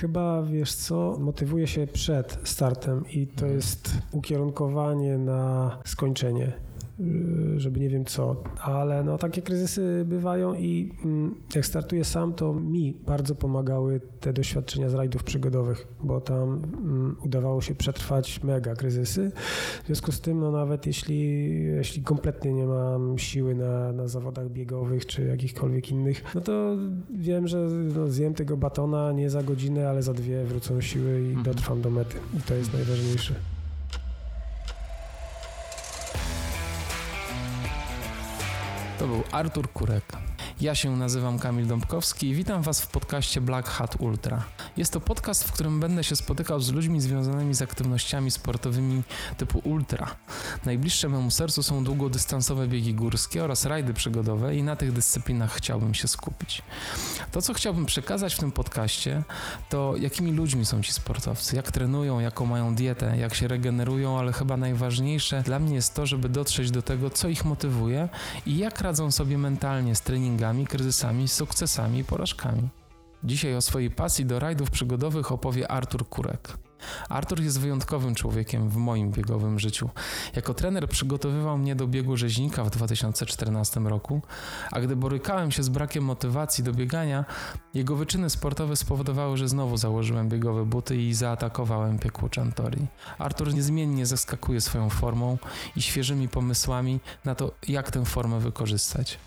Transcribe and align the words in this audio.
Chyba, 0.00 0.42
wiesz 0.42 0.72
co, 0.74 1.16
motywuję 1.20 1.66
się 1.66 1.86
przed 1.86 2.38
startem 2.44 3.04
i 3.10 3.26
to 3.26 3.32
Mhm. 3.42 3.54
jest 3.54 3.90
ukierunkowanie 4.12 5.18
na 5.18 5.78
skończenie 5.84 6.52
żeby 7.56 7.80
nie 7.80 7.88
wiem 7.88 8.04
co, 8.04 8.42
ale 8.62 9.04
no 9.04 9.18
takie 9.18 9.42
kryzysy 9.42 10.04
bywają 10.06 10.54
i 10.54 10.92
mm, 11.04 11.34
jak 11.54 11.66
startuję 11.66 12.04
sam, 12.04 12.32
to 12.32 12.54
mi 12.54 12.94
bardzo 13.06 13.34
pomagały 13.34 14.00
te 14.20 14.32
doświadczenia 14.32 14.90
z 14.90 14.94
rajdów 14.94 15.24
przygodowych, 15.24 15.86
bo 16.02 16.20
tam 16.20 16.48
mm, 16.48 17.16
udawało 17.24 17.60
się 17.60 17.74
przetrwać 17.74 18.42
mega 18.42 18.74
kryzysy. 18.74 19.32
W 19.82 19.86
związku 19.86 20.12
z 20.12 20.20
tym, 20.20 20.40
no 20.40 20.50
nawet 20.50 20.86
jeśli, 20.86 21.50
jeśli 21.64 22.02
kompletnie 22.02 22.52
nie 22.52 22.66
mam 22.66 23.18
siły 23.18 23.54
na, 23.54 23.92
na 23.92 24.08
zawodach 24.08 24.50
biegowych 24.50 25.06
czy 25.06 25.24
jakichkolwiek 25.24 25.90
innych, 25.90 26.24
no 26.34 26.40
to 26.40 26.76
wiem, 27.10 27.48
że 27.48 27.58
no, 27.96 28.08
zjem 28.08 28.34
tego 28.34 28.56
batona 28.56 29.12
nie 29.12 29.30
za 29.30 29.42
godzinę, 29.42 29.88
ale 29.88 30.02
za 30.02 30.14
dwie 30.14 30.44
wrócą 30.44 30.80
siły 30.80 31.22
i 31.22 31.42
dotrwam 31.42 31.82
do 31.82 31.90
mety. 31.90 32.16
I 32.38 32.42
to 32.42 32.54
jest 32.54 32.72
najważniejsze. 32.72 33.57
To 38.98 39.06
był 39.06 39.22
Artur 39.32 39.72
Kurek. 39.72 40.04
Ja 40.60 40.74
się 40.74 40.96
nazywam 40.96 41.38
Kamil 41.38 41.66
Dąbkowski 41.66 42.28
i 42.28 42.34
witam 42.34 42.62
Was 42.62 42.80
w 42.80 42.86
podcaście 42.86 43.40
Black 43.40 43.68
Hat 43.68 43.96
Ultra. 43.98 44.44
Jest 44.76 44.92
to 44.92 45.00
podcast, 45.00 45.44
w 45.44 45.52
którym 45.52 45.80
będę 45.80 46.04
się 46.04 46.16
spotykał 46.16 46.60
z 46.60 46.72
ludźmi 46.72 47.00
związanymi 47.00 47.54
z 47.54 47.62
aktywnościami 47.62 48.30
sportowymi 48.30 49.02
typu 49.36 49.58
ultra. 49.64 50.16
Najbliższe 50.64 51.08
memu 51.08 51.30
sercu 51.30 51.62
są 51.62 51.84
długodystansowe 51.84 52.68
biegi 52.68 52.94
górskie 52.94 53.44
oraz 53.44 53.64
rajdy 53.64 53.94
przygodowe 53.94 54.56
i 54.56 54.62
na 54.62 54.76
tych 54.76 54.92
dyscyplinach 54.92 55.52
chciałbym 55.52 55.94
się 55.94 56.08
skupić. 56.08 56.62
To, 57.32 57.42
co 57.42 57.54
chciałbym 57.54 57.86
przekazać 57.86 58.34
w 58.34 58.38
tym 58.38 58.52
podcaście, 58.52 59.22
to 59.68 59.94
jakimi 59.96 60.32
ludźmi 60.32 60.66
są 60.66 60.82
ci 60.82 60.92
sportowcy, 60.92 61.56
jak 61.56 61.72
trenują, 61.72 62.20
jaką 62.20 62.46
mają 62.46 62.74
dietę, 62.74 63.16
jak 63.18 63.34
się 63.34 63.48
regenerują, 63.48 64.18
ale 64.18 64.32
chyba 64.32 64.56
najważniejsze 64.56 65.42
dla 65.42 65.58
mnie 65.58 65.74
jest 65.74 65.94
to, 65.94 66.06
żeby 66.06 66.28
dotrzeć 66.28 66.70
do 66.70 66.82
tego, 66.82 67.10
co 67.10 67.28
ich 67.28 67.44
motywuje 67.44 68.08
i 68.46 68.58
jak 68.58 68.80
radzą 68.80 69.10
sobie 69.10 69.38
mentalnie 69.38 69.94
z 69.94 70.00
treningami, 70.00 70.47
kryzysami, 70.66 71.28
sukcesami 71.28 71.98
i 71.98 72.04
porażkami. 72.04 72.68
Dzisiaj 73.24 73.56
o 73.56 73.62
swojej 73.62 73.90
pasji 73.90 74.26
do 74.26 74.38
rajdów 74.38 74.70
przygodowych 74.70 75.32
opowie 75.32 75.70
Artur 75.70 76.08
Kurek. 76.08 76.58
Artur 77.08 77.40
jest 77.40 77.60
wyjątkowym 77.60 78.14
człowiekiem 78.14 78.68
w 78.68 78.76
moim 78.76 79.10
biegowym 79.10 79.58
życiu. 79.58 79.90
Jako 80.36 80.54
trener 80.54 80.88
przygotowywał 80.88 81.58
mnie 81.58 81.76
do 81.76 81.86
biegu 81.86 82.16
rzeźnika 82.16 82.64
w 82.64 82.70
2014 82.70 83.80
roku, 83.80 84.22
a 84.72 84.80
gdy 84.80 84.96
borykałem 84.96 85.50
się 85.50 85.62
z 85.62 85.68
brakiem 85.68 86.04
motywacji 86.04 86.64
do 86.64 86.72
biegania, 86.72 87.24
jego 87.74 87.96
wyczyny 87.96 88.30
sportowe 88.30 88.76
spowodowały, 88.76 89.36
że 89.36 89.48
znowu 89.48 89.76
założyłem 89.76 90.28
biegowe 90.28 90.64
buty 90.64 90.96
i 90.96 91.14
zaatakowałem 91.14 91.98
piekło 91.98 92.28
Chantori. 92.36 92.86
Artur 93.18 93.54
niezmiennie 93.54 94.06
zaskakuje 94.06 94.60
swoją 94.60 94.90
formą 94.90 95.38
i 95.76 95.82
świeżymi 95.82 96.28
pomysłami 96.28 97.00
na 97.24 97.34
to, 97.34 97.52
jak 97.68 97.90
tę 97.90 98.04
formę 98.04 98.40
wykorzystać. 98.40 99.18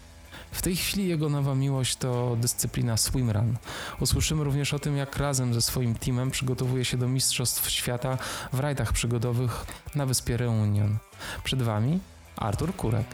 W 0.52 0.62
tej 0.62 0.76
chwili 0.76 1.08
jego 1.08 1.30
nowa 1.30 1.56
miłość 1.56 1.96
to 1.96 2.38
dyscyplina 2.40 2.98
swimrun. 2.98 3.58
Usłyszymy 4.00 4.44
również 4.44 4.74
o 4.74 4.80
tym, 4.80 4.98
jak 4.98 5.18
razem 5.18 5.54
ze 5.54 5.62
swoim 5.62 5.96
teamem 5.96 6.32
przygotowuje 6.32 6.86
się 6.86 6.98
do 6.98 7.08
Mistrzostw 7.08 7.70
Świata 7.70 8.18
w 8.54 8.60
rajdach 8.60 8.94
przygodowych 8.94 9.66
na 9.96 10.06
wyspie 10.06 10.38
Reunion. 10.38 10.98
Przed 11.44 11.62
Wami 11.62 12.00
Artur 12.36 12.76
Kurek. 12.76 13.08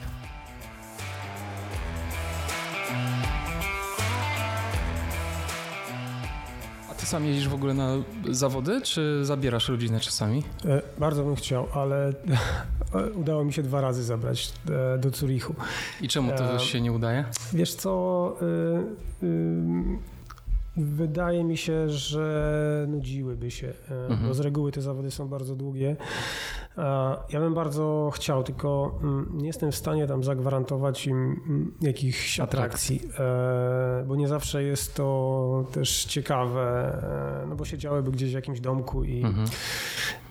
Sam 7.08 7.26
jeździsz 7.26 7.48
w 7.50 7.54
ogóle 7.54 7.74
na 7.74 7.90
zawody, 8.30 8.82
czy 8.82 9.26
zabierasz 9.26 9.70
rodzinę 9.70 10.00
czasami? 10.00 10.44
E, 10.66 10.82
Bardzo 10.98 11.24
bym 11.24 11.36
chciał, 11.36 11.68
ale 11.74 12.14
udało 13.22 13.44
mi 13.46 13.54
się 13.54 13.64
dwa 13.64 13.82
razy 13.82 14.04
zabrać 14.04 14.54
e, 14.96 14.98
do 14.98 15.10
Zurichu. 15.10 15.56
I 16.02 16.08
czemu 16.08 16.32
to 16.32 16.56
E, 16.56 16.60
się 16.60 16.82
nie 16.82 16.92
udaje? 16.92 17.26
Wiesz 17.54 17.74
co, 17.76 18.36
y, 19.22 19.26
y, 19.26 19.98
wydaje 20.78 21.44
mi 21.44 21.58
się, 21.58 21.90
że 21.90 22.86
nudziłyby 22.90 23.52
się, 23.52 23.74
Mhm. 24.10 24.28
bo 24.28 24.34
z 24.34 24.40
reguły 24.40 24.72
te 24.72 24.82
zawody 24.82 25.12
są 25.12 25.28
bardzo 25.28 25.56
długie. 25.56 25.96
A 26.78 27.18
Ja 27.30 27.40
bym 27.40 27.54
bardzo 27.54 28.12
chciał, 28.14 28.44
tylko 28.44 29.00
mm, 29.04 29.30
nie 29.34 29.48
jestem 29.48 29.72
w 29.72 29.76
stanie 29.76 30.08
tam 30.08 30.24
zagwarantować 30.24 31.08
im 31.08 31.18
mm, 31.48 31.72
jakichś 31.82 32.40
atrakcji, 32.40 33.02
e, 33.20 34.04
bo 34.08 34.16
nie 34.16 34.28
zawsze 34.28 34.64
jest 34.64 34.96
to 34.96 35.66
też 35.72 36.06
ciekawe, 36.06 36.98
e, 37.44 37.48
no 37.48 37.56
bo 37.56 37.66
siedziałyby 37.66 38.12
gdzieś 38.12 38.32
w 38.32 38.34
jakimś 38.34 38.60
domku 38.60 39.04
i 39.04 39.24
Mhm. 39.24 39.48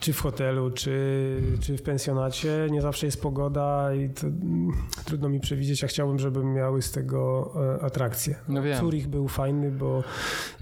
czy 0.01 0.13
w 0.13 0.21
hotelu, 0.21 0.71
czy, 0.71 1.41
czy 1.61 1.77
w 1.79 1.83
pensjonacie. 1.83 2.67
Nie 2.71 2.83
zawsze 2.83 3.07
jest 3.07 3.23
pogoda 3.23 3.95
i 3.95 4.11
to, 4.11 4.27
mm, 4.27 4.73
trudno 5.05 5.29
mi 5.29 5.41
przewidzieć, 5.41 5.85
a 5.85 5.87
chciałbym, 5.87 6.19
żeby 6.19 6.45
miały 6.45 6.83
z 6.83 6.91
tego 6.93 7.53
e, 7.81 7.85
atrakcję. 7.85 8.35
No 8.49 8.63
wiem. 8.63 8.79
Zurich 8.81 9.07
był 9.09 9.29
fajny, 9.29 9.71
bo 9.71 10.03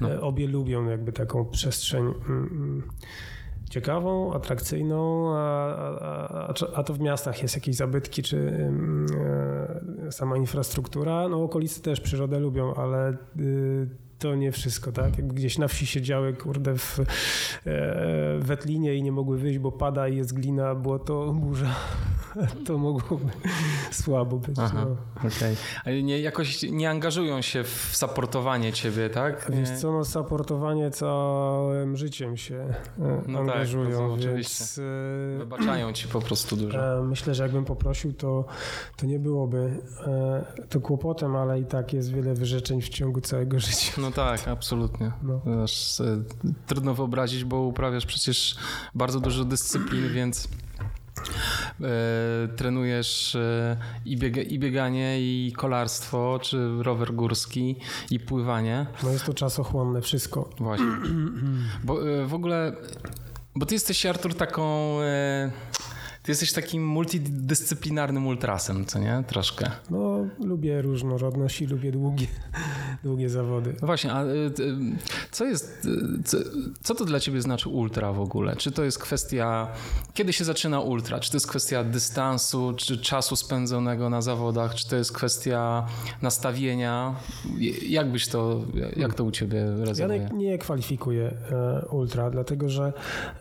No. 0.00 0.10
e, 0.12 0.20
obie 0.20 0.48
lubią 0.48 0.88
jakby 0.88 1.12
taką 1.12 1.44
przestrzeń 1.44 2.04
ciekawą, 3.74 4.34
atrakcyjną, 4.34 5.34
a, 5.36 5.74
a, 6.00 6.54
a, 6.74 6.82
to 6.82 6.94
w 6.94 7.00
miastach 7.00 7.42
jest 7.42 7.54
jakieś 7.54 7.76
zabytki, 7.76 8.22
czy 8.22 8.36
mm, 8.38 9.06
e, 10.06 10.12
sama 10.12 10.36
infrastruktura. 10.36 11.28
No 11.28 11.42
okolice 11.42 11.80
też 11.80 12.00
przyrodę 12.00 12.38
lubią, 12.38 12.74
ale 12.74 13.16
y, 13.40 13.88
to 14.18 14.34
nie 14.34 14.52
wszystko, 14.52 14.92
tak? 14.92 15.18
Jakby 15.18 15.34
gdzieś 15.34 15.58
na 15.58 15.68
wsi 15.68 15.86
siedziały, 15.86 16.34
kurde, 16.34 16.74
w 16.78 17.00
e, 17.00 18.38
wetlinie 18.38 18.94
i 18.94 19.02
nie 19.02 19.12
mogły 19.12 19.38
wyjść, 19.38 19.58
bo 19.58 19.72
pada 19.72 20.08
i 20.08 20.16
jest 20.16 20.34
glina, 20.34 20.74
błoto, 20.74 21.32
burza. 21.32 21.74
To 22.66 22.78
mogłoby 22.78 23.24
słabo 24.02 24.36
być. 24.36 24.56
Aha, 24.58 24.84
No. 24.86 24.96
okej. 25.28 25.56
Ale 25.84 26.02
nie, 26.02 26.20
jakoś 26.20 26.62
nie 26.62 26.90
angażują 26.90 27.42
się 27.42 27.64
w 27.64 27.90
saportowanie 27.92 28.72
ciebie, 28.72 29.10
tak? 29.10 29.46
Wiesz 29.50 29.70
Nie- 29.70 29.76
co, 29.76 29.92
no 29.92 30.04
saportowanie 30.04 30.90
całym 30.90 31.96
życiem 31.96 32.36
się 32.36 32.54
e, 32.56 32.74
No 33.26 33.38
tak, 33.38 33.48
angażują, 33.48 34.08
to 34.08 34.16
więc 34.16 34.80
e, 35.34 35.38
Wybaczają 35.38 35.92
ci 35.92 36.08
po 36.08 36.20
prostu 36.20 36.56
dużo. 36.56 36.98
e, 36.98 37.02
myślę, 37.02 37.34
że 37.34 37.42
jakbym 37.42 37.64
poprosił, 37.64 38.12
to, 38.12 38.44
to 38.96 39.06
nie 39.06 39.18
byłoby 39.18 39.78
to 40.68 40.80
kłopotem, 40.80 41.36
ale 41.36 41.60
i 41.60 41.64
tak 41.64 41.92
jest 41.92 42.12
wiele 42.12 42.34
wyrzeczeń 42.34 42.82
w 42.82 42.88
ciągu 42.88 43.20
całego 43.20 43.60
życia. 43.60 43.92
No 43.98 44.10
tak, 44.10 44.48
absolutnie. 44.48 45.12
No. 45.22 45.40
Aż, 45.64 46.02
trudno 46.66 46.94
wyobrazić, 46.94 47.44
bo 47.44 47.60
uprawiasz 47.60 48.06
przecież 48.06 48.56
bardzo 48.94 49.20
dużo 49.20 49.44
dyscyplin, 49.44 50.08
więc 50.12 50.48
trenujesz 52.56 53.34
e, 53.34 53.76
i, 54.04 54.16
biega, 54.16 54.42
i 54.42 54.58
bieganie, 54.58 55.20
i 55.20 55.52
kolarstwo, 55.56 56.38
czy 56.42 56.82
rower 56.82 57.14
górski, 57.14 57.76
i 58.10 58.20
pływanie. 58.20 58.86
No 59.02 59.10
jest 59.10 59.24
to 59.24 59.34
czasochłonne 59.34 60.02
wszystko. 60.02 60.50
Właśnie. 60.58 60.92
Bo 61.84 62.10
e, 62.10 62.26
w 62.26 62.34
ogóle, 62.34 62.72
bo 63.56 63.66
ty 63.66 63.74
jesteś, 63.74 64.06
Artur, 64.06 64.34
taką... 64.34 64.96
Ty 66.24 66.30
jesteś 66.30 66.52
takim 66.52 66.86
multidyscyplinarnym 66.86 68.26
ultrasem, 68.26 68.84
co 68.86 68.98
nie? 68.98 69.24
Troszkę. 69.26 69.70
No 69.90 70.26
lubię 70.44 70.82
różnorodność 70.82 71.60
i 71.62 71.66
lubię 71.66 71.92
długie, 71.92 72.26
długie 73.04 73.30
zawody. 73.30 73.74
No 73.80 73.86
właśnie, 73.86 74.12
a 74.12 74.24
y, 74.24 74.28
y, 74.28 74.52
co 75.30 75.44
jest, 75.44 75.86
y, 75.86 76.22
co, 76.24 76.36
co 76.82 76.94
to 76.94 77.04
dla 77.04 77.20
ciebie 77.20 77.42
znaczy 77.42 77.68
ultra 77.68 78.12
w 78.12 78.20
ogóle? 78.20 78.56
Czy 78.56 78.72
to 78.72 78.84
jest 78.84 78.98
kwestia, 78.98 79.68
kiedy 80.14 80.32
się 80.32 80.44
zaczyna 80.44 80.80
ultra? 80.80 81.20
Czy 81.20 81.30
to 81.30 81.36
jest 81.36 81.46
kwestia 81.46 81.84
dystansu, 81.84 82.72
czy 82.76 82.98
czasu 82.98 83.36
spędzonego 83.36 84.10
na 84.10 84.22
zawodach? 84.22 84.74
Czy 84.74 84.88
to 84.88 84.96
jest 84.96 85.12
kwestia 85.12 85.86
nastawienia? 86.22 87.14
Jak 87.88 88.12
byś 88.12 88.28
to, 88.28 88.60
jak 88.96 89.14
to 89.14 89.24
u 89.24 89.30
ciebie 89.30 89.58
Ja 89.78 89.84
rezonuje? 89.84 90.28
nie, 90.32 90.38
nie 90.50 90.58
kwalifikuję 90.58 91.34
e, 91.50 91.86
ultra, 91.90 92.30
dlatego 92.30 92.68
że 92.68 92.92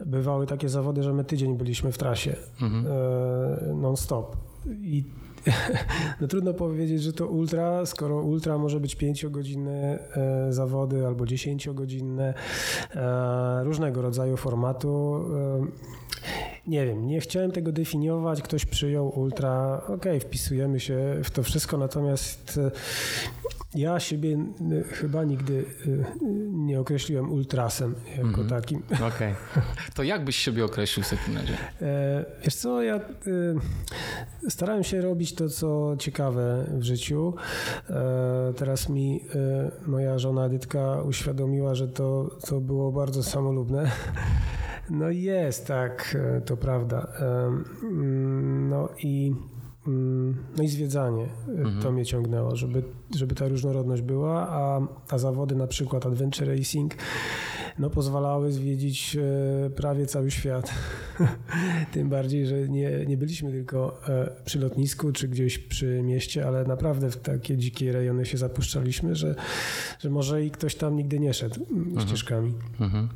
bywały 0.06 0.48
takie 0.48 0.70
zawody, 0.70 1.04
że 1.04 1.14
my 1.14 1.24
tydzień 1.24 1.58
byliśmy 1.58 1.92
w 1.92 1.98
trasie 1.98 2.36
Mhm. 2.62 2.73
E, 2.74 3.74
non-stop. 3.74 4.36
I 4.82 5.04
no 6.22 6.28
trudno 6.28 6.54
powiedzieć, 6.54 7.04
że 7.04 7.14
to 7.14 7.28
ultra, 7.28 7.86
skoro 7.86 8.22
ultra 8.22 8.58
może 8.58 8.80
być 8.80 8.98
5-godzinne 8.98 10.00
e, 10.16 10.54
zawody 10.54 11.08
albo 11.08 11.24
10-godzinne, 11.24 12.34
e, 12.96 13.64
różnego 13.64 14.02
rodzaju 14.02 14.38
formatu. 14.38 15.26
Nie 16.68 16.86
wiem, 16.86 17.08
nie 17.08 17.20
chciałem 17.20 17.52
tego 17.52 17.72
definiować, 17.72 18.42
ktoś 18.42 18.66
przyjął 18.66 19.20
ultra, 19.20 19.82
okej, 19.88 20.20
wpisujemy 20.20 20.80
się 20.80 21.20
w 21.24 21.32
to 21.32 21.44
wszystko, 21.44 21.78
natomiast 21.78 22.60
ja 23.76 24.00
siebie 24.00 24.38
chyba 24.92 25.24
nigdy 25.24 25.66
nie 26.52 26.80
określiłem 26.80 27.32
ultrasem 27.32 27.96
jako 28.10 28.22
mm 28.22 28.34
-hmm. 28.34 28.50
takim. 28.50 28.84
Okej. 28.94 29.08
Okay. 29.08 29.36
To 29.94 30.04
jak 30.04 30.26
byś 30.26 30.36
siebie 30.36 30.66
określił 30.66 31.04
w 31.04 31.10
takim 31.10 31.38
razie? 31.38 31.58
E, 31.82 32.26
wiesz 32.44 32.56
co, 32.56 32.82
ja 32.82 33.00
starałem 34.50 34.84
się 34.84 35.02
robić 35.02 35.36
to, 35.36 35.50
co 35.50 35.96
ciekawe 36.00 36.66
w 36.74 36.84
życiu. 36.84 37.34
E, 37.90 38.54
teraz 38.58 38.90
mi 38.90 39.26
moja 39.88 40.20
żona 40.20 40.46
Edytka 40.46 41.02
uświadomiła, 41.02 41.76
że 41.76 41.88
to, 41.88 42.38
to 42.48 42.62
było 42.62 42.92
bardzo 42.92 43.24
samolubne. 43.24 43.92
No 44.90 45.10
jest, 45.10 45.68
tak, 45.68 46.18
to 46.46 46.58
prawda. 46.58 47.08
No 48.70 48.90
i 49.04 49.34
Mm, 49.34 49.53
no 50.58 50.64
i 50.64 50.68
zwiedzanie 50.68 51.28
mhm. 51.48 51.82
to 51.82 51.92
mnie 51.92 52.06
ciągnęło, 52.06 52.56
żeby, 52.56 52.84
żeby 53.16 53.36
ta 53.36 53.48
różnorodność 53.48 54.02
była, 54.02 54.50
a, 54.50 54.88
a 55.10 55.18
zawody 55.18 55.56
na 55.56 55.68
przykład 55.68 56.06
Adventure 56.06 56.48
Racing 56.48 56.96
no, 57.80 57.90
pozwalały 57.90 58.52
zwiedzić 58.52 59.16
e, 59.16 59.70
prawie 59.70 60.06
cały 60.06 60.32
świat. 60.32 60.74
Tym 61.94 62.10
bardziej, 62.10 62.48
że 62.48 62.70
nie, 62.70 63.06
nie 63.06 63.18
byliśmy 63.18 63.52
tylko 63.52 64.02
e, 64.10 64.30
przy 64.46 64.60
lotnisku 64.60 65.12
czy 65.12 65.28
gdzieś 65.28 65.60
przy 65.60 66.02
mieście, 66.04 66.48
ale 66.48 66.64
naprawdę 66.64 67.12
w 67.12 67.18
takie 67.18 67.58
dzikie 67.58 67.92
rejony 67.92 68.26
się 68.26 68.38
zapuszczaliśmy, 68.38 69.16
że, 69.16 69.36
że 70.00 70.10
może 70.10 70.46
i 70.46 70.52
ktoś 70.52 70.76
tam 70.76 70.96
nigdy 70.96 71.20
nie 71.20 71.34
szedł 71.34 71.66
mhm. 71.72 72.08
ścieżkami. 72.08 72.54
Mhm. 72.80 73.10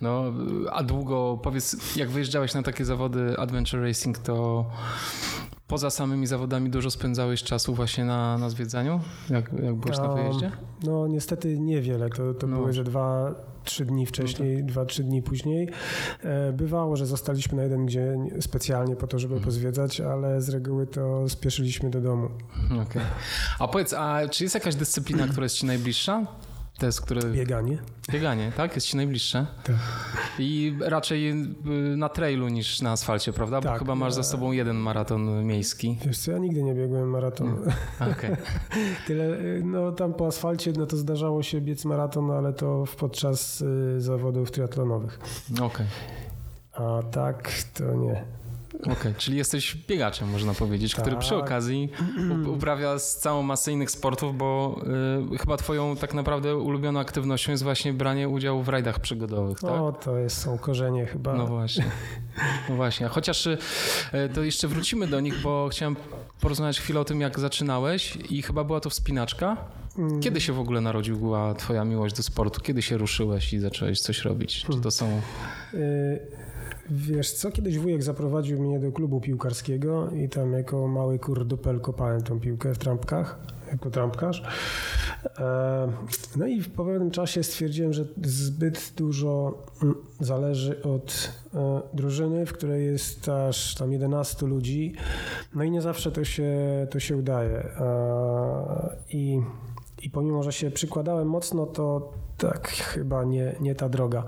No, 0.00 0.32
a 0.72 0.82
długo, 0.82 1.40
powiedz, 1.42 1.96
jak 1.96 2.10
wyjeżdżałeś 2.10 2.54
na 2.54 2.62
takie 2.62 2.84
zawody 2.84 3.38
Adventure 3.38 3.80
Racing, 3.80 4.18
to 4.18 4.66
poza 5.72 5.90
samymi 5.90 6.26
zawodami 6.26 6.70
dużo 6.70 6.90
spędzałeś 6.90 7.42
czasu 7.42 7.74
właśnie 7.74 8.04
na, 8.04 8.38
na 8.38 8.50
zwiedzaniu, 8.50 9.00
jak, 9.30 9.52
jak 9.52 9.74
byłeś 9.74 9.98
no, 9.98 10.08
na 10.08 10.14
wyjeździe? 10.14 10.50
No 10.82 11.06
niestety 11.06 11.58
niewiele, 11.58 12.10
to, 12.10 12.34
to 12.34 12.46
no. 12.46 12.56
były, 12.56 12.72
że 12.72 12.84
dwa, 12.84 13.34
trzy 13.64 13.84
dni 13.84 14.06
wcześniej, 14.06 14.54
no 14.54 14.60
tak. 14.60 14.66
dwa, 14.66 14.84
trzy 14.84 15.04
dni 15.04 15.22
później. 15.22 15.68
E, 16.22 16.52
bywało, 16.52 16.96
że 16.96 17.06
zostaliśmy 17.06 17.56
na 17.56 17.62
jeden 17.62 17.88
dzień 17.88 18.30
specjalnie 18.40 18.96
po 18.96 19.06
to, 19.06 19.18
żeby 19.18 19.34
hmm. 19.34 19.44
pozwiedzać, 19.44 20.00
ale 20.00 20.40
z 20.40 20.48
reguły 20.48 20.86
to 20.86 21.28
spieszyliśmy 21.28 21.90
do 21.90 22.00
domu. 22.00 22.28
Okay. 22.82 23.02
A 23.58 23.68
powiedz, 23.68 23.92
a 23.92 24.28
czy 24.28 24.44
jest 24.44 24.54
jakaś 24.54 24.74
dyscyplina, 24.74 25.28
która 25.28 25.44
jest 25.44 25.56
ci 25.56 25.66
najbliższa? 25.66 26.26
Test, 26.78 27.00
które... 27.00 27.30
Bieganie. 27.30 27.78
Bieganie, 28.10 28.52
tak? 28.56 28.74
Jest 28.74 28.86
ci 28.86 28.96
najbliższe. 28.96 29.46
Tak. 29.64 29.76
I 30.38 30.76
raczej 30.80 31.30
y, 31.30 31.96
na 31.96 32.08
trailu 32.08 32.48
niż 32.48 32.80
na 32.80 32.90
asfalcie, 32.90 33.32
prawda? 33.32 33.60
Bo 33.60 33.68
tak, 33.68 33.78
chyba 33.78 33.94
masz 33.94 34.14
za 34.14 34.22
sobą 34.22 34.52
jeden 34.52 34.76
maraton 34.76 35.44
miejski. 35.44 35.98
Wiesz 36.06 36.18
co, 36.18 36.32
ja 36.32 36.38
nigdy 36.38 36.62
nie 36.62 36.74
biegłem 36.74 37.10
maratonu. 37.10 37.56
Hmm. 37.98 38.12
Okay. 38.12 38.36
Tyle, 39.06 39.24
y, 39.24 39.62
no 39.64 39.92
tam 39.92 40.14
po 40.14 40.26
asfalcie, 40.26 40.72
no 40.78 40.86
to 40.86 40.96
zdarzało 40.96 41.42
się 41.42 41.60
biec 41.60 41.84
maraton, 41.84 42.30
ale 42.30 42.52
to 42.52 42.84
podczas 42.98 43.60
y, 43.60 44.00
zawodów 44.00 44.50
triatlonowych. 44.50 45.20
Okej. 45.52 45.66
Okay. 45.66 45.86
A 46.72 47.02
tak 47.02 47.52
to 47.74 47.94
nie. 47.94 48.41
Okej, 48.82 48.92
okay, 48.92 49.14
czyli 49.18 49.36
jesteś 49.36 49.76
biegaczem, 49.88 50.30
można 50.30 50.54
powiedzieć, 50.54 50.92
tak. 50.92 51.00
który 51.00 51.16
przy 51.16 51.30
tak. 51.30 51.38
okazji 51.38 51.88
uprawia 52.56 52.98
całą 52.98 53.42
masę 53.42 53.72
innych 53.72 53.90
sportów, 53.90 54.36
bo 54.36 54.80
y, 55.34 55.38
chyba 55.38 55.56
twoją 55.56 55.96
tak 55.96 56.14
naprawdę 56.14 56.56
ulubioną 56.56 57.00
aktywnością 57.00 57.50
jest 57.50 57.62
właśnie 57.62 57.92
branie 57.92 58.28
udziału 58.28 58.62
w 58.62 58.68
rajdach 58.68 59.00
przygodowych, 59.00 59.60
tak? 59.60 59.70
O, 59.70 59.92
to 59.92 60.18
jest, 60.18 60.38
są 60.38 60.58
korzenie 60.58 61.06
chyba. 61.06 61.34
No 61.34 61.46
właśnie. 61.46 61.84
No 62.68 62.76
właśnie. 62.76 63.08
Chociaż 63.08 63.46
y, 63.46 63.58
to 64.34 64.42
jeszcze 64.42 64.68
wrócimy 64.68 65.06
do 65.06 65.20
nich, 65.20 65.42
bo 65.42 65.68
chciałem 65.72 65.96
porozmawiać 66.40 66.80
chwilę 66.80 67.00
o 67.00 67.04
tym, 67.04 67.20
jak 67.20 67.40
zaczynałeś 67.40 68.18
i 68.30 68.42
chyba 68.42 68.64
była 68.64 68.80
to 68.80 68.90
wspinaczka. 68.90 69.56
Mm. 69.98 70.20
Kiedy 70.20 70.40
się 70.40 70.52
w 70.52 70.60
ogóle 70.60 70.80
narodziła 70.80 71.54
twoja 71.54 71.84
miłość 71.84 72.16
do 72.16 72.22
sportu? 72.22 72.60
Kiedy 72.60 72.82
się 72.82 72.96
ruszyłeś 72.96 73.52
i 73.52 73.58
zacząłeś 73.58 74.00
coś 74.00 74.24
robić? 74.24 74.66
Czy 74.72 74.80
to 74.80 74.90
są... 74.90 75.20
Y 75.74 76.51
Wiesz 76.94 77.32
co, 77.32 77.50
kiedyś 77.50 77.78
wujek 77.78 78.02
zaprowadził 78.02 78.62
mnie 78.62 78.80
do 78.80 78.92
klubu 78.92 79.20
piłkarskiego 79.20 80.10
i 80.10 80.28
tam 80.28 80.52
jako 80.52 80.88
mały 80.88 81.18
kurdupel 81.18 81.80
kopałem 81.80 82.22
tą 82.22 82.40
piłkę 82.40 82.74
w 82.74 82.78
trampkach, 82.78 83.38
jako 83.70 83.90
trampkarz. 83.90 84.42
E, 85.38 85.92
no 86.36 86.46
i 86.46 86.62
po 86.62 86.84
pewnym 86.84 87.10
czasie 87.10 87.42
stwierdziłem, 87.42 87.92
że 87.92 88.04
zbyt 88.24 88.92
dużo 88.96 89.62
zależy 90.20 90.82
od 90.82 91.32
e, 91.54 91.82
drużyny, 91.94 92.46
w 92.46 92.52
której 92.52 92.86
jest 92.86 93.28
aż 93.28 93.74
tam 93.74 93.92
11 93.92 94.46
ludzi, 94.46 94.94
no 95.54 95.64
i 95.64 95.70
nie 95.70 95.82
zawsze 95.82 96.12
to 96.12 96.24
się, 96.24 96.52
to 96.90 97.00
się 97.00 97.16
udaje. 97.16 97.58
E, 97.58 98.96
I 99.10 99.40
i 100.02 100.10
pomimo, 100.10 100.42
że 100.42 100.52
się 100.52 100.70
przykładałem 100.70 101.28
mocno, 101.28 101.66
to 101.66 102.12
tak 102.38 102.68
chyba 102.68 103.24
nie, 103.24 103.56
nie 103.60 103.74
ta 103.74 103.88
droga. 103.88 104.24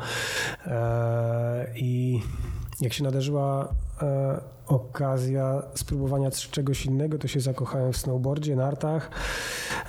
I 1.76 2.20
jak 2.80 2.92
się 2.92 3.04
nadarzyła 3.04 3.74
e, 4.02 4.40
okazja 4.66 5.62
spróbowania 5.74 6.30
czegoś 6.30 6.86
innego, 6.86 7.18
to 7.18 7.28
się 7.28 7.40
zakochałem 7.40 7.92
w 7.92 7.96
snowboardzie, 7.96 8.56
nartach. 8.56 9.10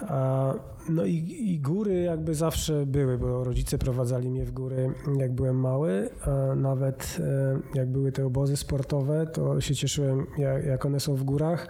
E, 0.02 0.54
no 0.90 1.06
i, 1.06 1.14
i, 1.54 1.60
góry 1.60 2.02
jakby 2.02 2.36
zawsze 2.36 2.86
były, 2.86 3.18
bo 3.18 3.44
rodzice 3.44 3.78
prowadzali 3.78 4.30
mnie 4.30 4.46
w 4.46 4.52
góry 4.52 4.94
jak 5.18 5.32
byłem 5.32 5.60
mały. 5.60 6.10
E, 6.28 6.56
nawet 6.56 7.18
e, 7.20 7.78
jak 7.78 7.92
były 7.92 8.12
te 8.12 8.26
obozy 8.26 8.58
sportowe, 8.58 9.28
to 9.28 9.62
się 9.62 9.76
cieszyłem 9.76 10.26
jak, 10.66 10.86
one 10.86 11.00
są 11.00 11.16
w 11.16 11.24
górach. 11.24 11.68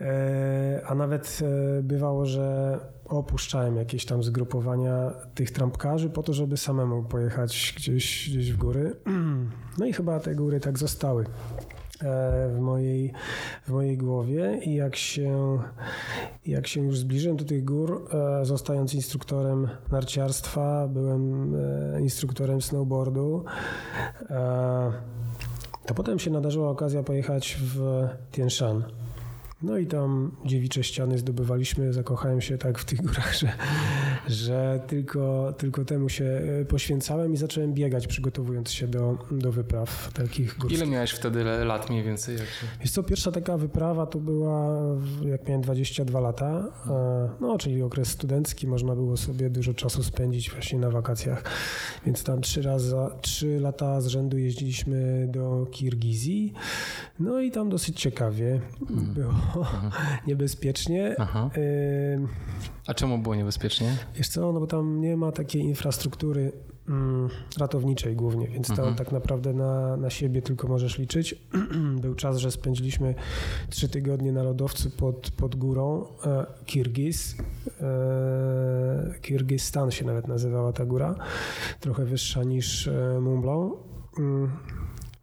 E, 0.00 0.82
a 0.86 0.94
nawet 0.94 1.40
e, 1.42 1.82
bywało, 1.82 2.26
że 2.26 2.78
opuszczałem 3.10 3.76
jakieś 3.76 4.04
tam 4.04 4.22
zgrupowania 4.22 5.10
tych 5.34 5.50
trampkarzy 5.50 6.10
po 6.10 6.22
to, 6.22 6.32
żeby 6.32 6.56
samemu 6.56 7.02
pojechać 7.02 7.74
gdzieś, 7.76 8.30
gdzieś 8.30 8.52
w 8.52 8.56
góry. 8.56 8.92
No 9.78 9.86
i 9.86 9.92
chyba 9.92 10.20
te 10.20 10.34
góry 10.34 10.60
tak 10.60 10.78
zostały 10.78 11.24
e, 12.02 12.48
w 12.56 12.58
mojej, 12.60 13.12
w 13.66 13.70
mojej 13.70 13.96
głowie 13.98 14.60
i 14.64 14.74
jak 14.74 14.96
się, 14.96 15.58
jak 16.46 16.66
się 16.66 16.80
już 16.80 16.98
zbliżyłem 16.98 17.36
do 17.36 17.44
tych 17.44 17.64
gór, 17.64 18.08
zostając 18.42 18.94
instruktorem 18.94 19.68
narciarstwa, 19.92 20.88
byłem 20.88 21.54
instruktorem 22.00 22.62
snowboardu, 22.62 23.44
to 25.86 25.94
potem 25.94 26.18
się 26.18 26.30
nadarzyła 26.30 26.70
okazja 26.70 27.02
pojechać 27.02 27.58
w 27.74 28.08
Tien 28.32 28.50
Shan. 28.50 28.84
No 29.62 29.78
i 29.78 29.86
tam 29.86 30.30
dziewicze 30.44 30.84
ściany 30.84 31.18
zdobywaliśmy, 31.18 31.92
zakochałem 31.92 32.40
się 32.40 32.58
tak 32.58 32.78
w 32.78 32.84
tych 32.84 33.02
górach, 33.02 33.34
że, 33.34 33.52
że 34.28 34.80
tylko, 34.86 35.54
tylko 35.58 35.84
temu 35.84 36.08
się 36.08 36.24
e, 36.24 36.64
poświęcałem 36.64 37.32
i 37.32 37.36
zacząłem 37.36 37.74
biegać, 37.74 38.06
przygotowując 38.06 38.72
się 38.72 38.88
do, 38.88 39.18
do 39.30 39.52
wypraw 39.52 40.12
takich 40.12 40.58
górskich. 40.58 40.78
Ile 40.78 40.86
miałeś 40.86 41.10
wtedy 41.10 41.44
lat 41.44 41.90
mniej 41.90 42.02
więcej? 42.02 42.36
Jak 42.36 42.46
się... 42.46 42.66
Wiesz 42.80 42.90
co, 42.90 43.02
pierwsza 43.02 43.32
taka 43.32 43.56
wyprawa 43.56 44.06
to 44.06 44.18
była, 44.18 44.78
jak 45.22 45.48
miałem 45.48 45.62
22 45.62 46.20
lata, 46.20 46.64
e, 46.86 47.28
no 47.40 47.58
czyli 47.58 47.82
okres 47.82 48.08
studencki, 48.08 48.66
można 48.66 48.94
było 48.94 49.16
sobie 49.16 49.50
dużo 49.50 49.74
czasu 49.74 50.02
spędzić 50.02 50.50
właśnie 50.50 50.78
na 50.78 50.90
wakacjach, 50.90 51.44
więc 52.06 52.24
tam 52.24 52.40
trzy, 52.40 52.62
razy, 52.62 52.96
trzy 53.20 53.60
lata 53.60 54.00
z 54.00 54.06
rzędu 54.06 54.38
jeździliśmy 54.38 55.28
do 55.32 55.66
Kirgizji, 55.70 56.52
no 57.18 57.40
i 57.40 57.50
tam 57.50 57.68
dosyć 57.68 58.00
ciekawie 58.00 58.60
hmm. 58.88 59.14
Było 59.52 59.66
niebezpiecznie. 60.26 61.14
Aha. 61.18 61.50
A 62.86 62.94
czemu 62.94 63.18
było 63.18 63.34
niebezpiecznie? 63.34 63.96
Wiesz 64.14 64.28
co, 64.28 64.52
no 64.52 64.60
bo 64.60 64.66
tam 64.66 65.00
nie 65.00 65.16
ma 65.16 65.32
takiej 65.32 65.62
infrastruktury 65.62 66.52
mm, 66.88 67.28
ratowniczej 67.58 68.16
głównie, 68.16 68.48
więc 68.48 68.68
tam 68.68 68.78
mhm. 68.78 68.96
tak 68.96 69.12
naprawdę 69.12 69.52
na, 69.52 69.96
na 69.96 70.10
siebie 70.10 70.42
tylko 70.42 70.68
możesz 70.68 70.98
liczyć. 70.98 71.34
Był 72.02 72.14
czas, 72.14 72.36
że 72.36 72.50
spędziliśmy 72.50 73.14
trzy 73.70 73.88
tygodnie 73.88 74.32
na 74.32 74.42
lodowcu 74.42 74.90
pod, 74.90 75.30
pod 75.30 75.56
górą 75.56 76.06
e, 76.26 76.46
Kirgiz. 76.66 77.36
E, 77.80 79.20
Kirgistan 79.22 79.90
się 79.90 80.04
nawet 80.04 80.28
nazywała 80.28 80.72
ta 80.72 80.84
góra, 80.84 81.14
trochę 81.80 82.04
wyższa 82.04 82.44
niż 82.44 82.88
e, 82.88 83.20
Mont 83.20 83.42
Blanc. 83.42 83.74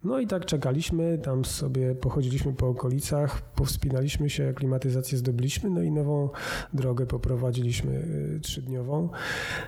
No 0.08 0.20
i 0.20 0.28
tak 0.28 0.46
czekaliśmy, 0.46 1.18
tam 1.18 1.46
sobie 1.46 1.96
pochodziliśmy 1.96 2.54
po 2.54 2.68
okolicach, 2.68 3.42
powspinaliśmy 3.42 4.30
się, 4.30 4.54
klimatyzację 4.54 5.18
zdobyliśmy, 5.18 5.70
no 5.70 5.82
i 5.82 5.92
nową 5.92 6.30
drogę 6.74 7.06
poprowadziliśmy 7.06 7.92
y, 8.36 8.40
trzydniową, 8.40 9.10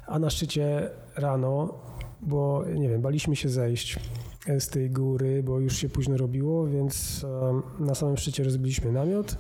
a 0.08 0.19
na 0.19 0.29
szczycie 0.29 0.89
rano, 1.15 1.79
bo 2.22 2.63
nie 2.75 2.89
wiem, 2.89 3.01
baliśmy 3.01 3.36
się 3.36 3.50
zejść 3.50 4.00
z 4.60 4.67
tej 4.67 4.89
góry, 4.91 5.43
bo 5.43 5.60
już 5.60 5.77
się 5.77 5.89
późno 5.89 6.17
robiło, 6.17 6.67
więc 6.67 7.25
na 7.79 7.96
samym 7.96 8.17
szczycie 8.17 8.43
rozbiliśmy 8.43 8.91
namiot, 8.91 9.38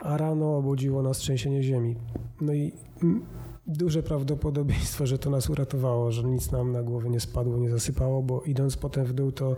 a 0.00 0.16
rano 0.16 0.56
obudziło 0.56 1.02
nas 1.02 1.18
trzęsienie 1.18 1.62
ziemi. 1.62 1.96
No 2.40 2.54
i 2.54 2.72
duże 3.68 4.02
prawdopodobieństwo, 4.02 5.06
że 5.06 5.18
to 5.18 5.30
nas 5.30 5.50
uratowało, 5.50 6.12
że 6.12 6.24
nic 6.24 6.50
nam 6.50 6.72
na 6.72 6.82
głowę 6.82 7.08
nie 7.08 7.20
spadło, 7.20 7.56
nie 7.56 7.70
zasypało, 7.70 8.22
bo 8.22 8.42
idąc 8.42 8.76
potem 8.76 9.04
w 9.04 9.12
dół, 9.12 9.32
to, 9.32 9.56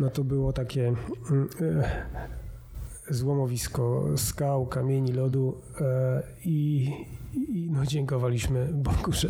no 0.00 0.10
to 0.10 0.24
było 0.24 0.52
takie 0.52 0.94
mm, 1.30 1.48
e, 1.60 3.14
złomowisko 3.14 4.04
skał, 4.16 4.66
kamieni, 4.66 5.12
lodu 5.12 5.60
e, 5.80 6.22
i, 6.44 6.90
i 7.34 7.70
no, 7.70 7.86
dziękowaliśmy 7.86 8.68
Bogu, 8.72 9.12
że, 9.12 9.28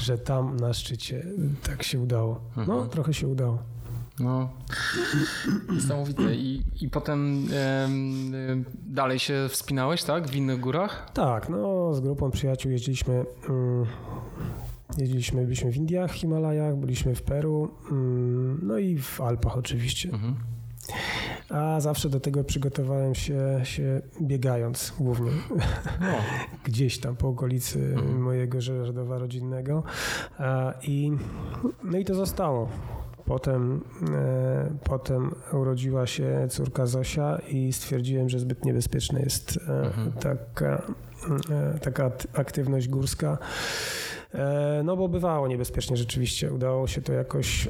że 0.00 0.18
tam 0.18 0.56
na 0.56 0.72
szczycie 0.72 1.26
tak 1.62 1.82
się 1.82 2.00
udało. 2.00 2.40
No, 2.56 2.62
mhm. 2.62 2.88
trochę 2.88 3.14
się 3.14 3.28
udało. 3.28 3.73
No, 4.20 4.48
niesamowite. 5.72 6.34
I, 6.34 6.62
i 6.80 6.90
potem 6.90 7.46
dalej 8.86 9.18
się 9.18 9.46
wspinałeś, 9.48 10.02
tak? 10.02 10.28
W 10.28 10.34
innych 10.34 10.60
górach? 10.60 11.10
Tak, 11.14 11.48
no 11.48 11.94
z 11.94 12.00
grupą 12.00 12.30
przyjaciół 12.30 12.72
jeździliśmy. 12.72 13.24
Mm, 13.48 13.86
jeździliśmy, 14.98 15.44
byliśmy 15.44 15.72
w 15.72 15.76
Indiach, 15.76 16.12
Himalajach, 16.12 16.76
byliśmy 16.76 17.14
w 17.14 17.22
Peru, 17.22 17.70
mm, 17.90 18.60
no 18.62 18.78
i 18.78 18.98
w 18.98 19.20
Alpach 19.20 19.56
oczywiście. 19.56 20.10
Mhm. 20.12 20.34
A 21.48 21.80
zawsze 21.80 22.08
do 22.08 22.20
tego 22.20 22.44
przygotowałem 22.44 23.14
się, 23.14 23.60
się 23.62 24.02
biegając 24.22 24.94
głównie. 24.98 25.30
No. 26.00 26.06
Gdzieś 26.64 26.98
tam 26.98 27.16
po 27.16 27.28
okolicy 27.28 27.94
mhm. 27.94 28.22
mojego 28.22 28.60
Żerdowa 28.60 29.18
rodzinnego. 29.18 29.82
I, 30.82 31.12
no 31.84 31.98
i 31.98 32.04
to 32.04 32.14
zostało. 32.14 32.68
Potem, 33.26 33.84
e, 34.14 34.70
potem 34.84 35.34
urodziła 35.52 36.06
się 36.06 36.46
córka 36.50 36.86
Zosia 36.86 37.38
i 37.48 37.72
stwierdziłem, 37.72 38.28
że 38.28 38.38
zbyt 38.38 38.64
niebezpieczna 38.64 39.18
jest 39.18 39.58
e, 39.68 39.86
mhm. 39.86 40.12
taka, 40.12 40.82
e, 41.50 41.78
taka 41.78 42.10
aktywność 42.34 42.88
górska. 42.88 43.38
No 44.84 44.96
bo 44.96 45.08
bywało 45.08 45.48
niebezpiecznie 45.48 45.96
rzeczywiście. 45.96 46.52
Udało 46.52 46.86
się 46.86 47.02
to 47.02 47.12
jakoś 47.12 47.68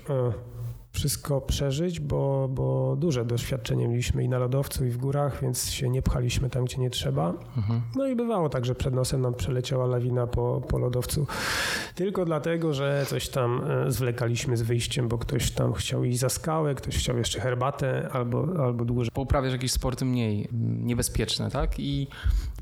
wszystko 0.94 1.40
przeżyć, 1.40 2.00
bo, 2.00 2.48
bo 2.48 2.96
duże 2.96 3.24
doświadczenie 3.24 3.88
mieliśmy 3.88 4.24
i 4.24 4.28
na 4.28 4.38
lodowcu, 4.38 4.84
i 4.84 4.90
w 4.90 4.96
górach, 4.96 5.42
więc 5.42 5.70
się 5.70 5.88
nie 5.88 6.02
pchaliśmy 6.02 6.50
tam, 6.50 6.64
gdzie 6.64 6.78
nie 6.78 6.90
trzeba. 6.90 7.34
Mhm. 7.56 7.80
No 7.96 8.06
i 8.06 8.16
bywało 8.16 8.48
tak, 8.48 8.64
że 8.64 8.74
przed 8.74 8.94
nosem 8.94 9.20
nam 9.20 9.34
przeleciała 9.34 9.86
lawina 9.86 10.26
po, 10.26 10.62
po 10.68 10.78
lodowcu 10.78 11.26
tylko 11.94 12.24
dlatego, 12.24 12.74
że 12.74 13.06
coś 13.08 13.28
tam 13.28 13.60
e, 13.70 13.90
zwlekaliśmy 13.90 14.56
z 14.56 14.62
wyjściem, 14.62 15.08
bo 15.08 15.18
ktoś 15.18 15.50
tam 15.50 15.72
chciał 15.72 16.04
iść 16.04 16.18
za 16.18 16.28
skałę, 16.28 16.74
ktoś 16.74 16.96
chciał 16.96 17.18
jeszcze 17.18 17.40
herbatę 17.40 18.08
albo, 18.12 18.46
albo 18.64 18.84
dłużej. 18.84 19.10
Pouprawiasz 19.12 19.52
jakieś 19.52 19.72
sporty 19.72 20.04
mniej 20.04 20.48
niebezpieczne, 20.62 21.50
tak? 21.50 21.78
I 21.78 22.08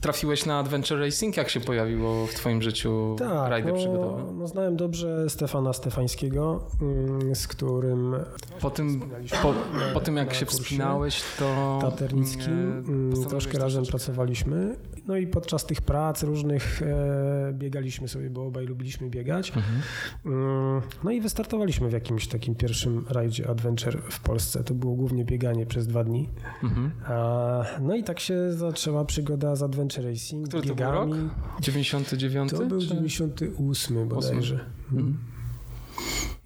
trafiłeś 0.03 0.47
na 0.47 0.59
Adventure 0.59 1.01
Racing, 1.01 1.37
jak 1.37 1.51
się 1.51 1.61
pojawiło 1.61 2.27
w 2.27 2.35
twoim 2.35 2.63
życiu 2.63 3.17
tak, 3.19 3.51
rajdy 3.51 3.73
no, 3.73 3.79
przygodowe? 3.79 4.33
No 4.33 4.47
znałem 4.47 4.77
dobrze 4.77 5.31
Stefana 5.31 5.73
Stefańskiego, 5.73 6.67
mm, 6.83 7.35
z 7.35 7.49
którym 7.49 8.15
po 8.61 8.71
tym, 8.71 9.01
po, 9.43 9.55
po 9.95 10.01
tym 10.01 10.17
jak 10.17 10.35
się 10.35 10.47
wspinałeś, 10.47 11.23
to 11.39 11.79
Taternickim 11.81 12.53
mm, 12.53 12.85
mm, 12.89 13.25
troszkę 13.25 13.59
razem 13.59 13.87
pracowaliśmy. 13.87 14.77
No 15.07 15.17
i 15.17 15.27
podczas 15.27 15.67
tych 15.67 15.81
prac 15.81 16.23
różnych 16.23 16.83
e, 16.83 17.53
biegaliśmy 17.53 18.09
sobie, 18.09 18.31
bo 18.31 18.47
obaj 18.47 18.67
lubiliśmy 18.67 19.11
biegać. 19.11 19.53
Mhm. 19.57 19.83
No 21.05 21.11
i 21.11 21.21
wystartowaliśmy 21.21 21.89
w 21.89 21.93
jakimś 21.93 22.29
takim 22.29 22.55
pierwszym 22.55 23.05
rajdzie 23.09 23.51
Adventure 23.51 23.99
w 24.11 24.21
Polsce. 24.21 24.65
To 24.65 24.75
było 24.75 24.95
głównie 24.95 25.25
bieganie 25.25 25.67
przez 25.67 25.87
dwa 25.87 26.05
dni. 26.05 26.29
Mhm. 26.63 26.91
A, 27.07 27.65
no 27.81 27.95
i 27.95 28.05
tak 28.05 28.21
się 28.21 28.53
zaczęła 28.53 29.05
przygoda 29.05 29.57
z 29.57 29.63
Adventure 29.63 29.92
Adventure 29.93 30.11
Racing. 30.11 30.49
Który 30.49 30.69
biegami. 30.69 31.11
to 31.11 31.17
był 31.17 31.25
rok? 31.25 31.35
99? 31.61 32.51
To 32.51 32.67
był 32.67 32.81
czy? 32.81 32.87
98 32.87 34.09
bodajże. 34.09 34.65
Mhm. 34.93 35.19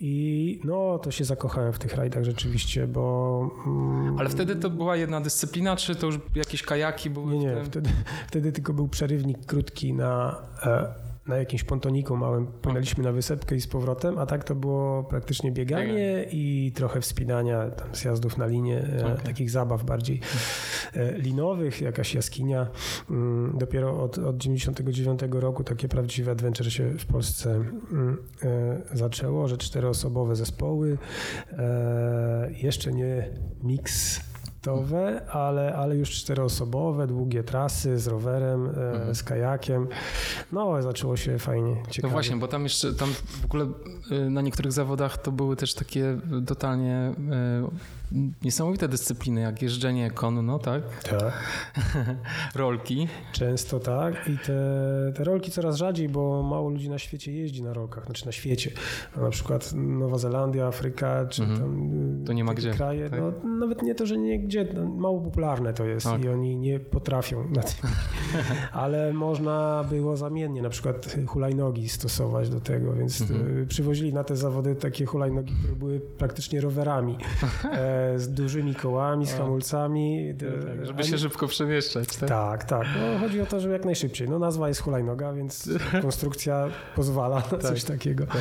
I 0.01 0.61
no, 0.65 0.99
to 0.99 1.11
się 1.11 1.25
zakochałem 1.25 1.73
w 1.73 1.79
tych 1.79 1.95
rajdach 1.95 2.25
rzeczywiście, 2.25 2.87
bo... 2.87 3.51
Mm, 3.67 4.19
Ale 4.19 4.29
wtedy 4.29 4.57
to 4.57 4.71
była 4.71 4.97
jedna 4.97 5.21
dyscyplina, 5.21 5.77
czy 5.77 5.95
to 5.95 6.07
już 6.07 6.19
jakieś 6.35 6.63
kajaki 6.63 7.11
były? 7.11 7.37
Nie, 7.37 7.47
nie, 7.47 7.65
wtedy, 7.65 7.91
wtedy 8.29 8.53
tylko 8.53 8.73
był 8.73 8.89
przerywnik 8.89 9.47
krótki 9.47 9.93
na 9.93 10.37
e, 10.63 10.95
na 11.29 11.37
jakimś 11.37 11.65
pontoniku 11.65 12.17
małym 12.17 12.47
płynęliśmy 12.47 13.05
na 13.05 13.13
wysepkę 13.13 13.57
i 13.57 13.61
z 13.61 13.67
powrotem, 13.67 14.19
a 14.19 14.27
tak 14.27 14.45
to 14.45 14.55
było 14.55 15.05
praktycznie 15.05 15.53
bieganie 15.53 16.27
i 16.33 16.73
trochę 16.75 17.01
wspinania, 17.01 17.71
tam 17.71 17.95
zjazdów 17.95 18.37
na 18.37 18.47
linię, 18.47 18.85
e, 19.01 19.13
okay. 19.13 19.25
takich 19.25 19.51
zabaw 19.51 19.85
bardziej 19.85 20.21
e, 20.95 21.19
linowych, 21.19 21.81
jakaś 21.81 22.15
jaskinia. 22.15 22.67
Mm, 23.11 23.59
dopiero 23.59 24.03
od, 24.03 24.19
od 24.19 24.37
99 24.37 25.21
roku 25.31 25.65
takie 25.65 25.89
prawdziwe 25.89 26.31
adventure 26.33 26.71
się 26.71 26.91
w 26.91 27.07
Polsce 27.07 27.55
mm, 27.55 28.19
e, 28.43 28.97
zaczęło, 28.97 29.49
że 29.49 29.59
czteroosobowe 29.59 30.37
zespoły, 30.37 30.99
jeszcze 32.63 32.93
nie 32.93 33.31
miks 34.67 35.31
ale, 35.33 35.77
ale 35.77 35.97
już 35.97 36.11
czteroosobowe, 36.11 37.07
długie 37.07 37.43
trasy 37.43 37.99
z 37.99 38.07
rowerem, 38.07 38.67
e, 38.67 38.93
mhm. 38.93 39.15
z 39.15 39.23
kajakiem. 39.23 39.89
No, 40.53 40.83
zaczęło 40.83 41.17
się 41.17 41.39
fajnie, 41.39 41.77
ciekawie. 41.91 42.03
No 42.03 42.09
właśnie, 42.09 42.37
bo 42.37 42.49
tam 42.49 42.63
jeszcze, 42.63 42.95
tam 42.95 43.09
w 43.43 43.45
ogóle 43.45 43.67
e, 44.11 44.31
na 44.31 44.41
niektórych 44.41 44.73
zawodach 44.73 45.19
to 45.19 45.33
były 45.33 45.57
też 45.57 45.75
takie 45.75 46.19
totalnie 46.47 46.95
e, 46.95 47.69
niesamowite 48.43 48.89
dyscypliny, 48.89 49.41
jak 49.41 49.63
jeżdżenie 49.63 50.11
konno, 50.11 50.59
tak? 50.59 50.83
Tak. 51.03 51.45
rolki. 52.55 53.09
Często 53.33 53.81
tak 53.81 54.29
i 54.29 54.39
te, 54.39 54.53
te 55.17 55.25
rolki 55.25 55.51
coraz 55.51 55.77
rzadziej, 55.77 56.09
bo 56.09 56.43
mało 56.43 56.71
ludzi 56.71 56.91
na 56.91 56.99
świecie 56.99 57.33
jeździ 57.33 57.63
na 57.63 57.73
rolkach, 57.73 58.05
znaczy 58.05 58.27
na 58.27 58.33
świecie. 58.33 58.71
Na 59.17 59.31
przykład 59.31 59.73
Nowa 59.75 60.19
Zelandia, 60.19 60.67
Afryka, 60.67 61.27
czy 61.27 61.43
mhm. 61.43 61.61
tam 61.61 62.25
to 62.27 62.33
nie 62.33 62.45
ma 62.45 62.55
gdzie. 62.55 62.71
kraje. 62.71 63.11
Tak? 63.11 63.21
No, 63.21 63.49
nawet 63.49 63.83
nie 63.83 63.95
to, 63.95 64.07
że 64.07 64.19
nie 64.19 64.39
gdzie, 64.39 64.69
no, 64.75 64.85
mało 64.85 65.21
popularne 65.21 65.73
to 65.73 65.85
jest 65.85 66.07
tak. 66.07 66.25
i 66.25 66.29
oni 66.29 66.57
nie 66.57 66.81
potrafią 66.81 67.49
na 67.51 67.63
tym. 67.63 67.91
Ale 68.73 69.13
można 69.13 69.85
było 69.91 70.17
zamiennie 70.17 70.63
na 70.63 70.69
przykład 70.69 71.17
hulajnogi 71.27 71.89
stosować 71.89 72.51
do 72.51 72.61
tego, 72.61 72.93
więc 72.93 73.21
mhm. 73.21 73.67
przywozili 73.67 74.15
na 74.15 74.25
te 74.25 74.37
zawody 74.37 74.75
takie 74.75 75.07
hulajnogi, 75.07 75.55
które 75.59 75.77
były 75.77 76.01
praktycznie 76.01 76.61
rowerami. 76.61 77.17
z 78.17 78.29
dużymi 78.29 78.75
kołami, 78.75 79.27
z 79.27 79.35
hamulcami. 79.35 80.35
Tak, 80.39 80.87
żeby 80.87 81.05
się 81.05 81.19
szybko 81.19 81.47
przemieszczać. 81.47 82.17
Tak, 82.17 82.29
tak. 82.29 82.65
tak. 82.65 82.87
No, 83.01 83.19
chodzi 83.19 83.41
o 83.41 83.47
to, 83.47 83.61
żeby 83.61 83.73
jak 83.73 83.85
najszybciej. 83.85 84.29
No 84.29 84.39
nazwa 84.39 84.69
jest 84.69 84.81
hulajnoga, 84.81 85.33
więc 85.33 85.71
konstrukcja 86.03 86.69
pozwala 86.97 87.37
na 87.37 87.43
tak, 87.43 87.63
coś 87.63 87.85
takiego. 87.85 88.27
Tak. 88.27 88.37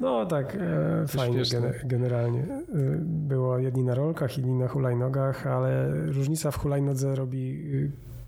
No 0.00 0.26
tak, 0.26 0.56
e, 0.60 1.06
fajnie 1.08 1.42
generalnie. 1.84 2.40
E, 2.40 2.66
było 3.02 3.58
jedni 3.58 3.82
na 3.84 3.94
rolkach, 3.94 4.38
inni 4.38 4.54
na 4.54 4.68
hulajnogach, 4.68 5.46
ale 5.46 5.90
różnica 6.06 6.50
w 6.50 6.58
hulajnodze 6.58 7.14
robi 7.14 7.64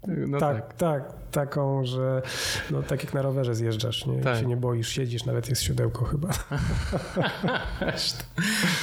no 0.07 0.39
tak, 0.39 0.75
tak, 0.75 0.77
tak, 0.77 1.13
taką, 1.31 1.85
że 1.85 2.23
no, 2.71 2.83
tak 2.83 3.05
jak 3.05 3.15
na 3.15 3.23
rowerze 3.23 3.55
zjeżdżasz, 3.55 4.07
nie? 4.07 4.21
Tak. 4.21 4.39
się 4.39 4.47
nie 4.47 4.57
boisz, 4.57 4.89
siedzisz, 4.89 5.25
nawet 5.25 5.49
jest 5.49 5.63
siodełko 5.63 6.05
chyba. 6.05 6.29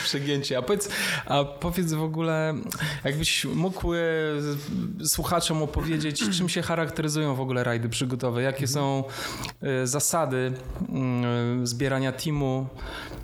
Przegięcie. 0.04 0.58
A 0.58 0.62
powiedz, 0.62 0.90
a 1.26 1.44
powiedz 1.44 1.94
w 1.94 2.02
ogóle, 2.02 2.54
jakbyś 3.04 3.46
mógł 3.46 3.94
e, 3.94 4.00
słuchaczom 5.06 5.64
opowiedzieć, 5.64 6.24
czym 6.38 6.50
się 6.50 6.62
charakteryzują 6.62 7.36
w 7.36 7.42
ogóle 7.42 7.64
rajdy 7.64 7.90
przygotowe, 7.90 8.42
jakie 8.42 8.66
mhm. 8.66 8.74
są 8.74 9.04
e, 9.62 9.88
zasady 9.88 10.54
mm, 10.90 11.68
zbierania 11.68 12.12
teamu, 12.12 12.68
E, 12.68 13.17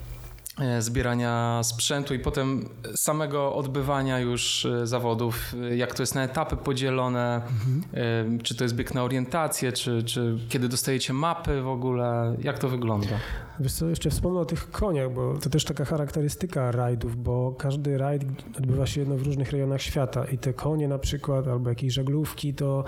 zbierania 0.79 1.61
sprzętu 1.63 2.13
i 2.13 2.19
potem 2.19 2.69
samego 2.95 3.55
odbywania 3.55 4.19
już 4.19 4.65
e, 4.65 4.87
zawodów, 4.87 5.55
e, 5.71 5.75
jak 5.75 5.95
to 5.95 6.03
jest 6.03 6.15
na 6.15 6.23
etapy 6.23 6.57
podzielone, 6.57 7.35
mhm. 7.35 8.39
czy 8.39 8.55
to 8.55 8.63
jest 8.63 8.75
bieg 8.75 8.93
na 8.93 9.03
orientację, 9.03 9.71
czy, 9.71 10.03
czy 10.03 10.37
kiedy 10.49 10.69
dostajecie 10.69 11.13
mapy 11.13 11.61
w 11.61 11.67
ogóle, 11.67 12.35
jak 12.39 12.59
to 12.59 12.69
wygląda? 12.69 13.19
Wiesz 13.59 13.73
co, 13.73 13.89
jeszcze 13.89 14.09
wspomnę 14.09 14.39
o 14.39 14.45
tych 14.45 14.71
koniach, 14.71 15.13
bo 15.13 15.37
to 15.37 15.49
też 15.49 15.65
taka 15.65 15.85
charakterystyka 15.85 16.71
rajdów, 16.71 17.23
bo 17.23 17.55
każdy 17.57 17.97
rajd 17.97 18.23
odbywa 18.57 18.85
się 18.85 18.99
jedno 18.99 19.17
w 19.17 19.21
różnych 19.21 19.51
rejonach 19.51 19.81
świata 19.81 20.25
i 20.25 20.37
te 20.37 20.53
konie 20.53 20.87
na 20.87 20.99
przykład, 20.99 21.47
albo 21.47 21.69
jakieś 21.69 21.93
żaglówki, 21.93 22.53
to 22.53 22.83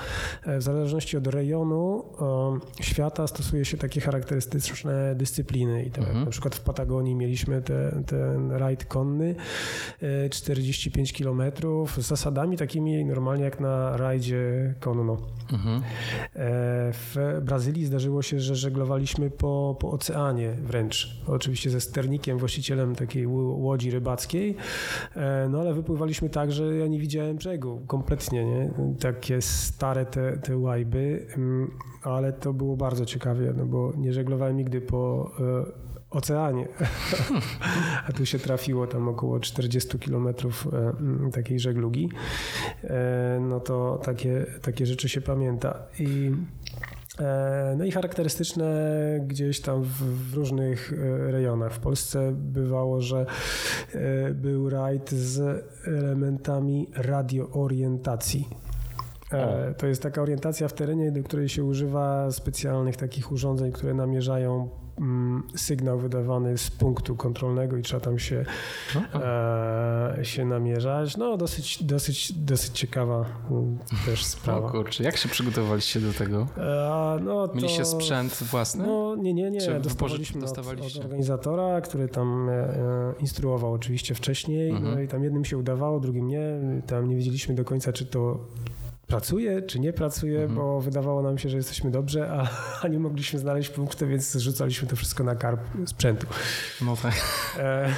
w 0.46 0.62
zależności 0.62 1.18
od 1.18 1.28
rejonu 1.28 2.04
świata 2.82 3.28
stosuje 3.28 3.66
się 3.66 3.78
takie 3.78 4.02
charakterystyczne 4.02 5.16
dyscypliny 5.16 5.84
i 5.84 5.92
tak 5.92 6.04
mhm. 6.04 6.26
na 6.26 6.32
przykład 6.32 6.56
w 6.56 6.62
Patagonii 6.62 7.16
mieliśmy 7.16 7.55
te, 7.62 8.04
ten 8.06 8.52
rajd 8.52 8.86
konny, 8.86 9.36
45 10.30 11.12
e, 11.12 11.24
km 11.24 11.42
z 11.98 12.08
zasadami 12.08 12.58
takimi 12.58 13.06
normalnie 13.06 13.44
jak 13.44 13.60
na 13.60 13.98
rajdzie 13.98 14.74
konno. 14.80 15.18
Mhm. 15.54 15.78
E, 15.78 15.82
w 16.94 17.40
Brazylii 17.42 17.86
zdarzyło 17.86 18.22
się, 18.22 18.40
że 18.40 18.56
żeglowaliśmy 18.56 19.30
po, 19.30 19.78
po 19.80 19.92
oceanie 19.92 20.52
wręcz. 20.52 21.22
Oczywiście 21.28 21.70
ze 21.70 21.82
sternikiem, 21.82 22.38
właścicielem 22.38 22.96
takiej 22.96 23.28
łodzi 23.28 23.92
rybackiej, 23.92 24.56
e, 25.16 25.48
no 25.50 25.60
ale 25.60 25.74
wypływaliśmy 25.74 26.30
tak, 26.30 26.52
że 26.52 26.76
ja 26.76 26.88
nie 26.88 27.00
widziałem 27.00 27.38
brzegu 27.38 27.82
kompletnie, 27.88 28.46
nie? 28.46 28.70
Takie 29.00 29.42
stare 29.42 30.06
te, 30.06 30.38
te 30.38 30.58
łajby, 30.58 31.28
mm, 31.38 31.72
ale 32.04 32.34
to 32.34 32.54
było 32.54 32.78
bardzo 32.78 33.06
ciekawie, 33.06 33.54
no 33.58 33.66
bo 33.66 33.94
nie 33.98 34.14
żeglowałem 34.14 34.58
nigdy 34.58 34.82
po 34.82 35.32
oceanie. 36.16 36.68
A 38.08 38.12
tu 38.12 38.26
się 38.26 38.40
trafiło 38.40 38.88
tam 38.88 39.08
około 39.08 39.40
40 39.40 40.00
kilometrów 40.00 40.68
takiej 41.34 41.60
żeglugi. 41.60 42.10
No 43.40 43.60
to 43.60 44.02
takie, 44.04 44.46
takie 44.62 44.86
rzeczy 44.86 45.10
się 45.10 45.22
pamięta. 45.22 45.80
I 46.00 46.32
no 47.78 47.86
i 47.86 47.92
charakterystyczne 47.92 48.66
gdzieś 49.28 49.62
tam 49.62 49.84
w, 49.84 50.34
różnych 50.34 50.94
rejonach. 51.28 51.74
W 51.74 51.80
Polsce 51.80 52.32
bywało, 52.36 53.02
że 53.02 53.26
był 54.34 54.70
rajd 54.70 55.12
z 55.12 55.66
elementami 55.88 56.88
radioorientacji. 56.96 58.50
E, 59.32 59.74
to 59.74 59.88
jest 59.88 60.02
taka 60.02 60.22
orientacja 60.22 60.68
w 60.68 60.74
terenie, 60.74 61.12
do 61.12 61.24
której 61.24 61.50
się 61.50 61.64
używa 61.64 62.32
specjalnych 62.32 62.98
takich 62.98 63.32
urządzeń, 63.32 63.72
które 63.72 63.94
namierzają 63.94 64.54
mm, 64.54 64.85
sygnał 65.56 66.00
wydawany 66.00 66.58
z 66.58 66.72
punktu 66.72 67.16
kontrolnego 67.16 67.78
i 67.78 67.82
trzeba 67.82 68.00
tam 68.00 68.20
się, 68.20 68.46
e, 69.16 70.20
się 70.24 70.46
namierzać. 70.46 71.18
No 71.18 71.38
dosyć, 71.38 71.84
dosyć, 71.84 72.34
dosyć 72.34 72.80
ciekawa 72.80 73.26
mm, 73.52 73.78
też 74.06 74.26
sprawa. 74.26 74.68
O 74.68 74.72
kurczę, 74.72 75.04
jak 75.04 75.18
się 75.18 75.30
przygotowaliście 75.30 76.00
do 76.00 76.14
tego? 76.14 76.48
E, 76.58 77.20
no 77.22 77.48
to, 77.48 77.56
Mieliście 77.56 77.86
sprzęt 77.86 78.34
własny? 78.34 78.88
No 78.88 79.16
nie, 79.16 79.34
nie, 79.34 79.52
nie. 79.52 79.62
Czy 79.62 79.80
dostawaliśmy 79.80 80.42
dostawaliście? 80.42 81.00
Od, 81.00 81.06
od 81.06 81.12
organizatora, 81.12 81.82
który 81.82 82.08
tam 82.08 82.50
e, 82.50 83.14
instruował 83.20 83.74
oczywiście 83.74 84.16
wcześniej. 84.16 84.72
No 84.72 84.78
mhm. 84.78 84.96
No 84.96 85.02
i 85.02 85.08
tam 85.08 85.24
jednym 85.24 85.46
się 85.46 85.58
udawało, 85.58 86.00
drugim 86.00 86.28
nie. 86.28 86.46
Tam 86.88 87.10
nie 87.10 87.16
wiedzieliśmy 87.16 87.56
do 87.56 87.66
końca, 87.66 87.94
czy 87.94 88.06
to 88.06 88.40
pracuje, 89.16 89.62
czy 89.62 89.80
nie 89.80 89.94
pracuje, 89.94 90.40
mhm. 90.40 90.56
bo 90.56 90.82
wydawało 90.82 91.22
nam 91.22 91.38
się, 91.38 91.50
że 91.50 91.58
jesteśmy 91.58 91.92
dobrze, 91.92 92.30
a, 92.32 92.48
a 92.84 92.88
nie 92.88 93.00
mogliśmy 93.00 93.40
znaleźć 93.40 93.70
punktu, 93.70 94.08
więc 94.08 94.32
zrzucaliśmy 94.32 94.88
to 94.88 94.96
wszystko 94.96 95.24
na 95.24 95.36
karp 95.36 95.60
sprzętu. 95.86 96.28
No 96.82 96.96
tak. 96.96 97.14
E, 97.60 97.94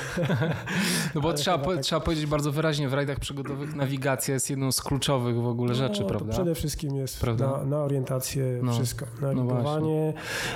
no 1.15 1.21
bo 1.21 1.33
trzeba, 1.33 1.57
po, 1.57 1.73
tak. 1.73 1.83
trzeba 1.83 2.01
powiedzieć 2.01 2.25
bardzo 2.25 2.51
wyraźnie, 2.51 2.89
w 2.89 2.93
rajdach 2.93 3.19
przygodowych 3.19 3.75
nawigacja 3.75 4.33
jest 4.33 4.49
jedną 4.49 4.71
z 4.71 4.81
kluczowych 4.81 5.35
w 5.35 5.47
ogóle 5.47 5.69
no, 5.69 5.75
rzeczy, 5.75 6.05
prawda? 6.05 6.33
Przede 6.33 6.55
wszystkim 6.55 6.95
jest 6.95 7.23
na, 7.39 7.63
na, 7.65 7.77
orientację 7.77 8.59
no. 8.63 8.73
wszystko, 8.73 9.05
nawigowanie. 9.21 10.13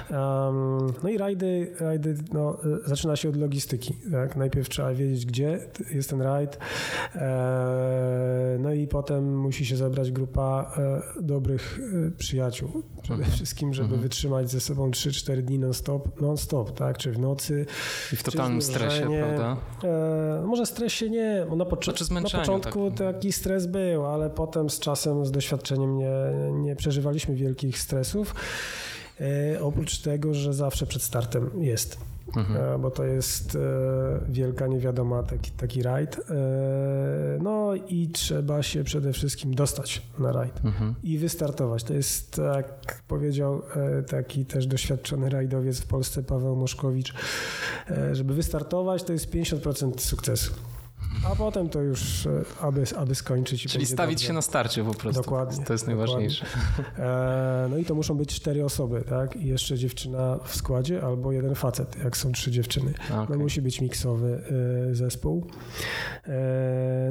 No, 0.09 0.47
um, 0.47 0.93
no 1.03 1.09
i 1.09 1.17
rajdy, 1.17 1.75
rajdy 1.79 2.15
no, 2.33 2.57
zaczyna 2.85 3.15
się 3.15 3.29
od 3.29 3.35
logistyki. 3.35 3.95
Tak? 4.11 4.35
Najpierw 4.35 4.69
trzeba 4.69 4.93
wiedzieć, 4.93 5.25
gdzie 5.25 5.59
jest 5.91 6.09
ten 6.09 6.21
rajd, 6.21 6.57
e, 7.15 8.57
no 8.59 8.73
i 8.73 8.87
potem 8.87 9.37
musi 9.37 9.65
się 9.65 9.75
zebrać 9.75 10.11
grupa 10.11 10.50
e, 10.77 11.01
dobrych 11.21 11.79
e, 12.07 12.11
przyjaciół. 12.11 12.83
Przede 13.01 13.19
mhm. 13.19 13.31
wszystkim, 13.31 13.73
żeby 13.73 13.85
mhm. 13.85 14.01
wytrzymać 14.01 14.51
ze 14.51 14.59
sobą 14.59 14.91
3-4 14.91 15.41
dni 15.41 15.59
non-stop, 15.59 16.21
non-stop, 16.21 16.71
tak? 16.71 16.97
Czy 16.97 17.11
w 17.11 17.19
nocy. 17.19 17.65
I 18.13 18.15
w 18.15 18.23
totalnym 18.23 18.61
stresie, 18.61 19.09
prawda? 19.19 19.57
E, 19.83 20.43
może 20.45 20.65
stresie 20.65 21.09
nie, 21.09 21.45
bo 21.49 21.55
na, 21.55 21.65
pocz- 21.65 22.03
znaczy 22.03 22.35
na 22.35 22.39
początku 22.39 22.91
tak. 22.91 23.15
taki 23.15 23.31
stres 23.31 23.65
był, 23.65 24.05
ale 24.05 24.29
potem 24.29 24.69
z 24.69 24.79
czasem, 24.79 25.25
z 25.25 25.31
doświadczeniem 25.31 25.97
nie, 25.97 26.11
nie 26.51 26.75
przeżywaliśmy 26.75 27.35
wielkich 27.35 27.79
stresów. 27.79 28.35
E, 29.21 29.61
oprócz 29.61 29.99
tego, 29.99 30.33
że 30.33 30.53
zawsze 30.53 30.85
przed 30.85 31.01
startem 31.01 31.49
jest 31.59 32.10
mhm. 32.35 32.75
E, 32.75 32.79
bo 32.79 32.91
to 32.91 33.03
jest 33.03 33.55
e, 33.55 33.59
wielka 34.29 34.67
niewiadoma, 34.67 35.23
taki, 35.23 35.51
taki 35.51 35.83
rajd. 35.83 36.15
E, 36.17 36.21
no 37.41 37.73
i 37.87 38.09
trzeba 38.09 38.63
się 38.63 38.83
przede 38.83 39.13
wszystkim 39.13 39.55
dostać 39.55 40.01
na 40.19 40.31
rajd 40.31 40.65
mhm. 40.65 40.95
i 41.03 41.17
wystartować. 41.17 41.83
To 41.83 41.93
jest, 41.93 42.41
jak 42.55 43.03
powiedział 43.07 43.61
taki 44.09 44.45
też 44.45 44.67
doświadczony 44.67 45.29
rajdowiec 45.29 45.79
w 45.79 45.87
Polsce, 45.87 46.23
Paweł 46.23 46.55
Moszkowicz, 46.55 47.13
żeby 48.11 48.33
wystartować 48.33 49.03
to 49.03 49.13
jest 49.13 49.31
50% 49.31 49.99
sukcesu 49.99 50.51
a 51.23 51.35
potem 51.35 51.69
to 51.69 51.81
już, 51.81 52.25
e, 52.25 52.43
aby, 52.61 52.83
aby 52.97 53.15
skończyć. 53.15 53.63
Czyli 53.63 53.85
stawić 53.85 54.15
dobrze. 54.15 54.27
się 54.27 54.33
na 54.33 54.41
starcie 54.41 54.83
po 54.83 54.93
prostu. 54.93 55.21
Dokładnie. 55.21 55.65
To 55.65 55.73
jest 55.73 55.87
najważniejsze. 55.87 56.45
E, 56.97 57.67
no 57.69 57.77
i 57.77 57.85
to 57.85 57.95
muszą 57.95 58.17
być 58.17 58.35
cztery 58.35 58.65
osoby, 58.65 59.03
tak? 59.09 59.35
I 59.35 59.47
jeszcze 59.47 59.77
dziewczyna 59.77 60.39
w 60.43 60.55
składzie 60.55 61.03
albo 61.03 61.31
jeden 61.31 61.55
facet, 61.55 61.97
jak 62.03 62.17
są 62.17 62.31
trzy 62.31 62.51
dziewczyny. 62.51 62.93
Okay. 63.05 63.25
No 63.29 63.37
musi 63.37 63.61
być 63.61 63.81
miksowy 63.81 64.43
e, 64.91 64.95
zespół. 64.95 65.47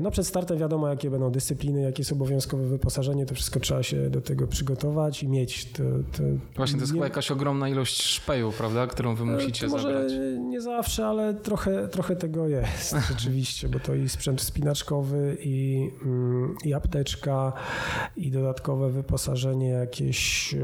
no 0.00 0.10
przed 0.10 0.26
startem 0.26 0.58
wiadomo, 0.58 0.88
jakie 0.88 1.10
będą 1.10 1.30
dyscypliny, 1.30 1.80
jakie 1.80 2.00
jest 2.00 2.12
obowiązkowe 2.12 2.66
wyposażenie, 2.66 3.26
to 3.26 3.34
wszystko 3.34 3.60
trzeba 3.60 3.82
się 3.82 4.10
do 4.10 4.20
tego 4.20 4.46
przygotować 4.46 5.22
i 5.22 5.28
mieć. 5.28 5.72
To, 5.72 5.82
to 6.16 6.22
Właśnie 6.56 6.76
to 6.76 6.82
jest 6.82 6.92
nie... 6.92 6.96
chyba 6.96 7.06
jakaś 7.06 7.30
ogromna 7.30 7.68
ilość 7.68 8.02
szpeju, 8.02 8.52
prawda? 8.52 8.86
Którą 8.86 9.14
wy 9.14 9.24
musicie 9.24 9.66
to 9.66 9.72
może 9.72 9.92
zabrać. 9.92 10.12
nie 10.40 10.60
zawsze, 10.60 11.06
ale 11.06 11.34
trochę, 11.34 11.88
trochę 11.88 12.16
tego 12.16 12.48
jest 12.48 12.96
rzeczywiście, 13.10 13.68
bo 13.68 13.80
to 13.80 13.94
i 14.00 14.08
sprzęt 14.08 14.40
wspinaczkowy, 14.40 15.36
i, 15.40 15.90
mm, 16.02 16.54
i 16.64 16.74
apteczka, 16.74 17.52
i 18.16 18.30
dodatkowe 18.30 18.90
wyposażenie 18.90 19.68
jakieś 19.68 20.54
e, 20.54 20.58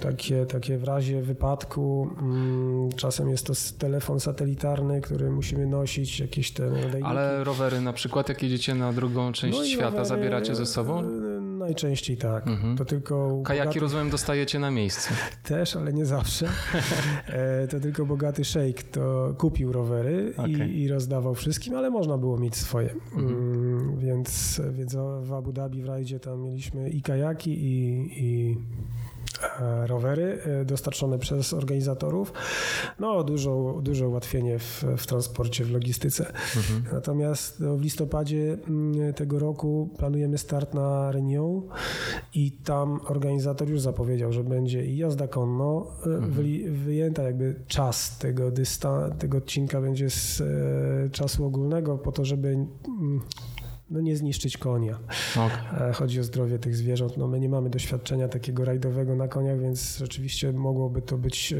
takie, 0.00 0.46
takie 0.46 0.78
w 0.78 0.84
razie 0.84 1.22
wypadku. 1.22 2.10
Mm, 2.20 2.92
czasem 2.92 3.28
jest 3.30 3.46
to 3.46 3.52
telefon 3.78 4.20
satelitarny, 4.20 5.00
który 5.00 5.30
musimy 5.30 5.66
nosić, 5.66 6.20
jakieś 6.20 6.50
te. 6.50 6.70
Ale 7.02 7.44
rowery 7.44 7.80
na 7.80 7.92
przykład, 7.92 8.28
jak 8.28 8.42
jedziecie 8.42 8.74
na 8.74 8.92
drugą 8.92 9.32
część 9.32 9.58
no 9.58 9.64
świata, 9.64 9.84
rowery, 9.84 10.04
zabieracie 10.04 10.54
ze 10.54 10.66
sobą? 10.66 11.00
E, 11.00 11.40
najczęściej 11.40 12.16
tak. 12.16 12.46
Mhm. 12.46 12.76
To 12.76 12.84
tylko 12.84 13.42
Kajaki 13.44 13.66
bogaty... 13.66 13.80
rozumiem 13.80 14.10
dostajecie 14.10 14.58
na 14.58 14.70
miejscu. 14.70 15.14
Też, 15.44 15.76
ale 15.76 15.92
nie 15.92 16.06
zawsze. 16.06 16.48
E, 17.26 17.68
to 17.68 17.80
tylko 17.80 18.06
bogaty 18.06 18.44
szejk 18.44 18.82
to 18.82 19.34
kupił 19.38 19.72
rowery 19.72 20.32
okay. 20.36 20.68
i, 20.68 20.82
i, 20.82 20.88
rozdawał 20.88 21.34
wszystkim, 21.34 21.76
ale 21.76 21.90
można 21.90 22.09
było 22.18 22.38
mieć 22.38 22.56
swoje. 22.56 22.94
Mhm. 23.16 23.28
Mm, 23.28 23.98
więc, 23.98 24.60
więc 24.72 24.96
w 25.22 25.32
Abu 25.32 25.52
Dhabi 25.52 25.82
w 25.82 25.86
rajdzie 25.86 26.20
tam 26.20 26.42
mieliśmy 26.42 26.90
i 26.90 27.02
kajaki 27.02 27.50
i, 27.50 28.08
i 28.24 28.56
rowery 29.86 30.38
e, 30.44 30.64
dostarczone 30.64 31.18
przez 31.18 31.52
organizatorów. 31.52 32.32
No, 32.98 33.24
dużo, 33.24 33.80
duże 33.82 34.08
ułatwienie 34.08 34.58
w, 34.58 34.84
w 34.96 35.06
transporcie, 35.06 35.64
w 35.64 35.70
logistyce. 35.70 36.26
Mhm. 36.56 36.84
Natomiast 36.92 37.60
no, 37.60 37.76
w 37.76 37.82
listopadzie 37.82 38.58
mm, 38.68 39.14
tego 39.14 39.38
roku 39.38 39.90
planujemy 39.98 40.38
start 40.38 40.74
na 40.74 41.12
Reunion 41.12 41.62
i 42.34 42.52
tam 42.52 43.00
organizator 43.06 43.68
już 43.68 43.80
zapowiedział, 43.80 44.32
że 44.32 44.44
będzie 44.44 44.84
i 44.86 44.96
jazda 44.96 45.28
konno, 45.28 45.86
e, 46.06 46.10
mhm. 46.10 46.32
wy, 46.32 46.70
wyjęta 46.70 47.22
jakby 47.22 47.54
czas 47.66 48.18
tego, 48.18 48.50
dystan- 48.50 49.16
tego 49.16 49.38
odcinka 49.38 49.80
będzie 49.80 50.10
z 50.10 50.40
e, 50.40 51.10
czasu 51.10 51.44
ogólnego 51.44 51.98
po 51.98 52.12
to, 52.12 52.24
żeby 52.24 52.48
mm, 52.48 53.20
no 53.90 54.00
nie 54.00 54.16
zniszczyć 54.16 54.58
konia. 54.58 54.98
Okay. 55.36 55.92
Chodzi 55.92 56.20
o 56.20 56.24
zdrowie 56.24 56.58
tych 56.58 56.76
zwierząt. 56.76 57.16
No 57.16 57.28
my 57.28 57.40
nie 57.40 57.48
mamy 57.48 57.70
doświadczenia 57.70 58.28
takiego 58.28 58.64
rajdowego 58.64 59.16
na 59.16 59.28
koniach, 59.28 59.60
więc 59.60 59.98
rzeczywiście 59.98 60.52
mogłoby 60.52 61.02
to 61.02 61.18
być 61.18 61.52
e, 61.52 61.56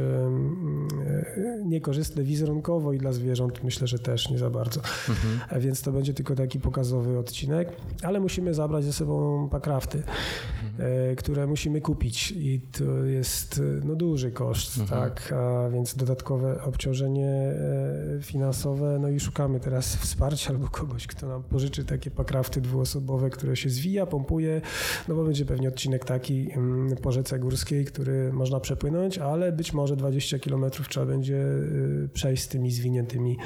niekorzystne 1.65 2.23
wizerunkowo 2.23 2.93
i 2.93 2.99
dla 2.99 3.13
zwierząt 3.13 3.65
myślę, 3.65 3.87
że 3.87 3.99
też 3.99 4.31
nie 4.31 4.39
za 4.39 4.51
bardzo. 4.51 4.81
Mhm. 5.09 5.63
Więc 5.63 5.83
to 5.83 5.93
będzie 5.93 6.15
tylko 6.15 6.35
taki 6.35 6.61
pokazowy 6.61 7.19
odcinek, 7.19 7.77
ale 8.03 8.21
musimy 8.21 8.55
zabrać 8.55 8.85
ze 8.85 8.93
sobą 8.93 9.49
pakrafty, 9.49 9.99
mhm. 9.99 11.11
E, 11.11 11.17
które 11.17 11.47
musimy 11.47 11.81
kupić 11.81 12.31
i 12.37 12.61
to 12.61 13.05
jest 13.05 13.63
no, 13.85 13.95
duży 13.95 14.31
koszt, 14.31 14.79
mhm. 14.79 15.01
tak, 15.01 15.33
a 15.33 15.69
więc 15.71 15.97
dodatkowe 15.97 16.63
obciążenie 16.63 17.29
e, 17.29 18.23
finansowe, 18.23 18.99
no 19.01 19.09
i 19.09 19.21
szukamy 19.21 19.61
teraz 19.61 19.97
wsparcia 19.97 20.51
albo 20.51 20.69
kogoś, 20.69 21.07
kto 21.07 21.29
nam 21.29 21.43
pożyczy 21.43 21.85
takie 21.85 22.11
pakrafty 22.21 22.61
dwuosobowe, 22.61 23.31
które 23.31 23.57
się 23.57 23.71
zwija, 23.71 24.07
pompuje, 24.07 24.61
no 25.09 25.15
bo 25.15 25.25
będzie 25.25 25.45
pewnie 25.45 25.69
odcinek 25.69 26.05
taki 26.05 26.53
mm, 26.53 26.97
po 26.97 27.13
rzece 27.13 27.39
górskiej, 27.39 27.85
który 27.85 28.33
można 28.33 28.61
przepłynąć, 28.61 29.19
ale 29.19 29.53
być 29.53 29.73
może 29.73 29.97
20 29.97 30.39
km 30.39 30.65
trzeba 30.89 31.07
będzie 31.07 31.37
y, 31.37 32.09
przejść 32.13 32.43
z 32.43 32.49
tymi 32.49 32.71
zwiniętymi 32.71 33.37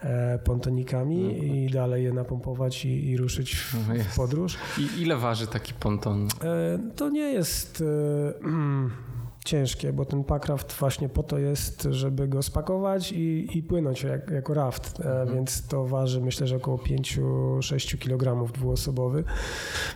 e, 0.00 0.38
pontonikami 0.38 1.24
mhm. 1.24 1.54
i 1.54 1.70
dalej 1.70 2.04
je 2.04 2.12
napompować 2.12 2.84
i, 2.84 3.10
i 3.10 3.16
ruszyć 3.16 3.56
w, 3.56 3.74
no 3.88 3.94
w 4.10 4.16
podróż. 4.16 4.56
I 4.78 5.02
ile 5.02 5.16
waży 5.16 5.46
taki 5.46 5.74
ponton? 5.74 6.28
E, 6.42 6.78
to 6.96 7.10
nie 7.10 7.32
jest 7.32 7.82
e, 7.82 9.06
ciężkie, 9.46 9.92
bo 9.92 10.04
ten 10.04 10.24
packraft 10.24 10.72
właśnie 10.72 11.08
po 11.08 11.22
to 11.22 11.38
jest, 11.38 11.88
żeby 11.90 12.28
go 12.28 12.42
spakować 12.42 13.12
i, 13.12 13.58
i 13.58 13.62
płynąć 13.62 14.02
jak, 14.02 14.30
jako 14.30 14.54
raft, 14.54 15.00
e, 15.00 15.04
mhm. 15.04 15.34
więc 15.34 15.66
to 15.66 15.86
waży 15.86 16.20
myślę, 16.20 16.46
że 16.46 16.56
około 16.56 16.76
5-6 16.76 17.98
kg 17.98 18.52
dwuosobowy. 18.52 19.24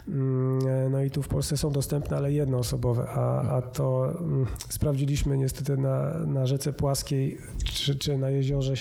Mm, 0.09 0.67
e, 0.69 0.89
no 0.89 1.03
i 1.03 1.11
tu 1.11 1.23
w 1.23 1.29
Polsce 1.29 1.57
są 1.57 1.71
dostępne, 1.71 2.17
ale 2.17 2.33
jednoosobowe, 2.33 3.09
a, 3.09 3.57
a 3.57 3.63
to 3.63 4.11
mm, 4.21 4.47
sprawdziliśmy 4.69 5.39
niestety 5.39 5.77
na, 5.77 6.27
na 6.27 6.47
rzece 6.47 6.73
płaskiej 6.73 7.39
czy, 7.65 7.99
czy 7.99 8.19
na 8.19 8.31
jeziorze 8.31 8.75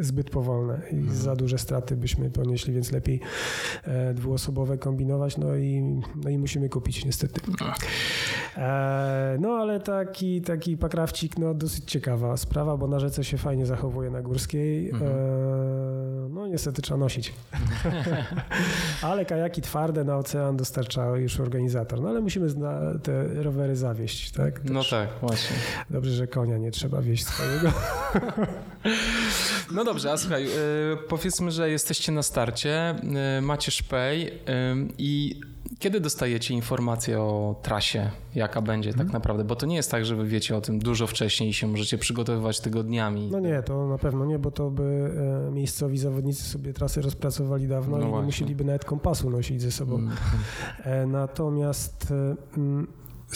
zbyt 0.00 0.30
powolne 0.30 0.80
i 0.90 0.94
mhm. 0.94 1.16
za 1.16 1.36
duże 1.36 1.58
straty 1.58 1.96
byśmy 1.96 2.30
ponieśli, 2.30 2.74
więc 2.74 2.92
lepiej 2.92 3.20
e, 3.84 4.14
dwuosobowe 4.14 4.78
kombinować, 4.78 5.36
no 5.36 5.56
i, 5.56 6.00
no 6.24 6.30
i 6.30 6.38
musimy 6.38 6.68
kupić 6.68 7.04
niestety. 7.04 7.40
No. 7.60 7.72
E, 8.56 9.36
no 9.40 9.48
ale 9.48 9.80
taki, 9.80 10.42
taki 10.42 10.76
pakrawcik, 10.76 11.38
no 11.38 11.54
dosyć 11.54 11.84
ciekawa 11.84 12.36
sprawa, 12.36 12.76
bo 12.76 12.86
na 12.86 13.00
rzece 13.00 13.24
się 13.24 13.38
fajnie 13.38 13.66
zachowuje 13.66 14.10
na 14.10 14.22
Górskiej. 14.22 14.90
Mhm. 14.90 15.12
E, 15.12 16.28
no 16.28 16.46
niestety 16.46 16.82
trzeba 16.82 16.98
nosić. 17.00 17.34
ale 19.02 19.24
kajaki 19.24 19.62
twarde 19.62 20.04
na 20.04 20.16
ocean 20.16 20.56
dostarcza 20.56 21.16
już 21.16 21.40
organizator. 21.40 22.00
No 22.00 22.08
ale 22.08 22.20
musimy 22.20 22.48
te 23.02 23.42
rowery 23.42 23.76
zawieść, 23.76 24.30
tak? 24.30 24.64
no 24.64 24.84
tak, 24.90 25.08
właśnie. 25.20 25.56
Dobrze, 25.90 26.10
że 26.10 26.26
konia 26.26 26.58
nie 26.58 26.70
trzeba 26.70 27.02
wieść 27.02 27.26
swojego. 27.26 27.72
no 29.74 29.84
dobrze, 29.84 30.12
a 30.12 30.16
słuchaj, 30.16 30.44
yy, 30.44 30.50
powiedzmy, 31.08 31.50
że 31.50 31.70
jesteście 31.70 32.12
na 32.12 32.22
starcie, 32.22 32.94
yy, 33.36 33.42
macie 33.42 33.70
szpej 33.70 34.24
yy, 34.24 34.30
i 34.98 35.40
kiedy 35.78 36.00
dostajecie 36.00 36.54
informację 36.54 37.20
o 37.20 37.56
trasie, 37.62 38.10
jaka 38.34 38.62
będzie 38.62 38.90
tak 38.90 39.00
mhm. 39.00 39.12
naprawdę? 39.12 39.44
Bo 39.44 39.56
to 39.56 39.66
nie 39.66 39.76
jest 39.76 39.90
tak, 39.90 40.04
że 40.04 40.16
wy 40.16 40.26
wiecie 40.26 40.56
o 40.56 40.60
tym 40.60 40.78
dużo 40.78 41.06
wcześniej 41.06 41.50
i 41.50 41.52
się 41.52 41.66
możecie 41.66 41.98
przygotowywać 41.98 42.60
tygodniami. 42.60 43.28
No 43.32 43.40
nie, 43.40 43.62
to 43.62 43.86
na 43.86 43.98
pewno 43.98 44.24
nie, 44.24 44.38
bo 44.38 44.50
to 44.50 44.70
by 44.70 45.10
e, 45.48 45.50
miejscowi 45.50 45.98
zawodnicy 45.98 46.42
sobie 46.42 46.72
trasy 46.72 47.02
rozpracowali 47.02 47.68
dawno 47.68 47.98
no 47.98 48.08
i 48.08 48.12
nie 48.12 48.22
musieliby 48.22 48.64
nawet 48.64 48.84
kompasu 48.84 49.30
nosić 49.30 49.62
ze 49.62 49.70
sobą. 49.70 49.96
Mm. 49.96 50.12
E, 50.84 51.06
natomiast 51.06 52.10
e, 52.10 52.36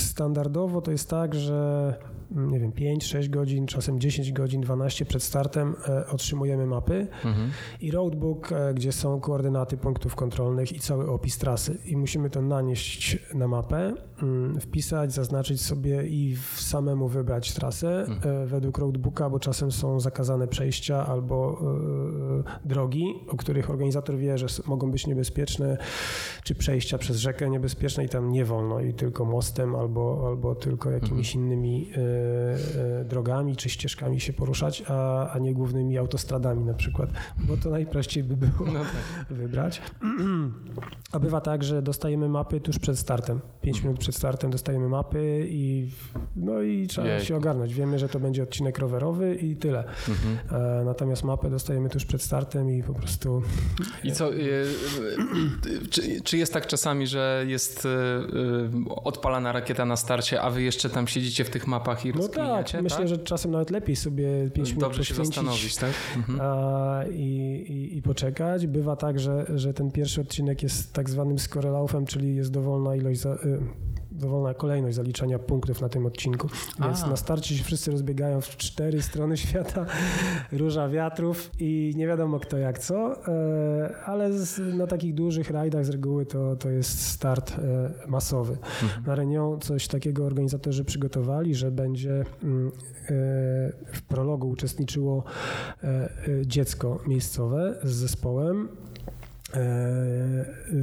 standardowo 0.01 0.81
to 0.81 0.91
jest 0.91 1.11
tak, 1.11 1.35
że 1.35 1.95
nie 2.31 2.61
wiem, 2.61 2.73
5, 2.73 3.05
6 3.05 3.29
godzin, 3.29 3.67
czasem 3.67 4.01
10 4.01 4.33
godzin, 4.33 4.61
12 4.61 5.05
przed 5.05 5.23
startem 5.23 5.75
e, 5.89 6.07
otrzymujemy 6.07 6.67
mapy 6.67 7.07
mhm. 7.25 7.51
i 7.81 7.91
roadbook, 7.91 8.53
e, 8.53 8.75
gdzie 8.75 8.93
są 8.93 9.21
koordynaty 9.21 9.77
punktów 9.77 10.17
kontrolnych 10.17 10.73
i 10.73 10.81
cały 10.81 11.11
opis 11.11 11.39
trasy. 11.39 11.79
I 11.85 11.97
musimy 11.97 12.31
to 12.31 12.43
nanieść 12.43 13.19
na 13.35 13.49
mapę, 13.49 13.95
wpisać, 14.61 15.13
zaznaczyć 15.13 15.63
sobie 15.63 16.07
i 16.07 16.37
samemu 16.57 17.09
wybrać 17.09 17.53
trasę 17.53 18.01
mhm. 18.01 18.43
E, 18.43 18.47
według 18.47 18.79
roadbooka, 18.79 19.31
bo 19.31 19.39
czasem 19.39 19.73
są 19.73 20.01
zakazane 20.01 20.49
przejścia 20.49 21.07
albo 21.07 21.61
drogi, 22.65 23.15
o 23.29 23.37
których 23.37 23.71
organizator 23.71 24.17
wie, 24.17 24.39
że 24.39 24.47
mogą 24.67 24.91
być 24.91 25.07
niebezpieczne, 25.07 25.77
czy 26.45 26.55
przejścia 26.55 26.99
przez 26.99 27.17
rzekę 27.17 27.51
niebezpieczne 27.51 28.05
i 28.05 28.09
tam 28.09 28.33
nie 28.33 28.45
wolno 28.45 28.81
i 28.81 28.95
tylko 28.95 29.25
mostem 29.25 29.75
albo, 29.77 30.25
albo 30.27 30.55
tylko 30.55 30.91
jakimiś 30.91 31.37
mhm. 31.37 31.53
innymi 31.53 31.91
E, 33.01 33.05
drogami 33.05 33.57
czy 33.57 33.69
ścieżkami 33.69 34.21
się 34.21 34.33
poruszać, 34.33 34.83
a, 34.89 35.29
a 35.31 35.39
nie 35.39 35.55
głównymi 35.55 35.99
autostradami 35.99 36.65
na 36.65 36.75
przykład, 36.75 37.11
bo 37.39 37.57
to 37.57 37.71
najprościej 37.71 38.25
by 38.25 38.37
było 38.37 38.73
no 38.73 38.81
tak. 38.81 39.27
wybrać. 39.31 39.83
A 41.13 41.19
bywa 41.19 41.41
tak, 41.41 41.65
że 41.65 41.83
dostajemy 41.83 42.29
mapy 42.29 42.61
tuż 42.61 42.79
przed 42.79 42.99
startem. 42.99 43.41
Pięć 43.61 43.77
mhm. 43.77 43.89
minut 43.89 44.01
przed 44.01 44.10
startem 44.13 44.51
dostajemy 44.51 44.89
mapy 44.89 45.47
i 45.51 45.89
no 46.37 46.63
i 46.63 46.87
trzeba 46.87 47.09
Jej. 47.09 47.25
się 47.25 47.37
ogarnąć. 47.37 47.75
Wiemy, 47.75 47.99
że 47.99 48.09
to 48.09 48.21
będzie 48.21 48.43
odcinek 48.43 48.79
rowerowy 48.79 49.35
i 49.35 49.57
tyle. 49.57 49.85
Mhm. 50.09 50.63
E, 50.81 50.85
natomiast 50.85 51.25
mapę 51.25 51.51
dostajemy 51.51 51.89
tuż 51.89 52.05
przed 52.05 52.23
startem 52.23 52.71
i 52.71 52.83
po 52.83 52.95
prostu... 52.95 53.43
I 54.05 54.13
co, 54.13 54.35
e, 54.35 54.37
czy, 55.91 56.21
czy 56.21 56.37
jest 56.37 56.53
tak 56.53 56.67
czasami, 56.67 57.07
że 57.07 57.45
jest 57.47 57.89
odpalana 58.89 59.53
rakieta 59.53 59.85
na 59.85 59.97
starcie, 59.97 60.41
a 60.41 60.51
wy 60.51 60.63
jeszcze 60.63 60.91
tam 60.91 61.09
siedzicie 61.09 61.45
w 61.45 61.51
tych 61.51 61.67
mapach 61.67 62.07
i 62.07 62.13
no 62.15 62.29
tak, 62.29 62.83
myślę, 62.83 62.99
tak? 62.99 63.09
że 63.09 63.19
czasem 63.19 63.51
nawet 63.51 63.71
lepiej 63.71 63.97
sobie 63.97 64.51
5 64.55 64.69
minut 64.69 64.81
Dobrze 64.81 65.05
się 65.05 65.15
zastanowić, 65.15 65.77
tak? 65.77 65.93
Mhm. 66.17 66.39
A, 66.43 67.05
i, 67.11 67.27
i, 67.69 67.97
i, 67.97 68.03
poczekać. 68.03 68.67
Bywa 68.67 68.97
tak, 68.97 69.21
że, 69.21 69.47
że 69.55 69.75
ten 69.75 69.91
pierwszy 69.91 70.21
odcinek 70.21 70.63
jest 70.63 70.93
tak 70.93 71.11
zwanym 71.11 71.39
skorelaufem, 71.39 72.07
czyli 72.07 72.37
jest 72.37 72.51
dowolna 72.51 72.97
ilość 72.97 73.21
za, 73.21 73.39
dowolna 74.21 74.55
kolejność 74.55 74.97
zaliczania 74.97 75.39
punktów 75.39 75.81
na 75.81 75.89
tym 75.89 76.07
odcinku. 76.07 76.49
Więc 76.81 77.07
na 77.07 77.17
starcie 77.17 77.57
się 77.57 77.65
wszyscy 77.65 77.91
rozbiegają 77.91 78.41
w 78.41 78.57
cztery 78.57 79.03
strony 79.03 79.37
świata, 79.47 79.87
róża 80.53 80.89
wiatrów 80.89 81.51
i 81.59 81.93
nie 81.97 82.07
wiadomo 82.07 82.41
kto 82.41 82.59
jak 82.59 82.79
co, 82.79 83.29
e, 83.29 83.97
ale 84.05 84.31
na 84.75 84.87
takich 84.87 85.15
dużych 85.15 85.51
rajdach 85.51 85.85
z 85.85 85.89
reguły 85.89 86.27
to, 86.27 86.57
to 86.57 86.71
jest 86.71 87.07
start 87.07 87.59
e, 87.59 88.09
masowy. 88.09 88.57
Mhm. 88.83 89.05
Na 89.07 89.15
Renią 89.15 89.59
coś 89.59 89.89
takiego 89.89 90.25
organizatorzy 90.25 90.85
przygotowali, 90.85 91.55
że 91.55 91.71
będzie 91.71 92.25
mm, 92.43 92.69
e, 92.69 92.73
w 93.93 94.03
prologu 94.09 94.49
uczestniczyło 94.49 95.25
dziecko 96.47 97.01
miejscowe 97.07 97.79
z 97.83 97.91
zespołem 97.93 98.69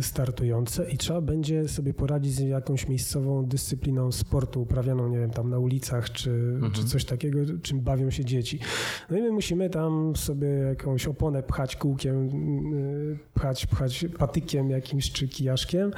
startujące 0.01 0.91
i 0.91 0.97
trzeba 0.97 1.21
będzie 1.21 1.67
sobie 1.67 1.93
poradzić 1.93 2.33
z 2.33 2.39
jakąś 2.39 2.87
miejscową 2.87 3.45
dyscypliną 3.45 4.11
sportu 4.11 4.61
uprawianą, 4.61 5.09
nie 5.09 5.19
wiem, 5.19 5.29
tam 5.29 5.49
na 5.49 5.59
ulicach 5.59 6.11
czy, 6.11 6.31
mhm. 6.31 6.71
czy 6.71 6.83
coś 6.83 7.05
takiego, 7.05 7.39
czym 7.61 7.79
bawią 7.79 8.09
się 8.09 8.25
dzieci. 8.25 8.59
No 9.09 9.17
i 9.17 9.21
my 9.21 9.31
musimy 9.31 9.69
tam 9.69 10.15
sobie 10.15 10.47
jakąś 10.47 11.07
oponę 11.07 11.43
pchać 11.43 11.75
kółkiem, 11.75 12.27
e, 12.27 13.39
pchać, 13.39 13.65
pchać 13.65 14.05
patykiem 14.19 14.69
jakimś 14.69 15.11
czy 15.11 15.27
kijaszkiem. 15.27 15.91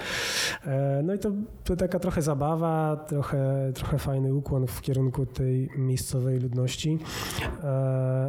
E, 0.65 1.01
no 1.03 1.13
i 1.13 1.19
to, 1.19 1.31
to 1.63 1.75
taka 1.75 1.99
trochę 1.99 2.21
zabawa, 2.21 3.05
trochę, 3.07 3.71
trochę 3.75 3.97
fajny 3.97 4.33
ukłon 4.33 4.67
w 4.67 4.81
kierunku 4.81 5.25
tej 5.25 5.69
miejscowej 5.77 6.39
ludności. 6.39 6.99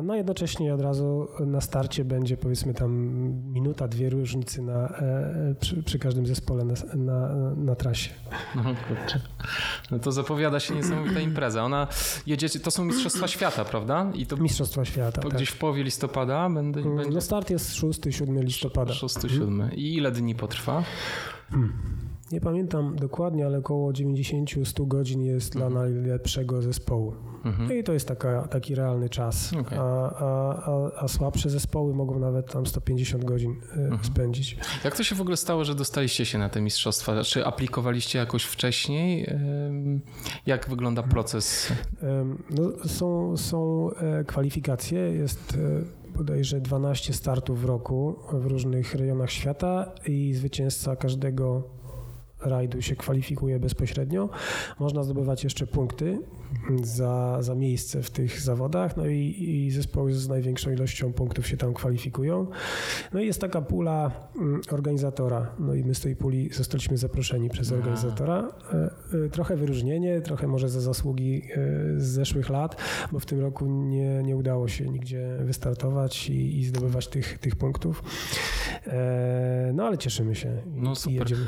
No 0.02 0.14
jednocześnie 0.14 0.74
od 0.74 0.80
razu 0.80 1.28
na 1.46 1.60
starcie 1.60 2.04
będzie 2.04 2.36
powiedzmy 2.36 2.74
tam 2.74 2.92
minuta, 3.52 3.88
dwie 3.88 4.10
różne 4.10 4.29
różnicy 4.30 4.62
na, 4.62 4.88
e, 4.88 5.54
przy, 5.60 5.82
przy, 5.82 5.98
każdym 5.98 6.26
zespole 6.26 6.64
na, 6.64 6.74
na, 6.94 7.34
na 7.54 7.74
trasie. 7.74 8.10
No. 8.54 8.62
No 9.90 9.98
to 9.98 10.12
zapowiada 10.12 10.60
się 10.60 10.74
niesamowita 10.74 11.20
impreza. 11.20 11.64
Ona 11.64 11.88
jedzie, 12.26 12.48
to 12.48 12.70
są 12.70 12.84
Mistrzostwa 12.84 13.28
Świata, 13.28 13.64
prawda? 13.64 14.10
I 14.14 14.26
to 14.26 14.36
Mistrzostwa 14.36 14.84
Świata, 14.84 15.22
tak. 15.22 15.34
Gdzieś 15.34 15.48
w 15.48 15.58
połowie 15.58 15.82
listopada 15.82 16.50
będę, 16.50 16.80
mm, 16.80 16.96
będzie? 16.96 17.14
No 17.14 17.20
start 17.20 17.50
jest 17.50 17.74
6-7 17.74 18.44
listopada. 18.44 18.92
6-7. 18.92 19.74
I 19.74 19.94
ile 19.94 20.10
dni 20.12 20.34
potrwa? 20.34 20.84
Hmm. 21.50 21.72
Nie 22.32 22.40
pamiętam 22.40 22.96
dokładnie, 22.96 23.46
ale 23.46 23.58
około 23.58 23.92
90-100 23.92 24.88
godzin 24.88 25.22
jest 25.22 25.56
mhm. 25.56 25.72
dla 25.72 25.82
najlepszego 25.82 26.62
zespołu. 26.62 27.14
Mhm. 27.44 27.68
No 27.68 27.74
i 27.74 27.84
to 27.84 27.92
jest 27.92 28.08
taka, 28.08 28.48
taki 28.48 28.74
realny 28.74 29.08
czas. 29.08 29.52
Okay. 29.52 29.80
A, 29.80 30.14
a, 30.16 30.90
a, 30.96 31.08
słabsze 31.08 31.50
zespoły 31.50 31.94
mogą 31.94 32.18
nawet 32.18 32.52
tam 32.52 32.66
150 32.66 33.24
godzin 33.24 33.50
y, 33.50 33.80
mhm. 33.80 34.04
spędzić. 34.04 34.56
Jak 34.84 34.96
to 34.96 35.04
się 35.04 35.14
w 35.14 35.20
ogóle 35.20 35.36
stało, 35.36 35.64
że 35.64 35.74
dostaliście 35.74 36.24
się 36.24 36.38
na 36.38 36.48
te 36.48 36.60
mistrzostwa? 36.60 37.22
Czy 37.22 37.46
aplikowaliście 37.46 38.18
jakoś 38.18 38.44
wcześniej? 38.44 39.26
Jak 40.46 40.68
wygląda 40.68 41.02
proces? 41.02 41.72
No, 42.50 42.88
są, 42.88 43.36
są 43.36 43.90
e, 43.90 44.24
kwalifikacje, 44.24 45.00
jest 45.00 45.58
e, 46.14 46.16
bodajże 46.16 46.60
12 46.60 47.12
startów 47.12 47.60
w 47.60 47.64
roku 47.64 48.16
w 48.32 48.46
różnych 48.46 48.94
rejonach 48.94 49.30
świata 49.30 49.92
i 50.06 50.34
zwycięzca 50.34 50.96
każdego 50.96 51.79
rajdu 52.42 52.82
się 52.82 52.96
kwalifikuje 52.96 53.60
bezpośrednio. 53.60 54.28
Można 54.78 55.02
zdobywać 55.02 55.44
jeszcze 55.44 55.66
punkty 55.66 56.18
za, 56.82 57.38
za 57.40 57.54
miejsce 57.54 58.02
w 58.02 58.10
tych 58.10 58.40
zawodach, 58.40 58.96
no 58.96 59.06
i, 59.06 59.36
i 59.38 59.70
zespoły 59.70 60.12
z 60.12 60.28
największą 60.28 60.70
ilością 60.70 61.12
punktów 61.12 61.46
się 61.46 61.56
tam 61.56 61.74
kwalifikują. 61.74 62.46
No 63.12 63.20
i 63.20 63.26
jest 63.26 63.40
taka 63.40 63.62
pula 63.62 64.10
mm, 64.36 64.60
organizatora, 64.70 65.54
no 65.58 65.74
i 65.74 65.84
my 65.84 65.94
z 65.94 66.00
tej 66.00 66.16
puli 66.16 66.50
zostaliśmy 66.52 66.96
zaproszeni 66.96 67.50
przez 67.50 67.72
organizatora. 67.72 68.48
E, 68.72 68.90
e, 69.24 69.28
trochę 69.28 69.56
wyróżnienie, 69.56 70.20
trochę 70.20 70.46
może 70.46 70.68
za 70.68 70.80
zasługi 70.80 71.42
e, 71.44 72.00
z 72.00 72.04
zeszłych 72.04 72.48
lat, 72.48 72.76
bo 73.12 73.20
w 73.20 73.26
tym 73.26 73.40
roku 73.40 73.66
nie, 73.66 74.22
nie 74.22 74.36
udało 74.36 74.68
się 74.68 74.88
nigdzie 74.88 75.36
wystartować 75.40 76.30
i, 76.30 76.58
i 76.58 76.64
zdobywać 76.64 77.08
tych, 77.08 77.38
tych 77.38 77.56
punktów. 77.56 78.02
No 79.74 79.86
ale 79.86 79.98
cieszymy 79.98 80.34
się 80.34 80.62
i, 80.76 80.82
no 80.82 80.94
super. 80.96 81.12
i 81.12 81.18
jedziemy. 81.18 81.46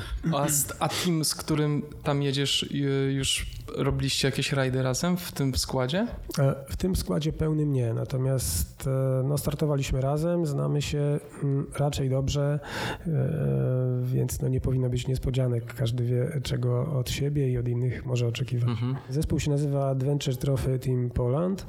A, 0.78 0.81
a 0.82 0.88
team, 0.88 1.24
z 1.24 1.34
którym 1.34 1.82
tam 2.02 2.22
jedziesz, 2.22 2.70
już 3.10 3.46
robiliście 3.76 4.28
jakieś 4.28 4.52
rajdy 4.52 4.82
razem 4.82 5.16
w 5.16 5.32
tym 5.32 5.54
składzie? 5.54 6.06
E, 6.38 6.54
w 6.68 6.76
tym 6.76 6.96
składzie 6.96 7.32
pełnym 7.32 7.72
nie, 7.72 7.94
natomiast 7.94 8.86
e, 8.86 9.22
no, 9.24 9.38
startowaliśmy 9.38 10.00
razem, 10.00 10.46
znamy 10.46 10.82
się 10.82 11.20
mm, 11.42 11.66
raczej 11.78 12.10
dobrze, 12.10 12.60
e, 13.06 13.08
więc 14.04 14.40
no, 14.40 14.48
nie 14.48 14.60
powinno 14.60 14.88
być 14.88 15.08
niespodzianek. 15.08 15.74
Każdy 15.74 16.04
wie, 16.04 16.40
czego 16.42 16.92
od 16.92 17.10
siebie 17.10 17.50
i 17.50 17.58
od 17.58 17.68
innych 17.68 18.06
może 18.06 18.26
oczekiwać. 18.26 18.68
Mhm. 18.68 18.96
Zespół 19.10 19.40
się 19.40 19.50
nazywa 19.50 19.88
Adventure 19.88 20.36
Trophy 20.36 20.78
Team 20.78 21.10
Poland 21.10 21.66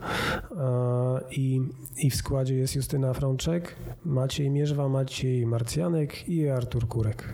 i, 1.31 1.61
i 1.97 2.09
w 2.09 2.15
składzie 2.15 2.55
jest 2.55 2.75
Justyna 2.75 3.13
Frączek, 3.13 3.75
Maciej 4.05 4.49
Mierzwa, 4.49 4.89
Maciej 4.89 5.45
Marcjanek 5.45 6.29
i 6.29 6.49
Artur 6.49 6.87
Kurek. 6.87 7.33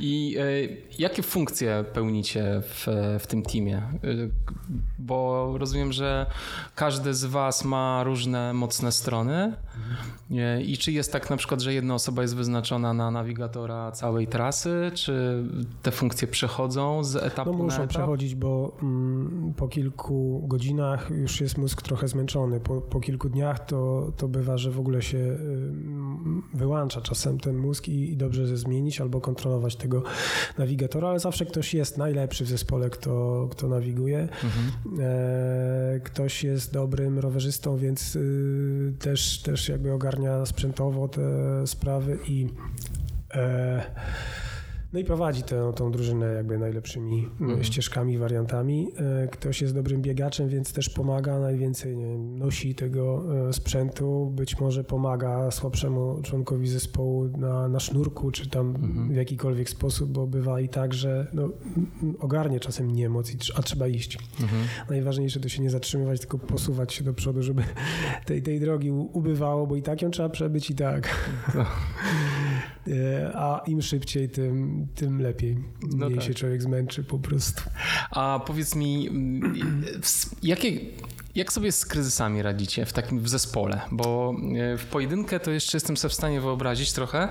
I 0.00 0.36
e, 0.38 0.44
jakie 0.98 1.22
funkcje 1.22 1.84
pełnicie 1.92 2.62
w, 2.62 2.86
w 3.20 3.26
tym 3.26 3.42
teamie? 3.42 3.76
E, 3.76 3.92
bo 4.98 5.54
rozumiem, 5.58 5.92
że 5.92 6.26
każdy 6.74 7.14
z 7.14 7.24
Was 7.24 7.64
ma 7.64 8.04
różne 8.04 8.54
mocne 8.54 8.92
strony. 8.92 9.56
E, 10.30 10.62
I 10.62 10.78
czy 10.78 10.92
jest 10.92 11.12
tak 11.12 11.30
na 11.30 11.36
przykład, 11.36 11.60
że 11.60 11.74
jedna 11.74 11.94
osoba 11.94 12.22
jest 12.22 12.36
wyznaczona 12.36 12.94
na 12.94 13.10
nawigatora 13.10 13.92
całej 13.92 14.26
trasy, 14.26 14.90
czy 14.94 15.44
te 15.82 15.90
funkcje 15.90 16.28
przechodzą 16.28 17.04
z 17.04 17.16
etapu 17.16 17.52
no, 17.52 17.64
muszą 17.64 17.78
na 17.78 17.84
etap? 17.84 17.88
przechodzić, 17.88 18.34
bo 18.34 18.76
mm, 18.82 19.54
po 19.56 19.68
kilku 19.68 20.44
godzinach 20.46 21.10
już 21.10 21.40
jest 21.40 21.58
mózg 21.58 21.82
trochę 21.82 22.08
zmęczony. 22.08 22.60
Po, 22.60 22.80
po 22.80 23.00
kilku 23.00 23.28
dniach 23.28 23.66
to, 23.66 24.12
to 24.16 24.28
bywa, 24.28 24.58
że 24.58 24.70
w 24.70 24.80
ogóle 24.80 25.02
się 25.02 25.18
y, 25.18 25.38
wyłącza 26.54 27.00
czasem 27.00 27.38
ten 27.38 27.56
mózg 27.56 27.88
i, 27.88 28.12
i 28.12 28.16
dobrze 28.16 28.56
zmienić 28.56 29.00
albo 29.00 29.20
kontrolować 29.26 29.76
tego 29.76 30.02
nawigatora, 30.58 31.08
ale 31.08 31.20
zawsze 31.20 31.46
ktoś 31.46 31.74
jest 31.74 31.98
najlepszy 31.98 32.44
w 32.44 32.48
zespole, 32.48 32.90
kto, 32.90 33.48
kto 33.50 33.68
nawiguje. 33.68 34.18
Mhm. 34.18 35.00
E, 35.00 36.00
ktoś 36.00 36.44
jest 36.44 36.72
dobrym 36.72 37.18
rowerzystą, 37.18 37.76
więc 37.76 38.16
y, 38.16 38.94
też, 38.98 39.42
też 39.42 39.68
jakby 39.68 39.92
ogarnia 39.92 40.46
sprzętowo 40.46 41.08
te 41.08 41.22
sprawy 41.66 42.18
i 42.28 42.48
e, 43.34 43.82
no 44.96 45.00
i 45.00 45.04
prowadzi 45.04 45.42
tę, 45.42 45.72
tą 45.76 45.92
drużynę 45.92 46.34
jakby 46.34 46.58
najlepszymi 46.58 47.28
mhm. 47.40 47.64
ścieżkami, 47.64 48.18
wariantami. 48.18 48.88
E, 48.96 49.28
ktoś 49.28 49.62
jest 49.62 49.74
dobrym 49.74 50.02
biegaczem, 50.02 50.48
więc 50.48 50.72
też 50.72 50.88
pomaga, 50.88 51.38
najwięcej 51.38 51.96
wiem, 51.96 52.38
nosi 52.38 52.74
tego 52.74 53.24
e, 53.48 53.52
sprzętu, 53.52 54.32
być 54.36 54.60
może 54.60 54.84
pomaga 54.84 55.50
słabszemu 55.50 56.20
członkowi 56.22 56.68
zespołu 56.68 57.28
na, 57.38 57.68
na 57.68 57.80
sznurku, 57.80 58.30
czy 58.30 58.50
tam 58.50 58.68
mhm. 58.68 59.08
w 59.08 59.14
jakikolwiek 59.14 59.70
sposób, 59.70 60.10
bo 60.10 60.26
bywa 60.26 60.60
i 60.60 60.68
tak, 60.68 60.94
że 60.94 61.26
no, 61.32 61.48
ogarnie 62.20 62.60
czasem 62.60 62.90
niemoc, 62.90 63.32
a 63.56 63.62
trzeba 63.62 63.86
iść. 63.86 64.18
Mhm. 64.40 64.62
Najważniejsze 64.90 65.40
to 65.40 65.48
się 65.48 65.62
nie 65.62 65.70
zatrzymywać, 65.70 66.20
tylko 66.20 66.38
posuwać 66.38 66.92
się 66.92 67.04
do 67.04 67.14
przodu, 67.14 67.42
żeby 67.42 67.62
tej, 68.26 68.42
tej 68.42 68.60
drogi 68.60 68.90
ubywało, 68.90 69.66
bo 69.66 69.76
i 69.76 69.82
tak 69.82 70.02
ją 70.02 70.10
trzeba 70.10 70.28
przebyć 70.28 70.70
i 70.70 70.74
tak. 70.74 71.30
No. 71.54 71.64
E, 72.88 73.32
a 73.34 73.62
im 73.66 73.82
szybciej, 73.82 74.28
tym, 74.28 74.86
tym 74.94 75.22
lepiej. 75.22 75.56
No 75.82 76.06
Mniej 76.06 76.18
tak. 76.18 76.28
się 76.28 76.34
człowiek 76.34 76.62
zmęczy 76.62 77.04
po 77.04 77.18
prostu. 77.18 77.62
A 78.10 78.40
powiedz 78.46 78.74
mi, 78.74 79.08
mm, 79.08 79.84
jakie, 80.42 80.80
jak 81.34 81.52
sobie 81.52 81.72
z 81.72 81.86
kryzysami 81.86 82.42
radzicie 82.42 82.86
w 82.86 82.92
takim 82.92 83.20
w 83.20 83.28
zespole? 83.28 83.80
Bo 83.92 84.34
e, 84.56 84.78
w 84.78 84.86
pojedynkę 84.86 85.40
to 85.40 85.50
jeszcze 85.50 85.76
jestem 85.76 85.96
sobie 85.96 86.10
w 86.10 86.14
stanie 86.14 86.40
wyobrazić 86.40 86.92
trochę, 86.92 87.28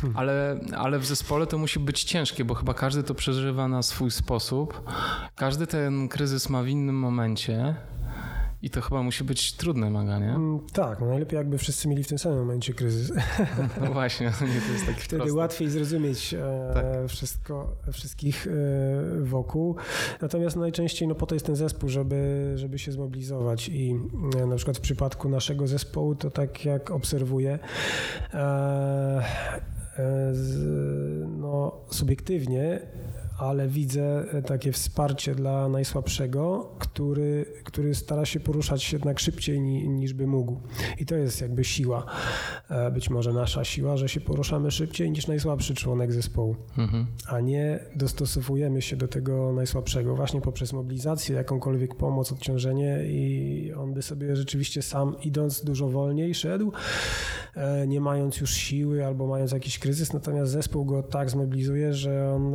hmm. 0.00 0.18
ale, 0.18 0.60
ale 0.76 0.98
w 0.98 1.06
zespole 1.06 1.46
to 1.46 1.58
musi 1.58 1.78
być 1.80 2.04
ciężkie, 2.04 2.44
bo 2.44 2.54
chyba 2.54 2.74
każdy 2.74 3.02
to 3.02 3.14
przeżywa 3.14 3.68
na 3.68 3.82
swój 3.82 4.10
sposób. 4.10 4.90
Każdy 5.36 5.66
ten 5.66 6.08
kryzys 6.08 6.48
ma 6.48 6.62
w 6.62 6.68
innym 6.68 6.98
momencie. 6.98 7.76
I 8.62 8.70
to 8.70 8.80
chyba 8.80 9.02
musi 9.02 9.24
być 9.24 9.52
trudne 9.52 9.90
maga, 9.90 10.18
nie? 10.18 10.30
Mm, 10.30 10.60
tak, 10.72 11.00
no 11.00 11.06
najlepiej 11.06 11.36
jakby 11.36 11.58
wszyscy 11.58 11.88
mieli 11.88 12.04
w 12.04 12.08
tym 12.08 12.18
samym 12.18 12.38
momencie 12.38 12.74
kryzys. 12.74 13.12
No 13.80 13.92
właśnie, 13.92 14.26
nie, 14.26 14.60
to 14.66 14.72
jest 14.72 14.86
taki 14.86 15.00
Wtedy 15.00 15.16
prosty. 15.16 15.36
łatwiej 15.38 15.70
zrozumieć 15.70 16.34
e, 16.34 16.70
tak. 16.74 16.84
wszystko, 17.08 17.76
wszystkich 17.92 18.46
e, 18.46 18.50
wokół. 19.24 19.76
Natomiast 20.20 20.56
najczęściej 20.56 21.08
no 21.08 21.14
po 21.14 21.26
to 21.26 21.34
jest 21.34 21.46
ten 21.46 21.56
zespół, 21.56 21.88
żeby, 21.88 22.52
żeby 22.56 22.78
się 22.78 22.92
zmobilizować 22.92 23.68
i 23.68 23.96
e, 24.42 24.46
na 24.46 24.56
przykład 24.56 24.78
w 24.78 24.80
przypadku 24.80 25.28
naszego 25.28 25.66
zespołu 25.66 26.14
to 26.14 26.30
tak 26.30 26.64
jak 26.64 26.90
obserwuję 26.90 27.58
no, 31.28 31.80
subiektywnie 31.90 32.80
ale 33.42 33.68
widzę 33.68 34.24
e, 34.32 34.42
takie 34.42 34.72
wsparcie 34.72 35.34
dla 35.34 35.68
najsłabszego, 35.68 36.74
który, 36.78 37.46
który 37.64 37.94
stara 37.94 38.24
się 38.24 38.40
poruszać 38.40 38.92
jednak 38.92 39.20
szybciej 39.20 39.60
niż 39.88 40.12
by 40.12 40.26
mógł. 40.26 40.60
I 40.98 41.06
to 41.06 41.16
jest 41.16 41.40
jakby 41.40 41.64
siła, 41.64 42.06
e, 42.70 42.90
być 42.90 43.10
może 43.10 43.32
nasza 43.32 43.64
siła, 43.64 43.96
że 43.96 44.08
się 44.08 44.20
poruszamy 44.20 44.70
szybciej 44.70 45.10
niż 45.10 45.26
najsłabszy 45.26 45.74
członek 45.74 46.12
zespołu, 46.12 46.56
mhm. 46.78 47.06
a 47.26 47.40
nie 47.40 47.80
dostosowujemy 47.96 48.82
się 48.82 48.96
do 48.96 49.08
tego 49.08 49.52
najsłabszego 49.52 50.16
właśnie 50.16 50.40
poprzez 50.40 50.72
mobilizację, 50.72 51.36
jakąkolwiek 51.36 51.94
pomoc, 51.94 52.32
odciążenie 52.32 53.04
i 53.04 53.72
on 53.76 53.94
by 53.94 54.02
sobie 54.02 54.36
rzeczywiście 54.36 54.82
sam 54.82 55.16
idąc 55.22 55.64
dużo 55.64 55.88
wolniej 55.88 56.34
szedł, 56.34 56.72
e, 57.54 57.86
nie 57.86 58.00
mając 58.00 58.40
już 58.40 58.50
siły 58.50 59.06
albo 59.06 59.26
mając 59.26 59.52
jakiś 59.52 59.78
kryzys, 59.78 60.12
natomiast 60.12 60.52
zespół 60.52 60.84
go 60.84 61.02
tak 61.02 61.30
zmobilizuje, 61.30 61.94
że 61.94 62.32
on 62.34 62.54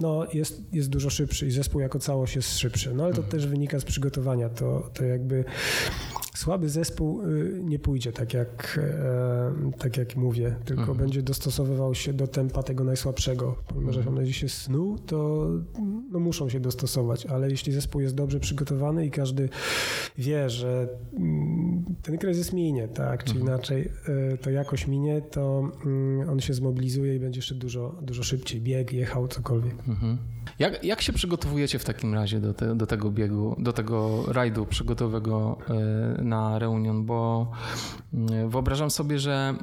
no, 0.00 0.26
jest, 0.32 0.62
jest 0.72 0.88
dużo 0.88 1.10
szybszy 1.10 1.46
i 1.46 1.50
zespół 1.50 1.80
jako 1.80 1.98
całość 1.98 2.36
jest 2.36 2.58
szybszy. 2.58 2.94
No 2.94 3.04
ale 3.04 3.12
to 3.12 3.22
mhm. 3.22 3.30
też 3.30 3.46
wynika 3.46 3.80
z 3.80 3.84
przygotowania. 3.84 4.48
To, 4.48 4.90
to 4.94 5.04
jakby 5.04 5.44
słaby 6.36 6.68
zespół 6.68 7.22
y, 7.22 7.60
nie 7.64 7.78
pójdzie 7.78 8.12
tak 8.12 8.34
jak, 8.34 8.80
e, 8.82 9.72
tak 9.78 9.96
jak 9.96 10.16
mówię, 10.16 10.56
tylko 10.64 10.80
mhm. 10.80 10.98
będzie 10.98 11.22
dostosowywał 11.22 11.94
się 11.94 12.12
do 12.12 12.26
tempa 12.26 12.62
tego 12.62 12.84
najsłabszego. 12.84 13.56
Pomimo, 13.68 13.92
że 13.92 14.00
mhm. 14.00 14.18
on 14.18 14.32
się 14.32 14.48
snuł, 14.48 14.98
to 14.98 15.48
no, 16.10 16.18
muszą 16.18 16.48
się 16.48 16.60
dostosować, 16.60 17.26
ale 17.26 17.50
jeśli 17.50 17.72
zespół 17.72 18.00
jest 18.00 18.14
dobrze 18.14 18.40
przygotowany 18.40 19.06
i 19.06 19.10
każdy 19.10 19.48
wie, 20.18 20.50
że 20.50 20.88
mm, 21.16 21.84
ten 22.02 22.18
kryzys 22.18 22.52
minie, 22.52 22.88
tak, 22.88 23.24
czy 23.24 23.32
mhm. 23.32 23.46
inaczej 23.46 23.92
e, 24.32 24.36
to 24.38 24.50
jakoś 24.50 24.86
minie, 24.86 25.22
to 25.30 25.70
mm, 25.86 26.30
on 26.30 26.40
się 26.40 26.54
zmobilizuje 26.54 27.16
i 27.16 27.20
będzie 27.20 27.38
jeszcze 27.38 27.54
dużo, 27.54 27.98
dużo 28.02 28.22
szybciej 28.22 28.60
bieg, 28.60 28.92
jechał, 28.92 29.28
cokolwiek. 29.28 29.74
Mhm. 29.88 30.18
Jak, 30.58 30.84
jak 30.84 31.02
się 31.02 31.12
przygotowujecie 31.12 31.78
w 31.78 31.84
takim 31.84 32.14
razie 32.14 32.40
do, 32.40 32.54
te, 32.54 32.74
do 32.74 32.86
tego 32.86 33.10
biegu, 33.10 33.56
do 33.58 33.72
tego 33.72 34.24
rajdu 34.32 34.66
przygotowego 34.66 35.58
e, 36.18 36.22
na 36.22 36.58
Reunion? 36.58 37.04
Bo 37.04 37.50
mm, 38.14 38.50
wyobrażam 38.50 38.90
sobie, 38.90 39.18
że 39.18 39.54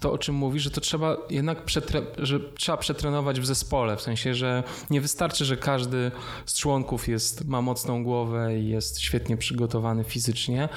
to, 0.00 0.12
o 0.12 0.18
czym 0.18 0.34
mówisz, 0.34 0.62
że 0.62 0.70
to 0.70 0.80
trzeba 0.80 1.16
jednak 1.30 1.64
przetre, 1.64 2.02
że 2.18 2.40
trzeba 2.40 2.78
przetrenować 2.78 3.40
w 3.40 3.46
zespole, 3.46 3.96
w 3.96 4.02
sensie, 4.02 4.34
że 4.34 4.62
nie 4.90 5.00
wystarczy, 5.00 5.44
że 5.44 5.56
każdy 5.56 6.10
z 6.46 6.54
członków 6.54 7.08
jest, 7.08 7.44
ma 7.44 7.62
mocną 7.62 8.04
głowę 8.04 8.58
i 8.58 8.68
jest 8.68 9.00
świetnie 9.00 9.36
przygotowany 9.36 10.04
fizycznie, 10.04 10.68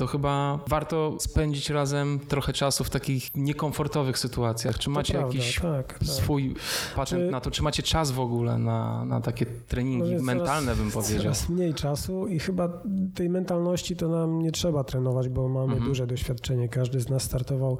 to 0.00 0.06
chyba 0.06 0.58
warto 0.66 1.16
spędzić 1.18 1.70
razem 1.70 2.20
trochę 2.28 2.52
czasu 2.52 2.84
w 2.84 2.90
takich 2.90 3.36
niekomfortowych 3.36 4.18
sytuacjach. 4.18 4.78
Czy 4.78 4.90
macie 4.90 5.12
prawda, 5.12 5.36
jakiś 5.36 5.60
tak, 5.60 5.98
tak. 5.98 6.08
swój 6.08 6.54
patent 6.96 7.22
czy... 7.22 7.30
na 7.30 7.40
to? 7.40 7.50
Czy 7.50 7.62
macie 7.62 7.82
czas 7.82 8.10
w 8.10 8.20
ogóle 8.20 8.58
na, 8.58 9.04
na 9.04 9.20
takie 9.20 9.46
treningi 9.46 10.14
no 10.14 10.22
mentalne, 10.22 10.76
bym 10.76 10.90
powiedział? 10.90 11.22
Coraz 11.22 11.48
mniej 11.48 11.74
czasu 11.74 12.26
i 12.26 12.38
chyba 12.38 12.82
tej 13.14 13.30
mentalności 13.30 13.96
to 13.96 14.08
nam 14.08 14.42
nie 14.42 14.52
trzeba 14.52 14.84
trenować, 14.84 15.28
bo 15.28 15.48
mamy 15.48 15.72
mhm. 15.72 15.84
duże 15.84 16.06
doświadczenie. 16.06 16.68
Każdy 16.68 17.00
z 17.00 17.08
nas 17.08 17.22
startował 17.22 17.78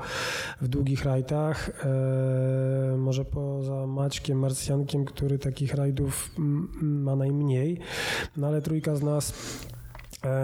w 0.60 0.68
długich 0.68 1.04
rajdach. 1.04 1.70
E, 1.84 2.96
może 2.98 3.24
poza 3.24 3.86
Maćkiem, 3.86 4.38
Marsjankiem, 4.38 5.04
który 5.04 5.38
takich 5.38 5.74
rajdów 5.74 6.30
ma 6.80 7.16
najmniej, 7.16 7.78
no 8.36 8.46
ale 8.46 8.62
trójka 8.62 8.96
z 8.96 9.02
nas 9.02 9.32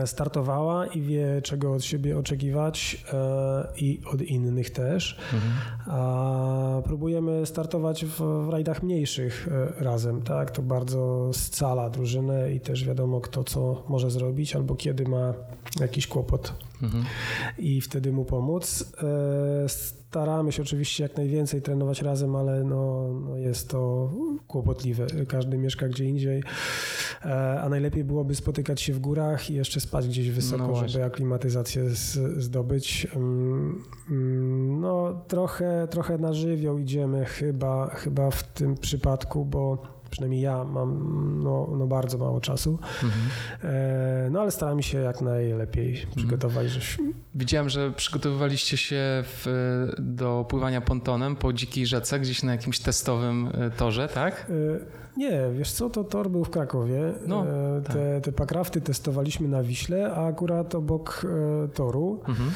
startowała 0.07 0.87
i 0.87 1.01
wie, 1.01 1.43
czego 1.43 1.73
od 1.73 1.85
siebie 1.85 2.19
oczekiwać 2.19 3.05
e, 3.13 3.67
i 3.77 4.01
od 4.13 4.23
innych 4.23 4.71
też. 4.71 5.19
Mhm. 5.35 5.53
A 5.87 6.83
próbujemy 6.85 7.47
startować 7.47 8.05
w, 8.05 8.21
w 8.47 8.49
rajdach 8.49 8.83
mniejszych 8.83 9.49
e, 9.79 9.85
razem, 9.85 10.23
tak? 10.23 10.51
To 10.51 10.63
bardzo 10.63 11.31
scala 11.33 11.91
drużynę 11.91 12.53
i 12.53 12.61
też 12.61 12.85
wiadomo, 12.85 13.21
kto 13.21 13.45
co 13.45 13.83
może 13.89 14.11
zrobić 14.11 14.57
albo 14.57 14.75
kiedy 14.75 15.05
ma 15.09 15.35
jakiś 15.81 16.07
kłopot. 16.07 16.53
Mhm. 16.83 17.05
I 17.59 17.81
wtedy 17.81 18.13
mu 18.13 18.25
pomóc 18.25 18.85
staramy 20.09 20.53
się 20.53 20.63
oczywiście 20.63 21.03
jak 21.03 21.17
najwięcej 21.17 21.63
trenować 21.63 22.03
razem, 22.03 22.37
ale 22.37 22.65
no, 22.65 23.13
no 23.13 23.37
jest 23.37 23.71
to 23.71 24.11
kłopotliwe. 24.47 25.07
Każdy 25.29 25.59
mieszka 25.59 25.89
gdzie 25.89 26.05
indziej, 26.05 26.43
e, 27.25 27.61
a 27.61 27.69
najlepiej 27.69 28.05
byłoby 28.05 28.35
spotykać 28.35 28.83
się 28.83 28.93
w 28.93 28.99
górach 28.99 29.51
i 29.51 29.55
jeszcze 29.55 29.81
spać 29.81 30.09
gdzieś 30.09 30.31
wysoko, 30.31 30.67
no 30.67 30.89
żeby 30.89 31.05
aklimatyzację 31.05 31.91
zdobyć. 32.37 33.07
Mm, 33.17 33.83
mm, 34.11 34.81
no 34.81 35.25
trochę, 35.29 35.89
trochę 35.91 36.19
na 36.19 36.33
żywioł 36.33 36.79
idziemy 36.79 37.25
chyba, 37.25 37.91
chyba 37.91 38.31
w 38.31 38.43
tym 38.43 38.75
przypadku, 38.75 39.45
bo 39.45 39.96
przynajmniej 40.17 40.41
ja 40.41 40.65
mam 40.65 41.43
no, 41.43 41.69
no 41.79 41.87
bardzo 41.87 42.19
mało 42.19 42.41
czasu. 42.41 42.79
Mhm. 43.03 43.23
E, 43.63 44.29
no 44.31 44.41
ale 44.41 44.51
staramy 44.51 44.83
się 44.83 44.99
jak 44.99 45.21
najlepiej 45.21 45.95
mhm. 45.95 46.17
przygotować. 46.17 46.67
Mhm. 46.77 47.15
Widziałem, 47.35 47.69
że 47.69 47.93
przygotowywaliście 47.93 48.77
się 48.77 48.97
w, 49.25 49.47
do 49.99 50.47
pływania 50.49 50.81
pontonem 50.81 51.37
po 51.37 51.53
dzikiej 51.53 51.87
rzece, 51.87 52.21
gdzieś 52.21 52.43
na 52.43 52.53
jakimś 52.53 52.79
testowym 52.79 53.51
e, 53.55 53.71
torze, 53.71 54.09
tak? 54.09 54.47
E, 54.51 55.06
Nie, 55.17 55.41
wiesz 55.59 55.73
co, 55.73 55.91
to 55.91 56.05
tor 56.05 56.31
był 56.31 56.45
w 56.45 56.51
Krakowie. 56.51 57.13
No, 57.27 57.47
E, 57.47 57.83
tak. 57.83 57.93
te, 57.97 58.21
te 58.21 58.33
pakrafty 58.33 58.81
testowaliśmy 58.81 59.49
na 59.49 59.63
Wiśle, 59.63 60.13
a 60.13 60.27
akurat 60.27 60.75
obok 60.75 61.27
e, 61.65 61.69
toru. 61.69 62.21
Mhm. 62.29 62.51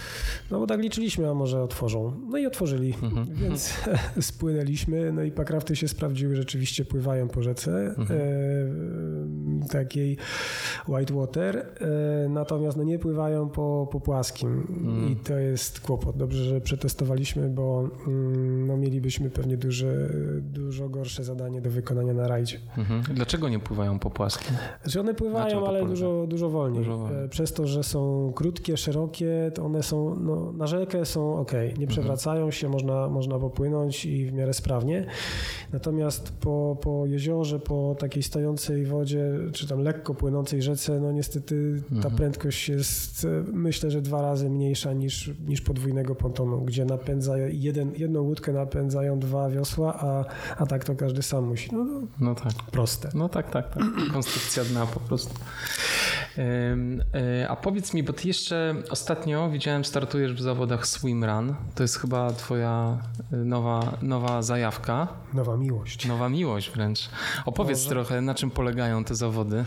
No 0.51 0.59
bo 0.59 0.67
tak 0.67 0.81
liczyliśmy, 0.81 1.31
a 1.31 1.35
może 1.35 1.63
otworzą. 1.63 2.13
No 2.29 2.39
i 2.39 2.47
otworzyli, 2.47 2.95
Mhm. 3.03 3.27
więc 3.35 3.75
spłynęliśmy. 4.21 5.13
No 5.13 5.23
i 5.23 5.31
pakrafty 5.31 5.77
się 5.77 5.89
sprawdziły, 5.89 6.37
rzeczywiście 6.37 6.85
pływają 6.85 7.29
po 7.29 7.43
rzece 7.43 7.95
Mhm. 7.99 8.21
e, 8.21 8.25
takiej 9.69 10.17
whitewater, 10.89 11.57
e, 11.57 12.29
natomiast 12.29 12.77
no 12.77 12.83
nie 12.85 12.99
pływają 12.99 13.49
po, 13.49 13.89
po 13.93 14.01
płaskim 14.01 14.67
Mm. 14.81 15.13
i 15.13 15.17
to 15.17 15.39
jest 15.39 15.81
kłopot. 15.81 16.17
Dobrze, 16.17 16.45
że 16.45 16.61
przetestowaliśmy, 16.61 17.49
bo 17.49 17.89
mm, 18.07 18.67
no, 18.67 18.77
mielibyśmy 18.77 19.31
pewnie 19.31 19.57
duże, 19.57 20.09
dużo 20.41 20.89
gorsze 20.89 21.25
zadanie 21.25 21.61
do 21.61 21.71
wykonania 21.71 22.15
na 22.15 22.29
rajdzie. 22.29 22.59
Mhm. 22.79 23.03
Dlaczego 23.15 23.49
nie 23.49 23.59
pływają 23.59 23.99
po 23.99 24.11
płaskim? 24.11 24.57
Znaczy 24.83 25.01
one 25.01 25.15
pływają, 25.15 25.67
ale 25.67 25.87
dużo, 25.87 26.27
dużo 26.29 26.51
wolniej. 26.51 26.85
Dużo 26.85 26.99
wolniej. 26.99 27.25
E, 27.25 27.29
Przez 27.29 27.53
to, 27.53 27.67
że 27.67 27.83
są 27.83 28.33
krótkie, 28.35 28.77
szerokie, 28.77 29.51
to 29.55 29.65
one 29.65 29.83
są 29.83 30.17
no, 30.21 30.53
na 30.53 30.67
rzekę 30.67 31.05
są 31.07 31.39
ok, 31.39 31.55
Mhm. 31.55 31.77
nie 31.81 31.87
przewracają 31.87 32.51
się, 32.51 32.69
można, 32.69 33.09
można 33.09 33.39
popłynąć 33.39 34.05
i 34.05 34.27
w 34.27 34.33
miarę 34.33 34.53
sprawnie. 34.55 35.07
Natomiast 35.73 36.33
po, 36.41 36.77
po 36.83 37.07
jeziorze, 37.07 37.59
po 37.59 37.97
takiej 37.99 38.23
stojącej 38.23 38.85
wodzie, 38.87 39.31
czy 39.53 39.69
tam 39.69 39.81
lekko 39.81 40.15
płynącej 40.15 40.63
rzece, 40.63 41.01
no 41.01 41.13
niestety 41.13 41.83
ta 41.89 41.95
Mhm. 41.97 42.17
prędkość 42.17 42.69
jest 42.69 43.25
e, 43.25 43.29
myślę, 43.53 43.91
że 43.91 44.03
dwa 44.03 44.23
razy 44.23 44.51
mniejsza 44.51 44.93
niż, 44.93 45.31
niż 45.47 45.61
podwójnego 45.61 46.15
pontonu, 46.15 46.61
gdzie 46.61 46.85
napędza 46.85 47.39
jeden, 47.39 47.93
jedną 47.97 48.23
łódkę 48.23 48.53
napędzają 48.53 49.19
dwa 49.19 49.49
wiosła, 49.51 49.95
a, 50.01 50.25
a 50.63 50.67
tak 50.67 50.85
to 50.85 50.95
każdy 50.95 51.23
sam 51.23 51.45
musi. 51.45 51.71
No, 51.75 51.85
no 51.85 52.01
No 52.21 52.35
tak. 52.35 52.53
proste. 52.73 53.09
No 53.15 53.29
tak, 53.29 53.51
tak, 53.51 53.75
tak. 53.75 53.83
Konstrukcja 54.13 54.65
dna 54.65 54.87
po 54.87 55.01
prostu. 55.01 55.35
Y, 56.41 57.49
A 57.49 57.57
powiedz 57.57 57.95
mi, 57.95 58.03
bo 58.03 58.13
ty 58.13 58.29
jeszcze 58.29 58.75
ostatnio 58.91 59.51
widziałem, 59.51 59.85
startujesz 59.85 60.33
w 60.35 60.41
zawodach 60.41 60.87
Swim 60.87 61.25
Run. 61.25 61.55
To 61.75 61.83
jest 61.83 61.97
chyba 61.99 62.33
twoja 62.33 62.99
y, 63.33 63.37
nowa, 63.37 63.93
nowa 64.03 64.43
zajawka, 64.43 65.09
Nowa 65.35 65.57
miłość. 65.57 66.09
nowa 66.09 66.29
miłość 66.29 66.71
wręcz. 66.71 67.09
Opowiedz 67.47 67.79
Może. 67.79 67.91
trochę, 67.91 68.21
na 68.21 68.35
czym 68.35 68.51
polegają 68.51 69.05
te 69.05 69.15
zawody. 69.15 69.65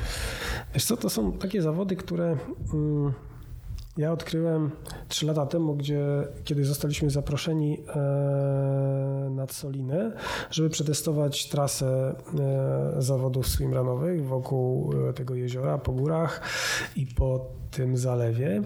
Wiesz 0.73 0.85
co, 0.85 0.97
to 0.97 1.09
są 1.09 1.31
takie 1.31 1.61
zawody, 1.61 1.95
które 1.95 2.37
mm, 2.73 3.13
ja 3.97 4.11
odkryłem 4.11 4.71
trzy 5.07 5.25
lata 5.25 5.45
temu, 5.45 5.75
gdzie, 5.75 6.05
kiedy 6.43 6.65
zostaliśmy 6.65 7.09
zaproszeni 7.09 7.83
e, 7.87 9.29
nad 9.31 9.51
Solinę, 9.51 10.11
żeby 10.51 10.69
przetestować 10.69 11.49
trasę 11.49 12.15
e, 12.39 13.01
zawodów 13.01 13.47
swimrunowych 13.47 14.25
wokół 14.25 14.93
e, 15.09 15.13
tego 15.13 15.35
jeziora, 15.35 15.77
po 15.77 15.91
górach 15.91 16.41
i 16.95 17.07
po 17.07 17.45
tym 17.71 17.97
zalewie. 17.97 18.61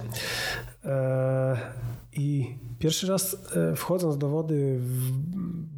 I 2.13 2.57
pierwszy 2.79 3.07
raz 3.07 3.37
wchodząc 3.75 4.17
do 4.17 4.29
wody 4.29 4.77
w 4.79 5.11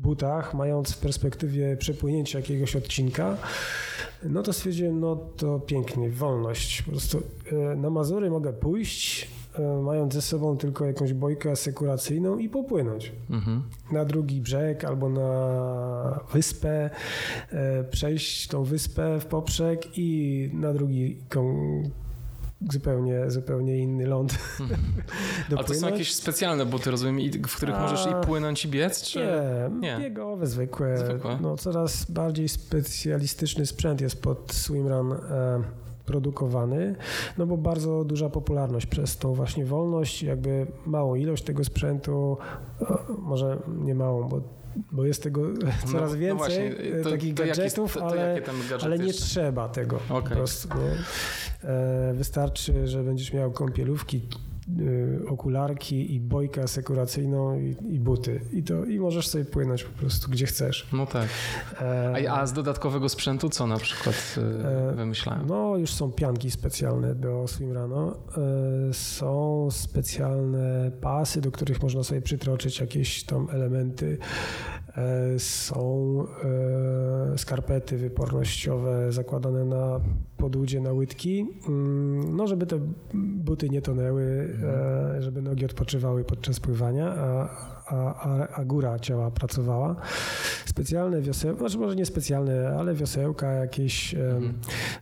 butach, 0.01 0.53
mając 0.53 0.91
w 0.91 0.97
perspektywie 0.97 1.77
przepłynięcia 1.77 2.39
jakiegoś 2.39 2.75
odcinka, 2.75 3.37
no 4.23 4.43
to 4.43 4.53
stwierdziłem, 4.53 4.99
no 4.99 5.15
to 5.15 5.59
pięknie, 5.59 6.09
wolność. 6.09 6.81
Po 6.81 6.91
prostu 6.91 7.21
na 7.77 7.89
Mazury 7.89 8.29
mogę 8.29 8.53
pójść, 8.53 9.27
mając 9.83 10.13
ze 10.13 10.21
sobą 10.21 10.57
tylko 10.57 10.85
jakąś 10.85 11.13
bojkę 11.13 11.51
asekuracyjną 11.51 12.37
i 12.37 12.49
popłynąć 12.49 13.11
Mhm. 13.29 13.63
na 13.91 14.05
drugi 14.05 14.41
brzeg 14.41 14.83
albo 14.85 15.09
na 15.09 16.19
wyspę, 16.33 16.89
e, 17.51 17.83
przejść 17.83 18.47
tą 18.47 18.63
wyspę 18.63 19.19
w 19.19 19.25
poprzek 19.25 19.97
i 19.97 20.49
na 20.53 20.73
drugi 20.73 21.17
zupełnie, 22.71 23.31
zupełnie 23.31 23.77
inny 23.77 24.05
ląd 24.07 24.37
A 25.57 25.63
to 25.63 25.73
są 25.73 25.87
jakieś 25.89 26.13
specjalne 26.15 26.65
buty, 26.65 26.91
rozumiem, 26.91 27.31
w 27.47 27.55
których 27.55 27.75
A- 27.75 27.81
możesz 27.81 28.05
i 28.05 28.25
płynąć 28.27 28.65
i 28.65 28.67
biec? 28.67 29.03
Czy... 29.03 29.19
Nie, 29.19 29.79
Nie. 29.79 29.97
biegowe, 29.99 30.47
zwykłe. 30.47 30.97
Zwykłe. 30.97 31.37
No, 31.41 31.57
coraz 31.57 32.11
bardziej 32.11 32.49
specjalistyczny 32.49 33.65
sprzęt 33.65 34.01
jest 34.01 34.21
pod 34.21 34.53
swimrun 34.53 35.13
e, 35.13 35.63
produkowany, 36.09 36.95
no 37.37 37.45
bo 37.47 37.57
bardzo 37.57 38.03
duża 38.03 38.29
popularność 38.29 38.85
przez 38.85 39.17
tą 39.17 39.33
właśnie 39.33 39.65
wolność, 39.65 40.23
jakby 40.23 40.67
małą 40.85 41.15
ilość 41.15 41.43
tego 41.43 41.63
sprzętu, 41.63 42.37
e, 42.81 42.85
może 43.19 43.59
nie 43.83 43.95
małą, 43.95 44.29
bo, 44.29 44.41
bo 44.91 45.05
jest 45.05 45.23
tego 45.23 45.41
coraz 45.91 46.11
no 46.11 46.17
więcej 46.17 46.67
e, 46.99 47.03
to- 47.03 47.09
takich 47.09 47.33
to 47.33 47.45
gadżetów, 47.45 47.93
to- 47.93 47.99
to 47.99 48.05
ale, 48.07 48.41
ale 48.83 48.99
nie 48.99 49.05
jeszcze? 49.05 49.23
trzeba 49.25 49.69
tego 49.69 49.99
po 50.07 50.17
Okej. 50.17 50.37
prostu. 50.37 50.67
Nie? 50.77 51.69
E, 51.69 52.13
Wystarczy, 52.13 52.87
że 52.87 53.03
będziesz 53.03 53.33
miał 53.33 53.51
kąpielówki, 53.51 54.27
okularki 55.27 56.15
i 56.15 56.19
bojkę 56.19 56.63
asekuracyjną 56.63 57.59
i, 57.59 57.75
i 57.89 57.99
buty. 57.99 58.41
I, 58.53 58.63
to, 58.63 58.85
I 58.85 58.99
możesz 58.99 59.27
sobie 59.27 59.45
płynąć 59.45 59.83
po 59.83 59.99
prostu 59.99 60.31
gdzie 60.31 60.45
chcesz. 60.45 60.87
No 60.93 61.05
tak. 61.05 61.27
E, 61.81 62.29
A, 62.29 62.39
a 62.41 62.45
z 62.47 62.53
dodatkowego 62.53 63.09
sprzętu 63.09 63.49
co 63.49 63.67
na 63.67 63.77
przykład 63.77 64.35
y, 64.37 64.41
E, 64.91 64.95
wymyślałem? 64.95 65.47
No, 65.47 65.77
już 65.77 65.93
są 65.93 66.11
pianki 66.11 66.51
specjalne 66.51 67.15
do 67.15 67.47
swimrano. 67.47 68.15
E, 68.89 68.93
Są 68.93 69.67
specjalne 69.71 70.91
pasy, 71.01 71.41
do 71.41 71.51
których 71.51 71.83
można 71.83 72.03
sobie 72.03 72.21
przytroczyć 72.21 72.79
jakieś 72.79 73.23
tam 73.23 73.47
elementy. 73.51 74.17
Są 75.37 76.25
skarpety 77.37 77.97
wypornościowe 77.97 79.11
zakładane 79.11 79.65
na 79.65 79.99
podłudzie, 80.39 80.81
na 80.81 80.91
łydki. 80.93 81.47
Mm, 81.67 82.35
No, 82.35 82.47
żeby 82.47 82.65
te 82.65 82.79
buty 83.13 83.69
nie 83.69 83.81
tonęły, 83.81 84.55
e, 84.63 85.21
żeby 85.21 85.41
nogi 85.41 85.65
odpoczywały 85.65 86.23
podczas 86.23 86.59
pływania, 86.59 87.13
a, 87.17 87.49
a, 87.87 88.47
a, 88.47 88.65
góra 88.65 88.99
ciała 88.99 89.31
pracowała. 89.31 89.95
Specjalne 90.65 91.21
wiosełka, 91.21 91.59
znaczy 91.59 91.77
może 91.77 91.95
nie 91.95 92.05
specjalne, 92.05 92.75
ale 92.79 92.93
wiosełka, 92.93 93.51
jakieś 93.51 94.15
Mhm. 94.15 94.53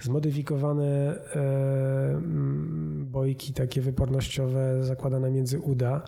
zmodyfikowane 0.02 0.86
e, 0.86 2.10
mm, 2.16 3.06
bojki 3.12 3.54
takie 3.54 3.82
wypornościowe 3.82 4.84
zakładane 4.84 5.32
między 5.32 5.60
uda, 5.60 6.02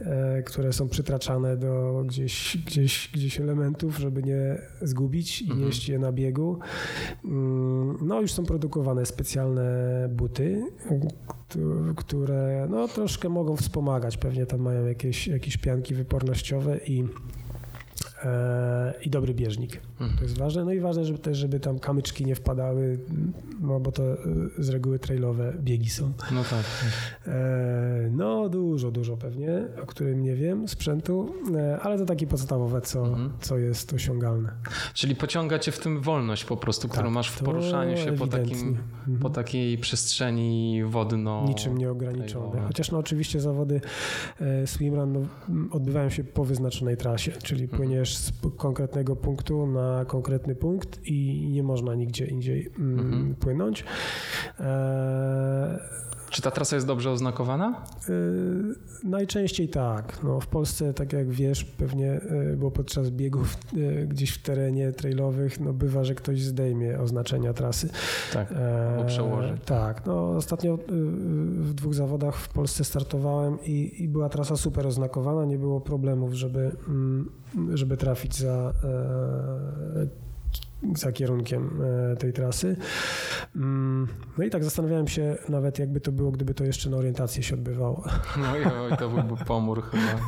e, 0.00 0.42
które 0.42 0.72
są 0.72 0.88
przytraczane 0.88 1.56
do 1.56 2.02
gdzieś, 2.06 2.56
gdzieś, 2.66 3.10
gdzieś 3.14 3.40
elementów, 3.40 3.98
żeby 3.98 4.22
nie 4.22 4.58
zgubić 4.82 5.42
i 5.42 5.44
Mhm. 5.44 5.60
nieść 5.66 5.88
je 5.88 5.98
na 5.98 6.12
biegu. 6.12 6.58
Mm, 7.24 7.96
No 8.02 8.20
już 8.20 8.32
są 8.32 8.44
produkowane 8.60 9.06
specjalne 9.06 9.62
buty, 10.12 10.62
któ- 11.28 11.94
które 11.96 12.66
no, 12.70 12.88
troszkę 12.88 13.28
mogą 13.28 13.56
wspomagać. 13.56 14.16
Pewnie 14.16 14.46
tam 14.46 14.60
mają 14.60 14.86
jakieś, 14.86 15.26
jakieś 15.28 15.56
pianki 15.56 15.94
wypornościowe 15.94 16.78
i 16.78 17.04
i 19.02 19.10
dobry 19.10 19.34
bieżnik. 19.34 19.80
Mhm. 20.00 20.18
To 20.18 20.24
jest 20.24 20.38
ważne. 20.38 20.64
No 20.64 20.72
i 20.72 20.80
ważne, 20.80 21.04
żeby 21.04 21.18
też, 21.18 21.38
żeby 21.38 21.60
tam 21.60 21.78
kamyczki 21.78 22.24
nie 22.26 22.34
wpadały, 22.34 22.98
no 23.60 23.80
bo 23.80 23.92
to 23.92 24.02
e, 24.12 24.16
z 24.58 24.68
reguły 24.68 24.98
trailowe 24.98 25.52
biegi 25.60 25.90
są. 25.90 26.12
No 26.32 26.44
tak. 26.44 26.64
E, 27.26 28.10
no 28.12 28.48
dużo, 28.48 28.90
dużo 28.90 29.16
pewnie, 29.16 29.62
o 29.82 29.86
którym 29.86 30.22
nie 30.22 30.34
wiem, 30.36 30.68
sprzętu, 30.68 31.34
e, 31.56 31.78
ale 31.80 31.98
to 31.98 32.04
takie 32.06 32.26
podstawowe, 32.26 32.80
co, 32.80 33.06
Mhm. 33.06 33.30
co 33.40 33.58
jest 33.58 33.92
osiągalne. 33.92 34.52
Czyli 34.94 35.16
pociąga 35.16 35.58
cię 35.58 35.72
w 35.72 35.78
tym 35.78 36.00
wolność 36.00 36.44
po 36.44 36.56
prostu, 36.56 36.88
którą 36.88 37.04
Tak, 37.04 37.12
masz 37.14 37.30
w 37.30 37.42
poruszaniu 37.42 37.96
się 37.96 38.12
po, 38.12 38.26
takim, 38.26 38.68
Mhm. 38.68 39.18
po 39.20 39.30
takiej 39.30 39.78
przestrzeni 39.78 40.82
wodno. 40.84 41.44
Niczym 41.48 41.78
nieograniczone. 41.78 42.60
Chociaż 42.66 42.90
no 42.90 42.98
oczywiście 42.98 43.40
zawody 43.40 43.80
e, 44.40 44.66
swimrun 44.66 45.12
no, 45.12 45.20
odbywają 45.70 46.10
się 46.10 46.24
po 46.24 46.44
wyznaczonej 46.44 46.96
trasie, 46.96 47.32
czyli 47.32 47.62
Mhm. 47.64 47.78
Z 48.16 48.32
konkretnego 48.56 49.16
punktu 49.16 49.66
na 49.66 50.04
konkretny 50.04 50.54
punkt 50.54 51.00
i 51.06 51.48
nie 51.52 51.62
można 51.62 51.94
nigdzie 51.94 52.26
indziej 52.26 52.70
mm, 52.78 53.00
Mhm. 53.00 53.34
płynąć. 53.34 53.84
E, 54.60 55.78
Czy 56.30 56.42
ta 56.42 56.50
trasa 56.50 56.76
jest 56.76 56.86
dobrze 56.86 57.10
oznakowana? 57.10 57.84
Y, 58.08 58.74
Najczęściej 59.04 59.68
tak. 59.68 60.22
No, 60.22 60.40
w 60.40 60.46
Polsce, 60.46 60.94
tak 60.94 61.12
jak 61.12 61.28
wiesz, 61.30 61.64
pewnie, 61.64 62.20
y, 62.52 62.56
bo 62.56 62.70
podczas 62.70 63.10
biegów 63.10 63.56
y, 63.74 64.06
gdzieś 64.08 64.30
w 64.30 64.42
terenie 64.42 64.92
trailowych, 64.92 65.60
no 65.60 65.72
bywa, 65.72 66.04
że 66.04 66.14
ktoś 66.14 66.42
zdejmie 66.42 66.98
oznaczenia 67.00 67.52
trasy. 67.52 67.88
Tak. 68.32 68.52
E, 68.52 68.88
Albo 68.90 69.04
przełoży. 69.04 69.58
Tak. 69.64 70.06
No, 70.06 70.30
ostatnio 70.30 70.74
y, 70.74 70.78
w 71.52 71.74
dwóch 71.74 71.94
zawodach 71.94 72.36
w 72.36 72.48
Polsce 72.48 72.84
startowałem 72.84 73.58
i, 73.64 74.02
i 74.02 74.08
była 74.08 74.28
trasa 74.28 74.56
super 74.56 74.86
oznakowana, 74.86 75.44
nie 75.44 75.58
było 75.58 75.80
problemów, 75.80 76.32
żeby, 76.32 76.70
mm, 76.88 77.30
żeby 77.74 77.96
trafić 77.96 78.36
za, 78.36 78.72
e, 78.84 80.29
za 80.96 81.12
kierunkiem 81.12 81.80
e, 82.12 82.16
tej 82.16 82.32
trasy. 82.32 82.76
Mm, 83.56 84.08
no 84.38 84.44
i 84.44 84.50
tak 84.50 84.64
zastanawiałem 84.64 85.08
się 85.08 85.36
nawet, 85.48 85.78
jakby 85.78 86.00
to 86.00 86.12
było, 86.12 86.30
gdyby 86.30 86.54
to 86.54 86.64
jeszcze 86.64 86.90
na 86.90 86.96
orientację 86.96 87.42
się 87.42 87.54
odbywało. 87.54 88.04
No 88.36 88.56
i 88.88 88.96
to 88.96 89.08
byłby 89.08 89.44
pomór 89.44 89.82
chyba, 89.82 90.20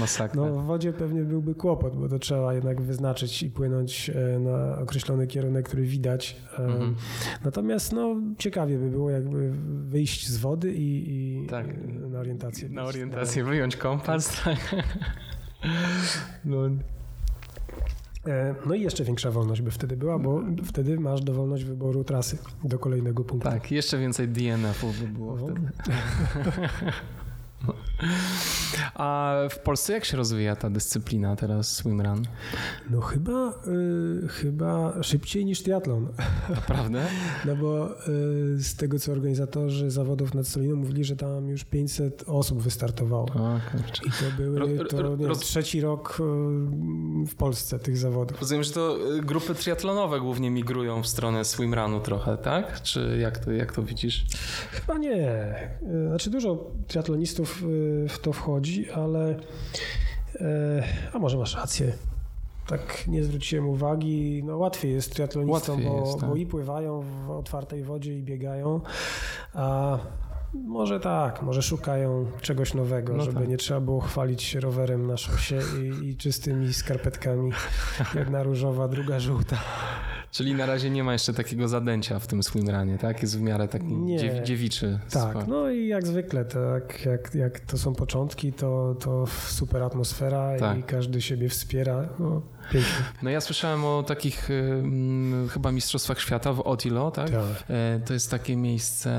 masakra. 0.00 0.42
No 0.42 0.54
w 0.54 0.64
wodzie 0.64 0.92
pewnie 0.92 1.22
byłby 1.22 1.54
kłopot, 1.54 1.96
bo 1.96 2.08
to 2.08 2.18
trzeba 2.18 2.54
jednak 2.54 2.80
wyznaczyć 2.80 3.42
i 3.42 3.50
płynąć 3.50 4.10
e, 4.10 4.38
na 4.38 4.78
określony 4.78 5.26
kierunek, 5.26 5.66
który 5.66 5.82
widać. 5.82 6.36
Mhm. 6.58 6.96
Natomiast 7.44 7.92
no 7.92 8.16
ciekawie 8.38 8.78
by 8.78 8.90
było 8.90 9.10
jakby 9.10 9.52
wyjść 9.88 10.28
z 10.28 10.36
wody 10.36 10.72
i, 10.72 11.12
i 11.12 11.46
tak. 11.46 11.66
na 12.10 12.18
orientację. 12.18 12.68
Na 12.68 12.84
orientację, 12.84 13.44
wyjąć 13.44 13.76
kompas. 13.76 14.42
Tak. 14.44 14.58
No. 16.44 16.68
E, 18.28 18.54
no 18.66 18.74
i 18.74 18.80
jeszcze 18.82 19.04
większa 19.04 19.30
wolność 19.30 19.62
by 19.62 19.70
wtedy 19.70 19.96
była, 19.96 20.18
bo 20.18 20.42
wtedy 20.64 21.00
masz 21.00 21.20
dowolność 21.20 21.64
wyboru 21.64 22.04
trasy 22.04 22.38
do 22.64 22.78
kolejnego 22.78 23.24
punktu. 23.24 23.50
Tak, 23.50 23.72
jeszcze 23.72 23.98
więcej 23.98 24.28
DNF-ów 24.28 25.00
by 25.00 25.08
było 25.08 25.36
no. 25.36 25.46
wtedy. 25.46 25.68
A 28.94 29.34
w 29.50 29.58
Polsce 29.58 29.92
jak 29.92 30.04
się 30.04 30.16
rozwija 30.16 30.56
ta 30.56 30.70
dyscyplina 30.70 31.36
teraz 31.36 31.72
swimrun? 31.72 32.22
No 32.90 33.00
chyba, 33.00 33.50
y, 34.24 34.28
chyba 34.28 35.02
szybciej 35.02 35.44
niż 35.44 35.62
triatlon. 35.62 36.08
Naprawdę? 36.50 37.06
No 37.44 37.56
bo 37.56 37.90
y, 37.90 38.62
z 38.62 38.76
tego 38.76 38.98
co 38.98 39.12
organizatorzy 39.12 39.90
zawodów 39.90 40.34
nad 40.34 40.48
Soliną 40.48 40.76
mówili, 40.76 41.04
że 41.04 41.16
tam 41.16 41.48
już 41.48 41.64
500 41.64 42.24
osób 42.26 42.62
wystartowało. 42.62 43.26
O, 43.34 43.60
I 44.06 44.10
to 44.10 44.36
były 44.36 44.84
to, 44.84 45.16
roz... 45.16 45.38
trzeci 45.38 45.80
rok 45.80 46.18
y, 46.20 46.22
w 47.26 47.34
Polsce 47.38 47.78
tych 47.78 47.96
zawodów. 47.96 48.40
Rozumiem, 48.40 48.64
że 48.64 48.72
to 48.72 48.98
y, 49.16 49.20
grupy 49.20 49.54
triatlonowe 49.54 50.20
głównie 50.20 50.50
migrują 50.50 51.02
w 51.02 51.06
stronę 51.06 51.44
swimrunu 51.44 52.00
trochę, 52.00 52.36
tak? 52.36 52.82
Czy 52.82 53.18
jak 53.20 53.38
to, 53.38 53.52
jak 53.52 53.72
to 53.72 53.82
widzisz? 53.82 54.24
Chyba 54.70 54.98
nie. 54.98 55.54
Y, 55.82 56.08
znaczy 56.08 56.30
dużo 56.30 56.70
triatlonistów 56.86 57.62
w 58.08 58.18
to 58.18 58.32
wchodzi, 58.32 58.90
ale 58.90 59.36
e, 60.40 60.82
a 61.12 61.18
może 61.18 61.38
masz 61.38 61.54
rację. 61.54 61.92
Tak 62.66 63.08
nie 63.08 63.24
zwróciłem 63.24 63.68
uwagi. 63.68 64.42
No 64.44 64.56
łatwiej 64.56 64.92
jest 64.92 65.14
triatlonistom, 65.14 65.84
bo, 65.84 66.00
jest, 66.00 66.20
tak. 66.20 66.28
bo 66.28 66.36
i 66.36 66.46
pływają 66.46 67.00
w 67.26 67.30
otwartej 67.30 67.84
wodzie 67.84 68.18
i 68.18 68.22
biegają, 68.22 68.80
a 69.54 69.98
może 70.54 71.00
tak, 71.00 71.42
może 71.42 71.62
szukają 71.62 72.26
czegoś 72.40 72.74
nowego, 72.74 73.16
no 73.16 73.24
żeby 73.24 73.40
tak. 73.40 73.48
nie 73.48 73.56
trzeba 73.56 73.80
było 73.80 74.00
chwalić 74.00 74.42
się 74.42 74.60
rowerem 74.60 75.06
na 75.06 75.16
szosie 75.16 75.60
i, 75.82 76.08
i 76.08 76.16
czystymi 76.16 76.74
skarpetkami. 76.74 77.52
Jedna 78.14 78.42
różowa, 78.42 78.88
druga 78.88 79.20
żółta. 79.20 79.56
Czyli 80.36 80.54
na 80.54 80.66
razie 80.66 80.90
nie 80.90 81.04
ma 81.04 81.12
jeszcze 81.12 81.32
takiego 81.32 81.68
zadęcia 81.68 82.18
w 82.18 82.26
tym 82.26 82.42
swimrunie, 82.42 82.98
tak? 82.98 83.22
Jest 83.22 83.38
w 83.38 83.40
miarę 83.40 83.68
taki 83.68 83.86
nie. 83.86 84.42
dziewiczy. 84.42 84.98
Tak, 85.10 85.30
sport. 85.30 85.48
no 85.48 85.70
i 85.70 85.86
jak 85.86 86.06
zwykle, 86.06 86.44
tak, 86.44 87.04
jak, 87.04 87.34
jak 87.34 87.60
to 87.60 87.78
są 87.78 87.94
początki, 87.94 88.52
to, 88.52 88.96
to 89.00 89.26
super 89.26 89.82
atmosfera 89.82 90.58
tak. 90.58 90.78
i 90.78 90.82
każdy 90.82 91.20
siebie 91.20 91.48
wspiera. 91.48 92.08
No, 92.18 92.42
Pięknie. 92.72 92.92
No 93.22 93.30
ja 93.30 93.40
słyszałem 93.40 93.84
o 93.84 94.02
takich 94.02 94.50
y, 94.50 94.82
chyba 95.50 95.72
mistrzostwach 95.72 96.20
świata 96.20 96.52
w 96.52 96.60
Otilo, 96.60 97.10
tak? 97.10 97.30
tak? 97.30 97.64
E, 97.68 98.00
to 98.06 98.12
jest 98.12 98.30
takie 98.30 98.56
miejsce 98.56 99.10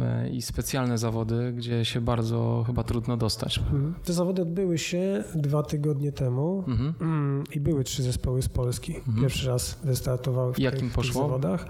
e, 0.00 0.28
i 0.30 0.42
specjalne 0.42 0.98
zawody, 0.98 1.52
gdzie 1.52 1.84
się 1.84 2.00
bardzo 2.00 2.64
chyba 2.66 2.84
trudno 2.84 3.16
dostać. 3.16 3.58
Mhm. 3.58 3.94
Te 4.04 4.12
zawody 4.12 4.42
odbyły 4.42 4.78
się 4.78 5.24
dwa 5.34 5.62
tygodnie 5.62 6.12
temu 6.12 6.64
mhm. 6.68 6.94
Mm, 7.00 7.44
i 7.52 7.60
były 7.60 7.84
trzy 7.84 8.02
zespoły 8.02 8.42
z 8.42 8.48
Polski. 8.48 8.96
Mhm. 8.96 9.20
Pierwszy 9.20 9.48
raz 9.48 9.78
wystartowały 9.84 10.54
w, 10.54 10.58
Jakim 10.58 10.80
tych, 10.80 10.92
poszło? 10.92 11.22
tych 11.22 11.30
zawodach. 11.30 11.66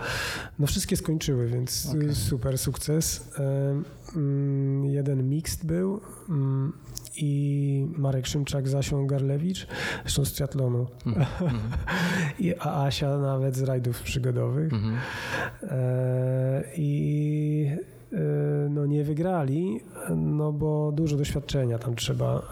No 0.58 0.66
wszystkie 0.66 0.96
skończyły, 0.96 1.46
więc 1.46 1.86
okay. 1.90 2.14
super 2.14 2.58
sukces. 2.58 3.30
E, 3.38 3.82
mm, 4.16 4.84
jeden 4.84 5.28
mixed 5.28 5.64
był 5.64 6.00
mm, 6.28 6.72
i 7.16 7.86
Marek 7.96 8.26
Szymczak, 8.26 8.68
Zasią 8.68 9.06
Garlewicz, 9.06 9.66
zresztą 10.02 10.24
z 10.24 10.32
triatlonu, 10.32 10.86
-hmm. 11.18 12.40
I, 12.44 12.54
a 12.58 12.86
Asia 12.86 13.18
nawet 13.18 13.56
z 13.56 13.62
rajdów 13.62 14.02
przygodowych. 14.02 14.72
-hmm. 14.72 14.96
e, 15.62 16.62
I 16.76 17.76
no 18.70 18.86
nie 18.86 19.04
wygrali, 19.04 19.80
no 20.16 20.52
bo 20.52 20.92
dużo 20.92 21.16
doświadczenia 21.16 21.78
tam 21.78 21.94
trzeba. 21.94 22.42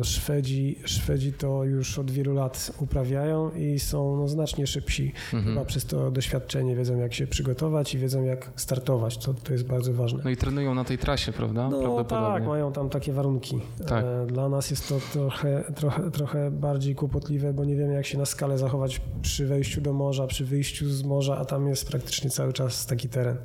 E, 0.00 0.04
Szwedzi, 0.04 0.78
Szwedzi 0.84 1.32
to 1.32 1.64
już 1.64 1.98
od 1.98 2.10
wielu 2.10 2.34
lat 2.34 2.72
uprawiają 2.80 3.50
i 3.50 3.78
są 3.78 4.16
no, 4.16 4.28
znacznie 4.28 4.66
szybsi. 4.66 5.12
Mhm. 5.34 5.44
Chyba 5.44 5.64
przez 5.64 5.84
to 5.84 6.10
doświadczenie 6.10 6.76
wiedzą 6.76 6.98
jak 6.98 7.14
się 7.14 7.26
przygotować 7.26 7.94
i 7.94 7.98
wiedzą 7.98 8.24
jak 8.24 8.50
startować. 8.56 9.18
To, 9.18 9.34
to 9.34 9.52
jest 9.52 9.66
bardzo 9.66 9.92
ważne. 9.92 10.20
No 10.24 10.30
i 10.30 10.36
trenują 10.36 10.74
na 10.74 10.84
tej 10.84 10.98
trasie, 10.98 11.32
prawda? 11.32 11.68
No 11.68 12.04
tak, 12.04 12.46
mają 12.46 12.72
tam 12.72 12.88
takie 12.88 13.12
warunki. 13.12 13.60
Tak. 13.86 14.04
E, 14.04 14.26
dla 14.26 14.48
nas 14.48 14.70
jest 14.70 14.88
to 14.88 15.00
trochę, 15.12 15.64
trochę, 15.74 16.10
trochę 16.10 16.50
bardziej 16.50 16.94
kłopotliwe, 16.94 17.52
bo 17.52 17.64
nie 17.64 17.76
wiemy 17.76 17.94
jak 17.94 18.06
się 18.06 18.18
na 18.18 18.26
skalę 18.26 18.58
zachować 18.58 19.00
przy 19.22 19.46
wejściu 19.46 19.80
do 19.80 19.92
morza, 19.92 20.26
przy 20.26 20.44
wyjściu 20.44 20.90
z 20.90 21.02
morza, 21.02 21.36
a 21.38 21.44
tam 21.44 21.68
jest 21.68 21.88
praktycznie 21.88 22.30
cały 22.30 22.52
czas 22.52 22.86
taki 22.86 23.08
teren. 23.08 23.36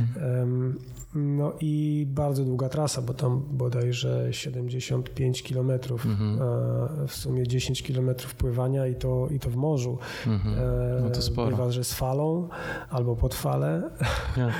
Mhm. 0.00 0.78
No 1.14 1.52
i 1.60 2.06
bardzo 2.08 2.44
długa 2.44 2.68
trasa, 2.68 3.02
bo 3.02 3.14
tam 3.14 3.42
bodajże 3.50 4.28
75 4.30 5.42
km, 5.42 5.70
mhm. 5.70 6.38
w 7.08 7.14
sumie 7.14 7.46
10 7.46 7.82
km 7.82 8.10
pływania 8.38 8.86
i 8.86 8.94
to, 8.94 9.28
i 9.30 9.38
to 9.38 9.50
w 9.50 9.56
morzu. 9.56 9.98
Mhm. 10.26 10.54
No 11.02 11.10
to 11.10 11.22
sporo. 11.22 11.50
Bywa, 11.50 11.70
że 11.70 11.84
z 11.84 11.94
falą 11.94 12.48
albo 12.90 13.16
pod 13.16 13.34
falę. 13.34 13.90
Ja, 14.36 14.48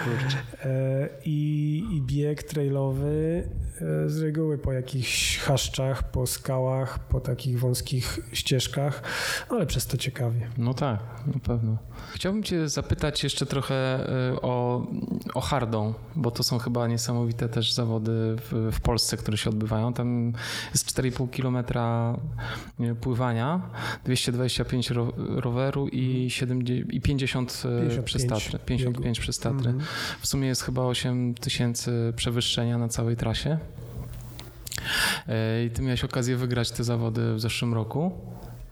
e, 0.64 1.08
I, 1.24 1.84
I 1.92 2.02
bieg 2.02 2.42
trailowy 2.42 3.48
e, 3.80 4.08
z 4.08 4.22
reguły 4.22 4.58
po 4.58 4.72
jakichś 4.72 5.38
chaszczach, 5.38 6.10
po 6.10 6.26
skałach, 6.26 6.98
po 6.98 7.20
takich 7.20 7.60
wąskich 7.60 8.20
ścieżkach, 8.32 9.02
ale 9.48 9.66
przez 9.66 9.86
to 9.86 9.96
ciekawie. 9.96 10.48
No 10.58 10.74
tak, 10.74 11.00
na 11.26 11.40
pewno. 11.40 11.78
Chciałbym 12.14 12.42
Cię 12.42 12.68
zapytać 12.68 13.24
jeszcze 13.24 13.46
trochę 13.46 13.74
e, 13.74 14.40
o, 14.42 14.86
o 15.34 15.40
hardą, 15.40 15.94
bo 16.16 16.30
to 16.38 16.42
są 16.42 16.58
chyba 16.58 16.86
niesamowite 16.86 17.48
też 17.48 17.72
zawody 17.72 18.36
w, 18.36 18.70
w 18.72 18.80
Polsce, 18.80 19.16
które 19.16 19.36
się 19.36 19.50
odbywają. 19.50 19.92
Tam 19.92 20.32
jest 20.72 20.86
4,5 20.86 21.30
kilometra 21.30 22.16
e, 22.80 22.94
pływania, 22.94 23.70
225 24.04 24.90
ro, 24.90 25.12
roweru 25.16 25.88
i, 25.88 26.30
70, 26.30 26.92
i 26.92 27.00
50 27.00 27.62
55 27.62 28.04
przez 28.04 28.26
Tatry. 28.26 28.58
55 28.58 29.20
przez 29.20 29.38
Tatry. 29.38 29.70
Mhm. 29.70 29.80
W 30.20 30.26
sumie 30.26 30.48
jest 30.48 30.62
chyba 30.62 30.82
8 30.82 31.34
tysięcy 31.34 32.12
przewyższenia 32.16 32.78
na 32.78 32.88
całej 32.88 33.16
trasie. 33.16 33.58
E, 35.28 35.64
I 35.64 35.70
ty 35.70 35.82
miałeś 35.82 36.04
okazję 36.04 36.36
wygrać 36.36 36.70
te 36.70 36.84
zawody 36.84 37.34
w 37.34 37.40
zeszłym 37.40 37.74
roku 37.74 38.12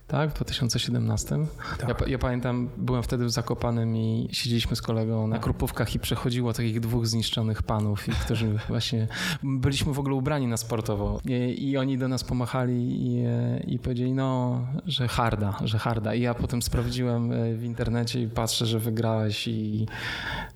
tak? 0.07 0.29
W 0.29 0.33
2017. 0.33 1.37
Tak. 1.79 1.89
Ja, 1.89 2.07
ja, 2.07 2.17
pamiętam, 2.17 2.69
byłem 2.77 3.03
wtedy 3.03 3.25
w 3.25 3.29
Zakopanem 3.29 3.97
i 3.97 4.29
siedzieliśmy 4.31 4.75
z 4.75 4.81
kolegą 4.81 5.27
na 5.27 5.39
krupówkach 5.39 5.95
i 5.95 5.99
przechodziło 5.99 6.53
takich 6.53 6.79
dwóch 6.79 7.07
zniszczonych 7.07 7.63
panów, 7.63 8.07
i 8.07 8.11
którzy 8.11 8.59
właśnie 8.69 9.07
byliśmy 9.43 9.93
w 9.93 9.99
ogóle 9.99 10.15
ubrani 10.15 10.47
na 10.47 10.57
sportowo 10.57 11.19
i, 11.25 11.69
i 11.69 11.77
oni 11.77 11.97
do 11.97 12.07
nas 12.07 12.23
pomachali 12.23 12.73
i, 12.73 13.23
i 13.67 13.79
powiedzieli, 13.79 14.13
no, 14.13 14.59
że 14.85 15.07
harda, 15.07 15.59
że 15.63 15.79
harda. 15.79 16.13
I 16.13 16.21
ja 16.21 16.33
potem 16.33 16.61
sprawdziłem 16.61 17.31
e, 17.31 17.53
w 17.53 17.63
internecie 17.63 18.21
i 18.21 18.27
patrzę, 18.27 18.65
że 18.65 18.79
wygrałeś 18.79 19.47
i 19.47 19.87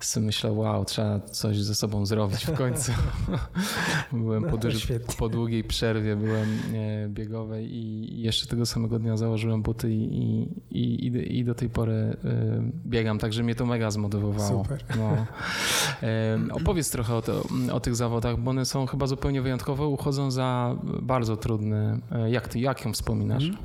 sobie 0.00 0.26
myślę, 0.26 0.52
wow, 0.52 0.84
trzeba 0.84 1.20
coś 1.20 1.62
ze 1.62 1.74
sobą 1.74 2.06
zrobić 2.06 2.46
w 2.46 2.52
końcu. 2.62 2.92
byłem 4.12 4.42
no, 4.42 4.50
po, 4.50 5.16
po, 5.16 5.28
długiej 5.28 5.64
przerwie, 5.64 6.16
byłem 6.16 6.58
e, 6.74 7.08
biegowej 7.08 7.74
i 7.74 8.22
jeszcze 8.22 8.46
tego 8.46 8.66
samego 8.66 8.98
dnia 8.98 9.16
założyłem 9.16 9.41
założyłem 9.42 9.62
buty 9.62 9.90
i, 9.90 10.48
i, 10.70 11.06
i, 11.06 11.38
i 11.38 11.44
do 11.44 11.54
tej 11.54 11.68
pory 11.68 11.92
y, 11.92 12.16
biegam, 12.86 13.18
także 13.18 13.42
mnie 13.42 13.54
to 13.54 13.66
mega 13.66 13.90
zmotywowało. 13.90 14.62
Super. 14.62 14.84
No. 14.98 15.26
opowiedz 16.52 16.90
trochę 16.90 17.14
o, 17.14 17.22
to, 17.22 17.42
o, 17.72 17.80
tych 17.80 17.96
zawodach, 17.96 18.38
bo 18.38 18.50
one 18.50 18.64
są 18.64 18.86
chyba 18.86 19.06
zupełnie 19.06 19.42
wyjątkowe, 19.42 19.86
uchodzą 19.86 20.30
za 20.30 20.76
bardzo 21.02 21.36
trudne. 21.36 21.98
Jak, 22.28 22.48
ty, 22.48 22.58
jak 22.58 22.84
ją 22.84 22.92
wspominasz? 22.92 23.44
Mm. 23.44 23.56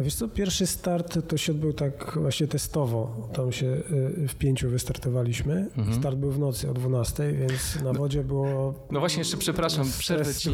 Wiesz 0.00 0.14
co, 0.14 0.28
pierwszy 0.28 0.66
start 0.66 1.28
to 1.28 1.36
się 1.36 1.52
odbył 1.52 1.72
tak 1.72 2.18
właśnie 2.20 2.46
testowo. 2.46 3.28
Tam 3.32 3.52
się 3.52 3.66
y, 3.66 4.28
w 4.28 4.34
pięciu 4.34 4.70
wystartowaliśmy. 4.70 5.68
Mhm. 5.76 5.98
Start 5.98 6.16
był 6.16 6.30
w 6.30 6.38
nocy 6.38 6.70
o 6.70 6.74
12, 6.74 7.32
więc 7.32 7.76
na 7.76 7.82
no- 7.82 7.98
wodzie 7.98 8.24
było... 8.24 8.74
No 8.90 9.00
właśnie, 9.00 9.18
jeszcze 9.18 9.36
przepraszam, 9.36 9.86
przerwę 9.98 10.34
ci, 10.34 10.50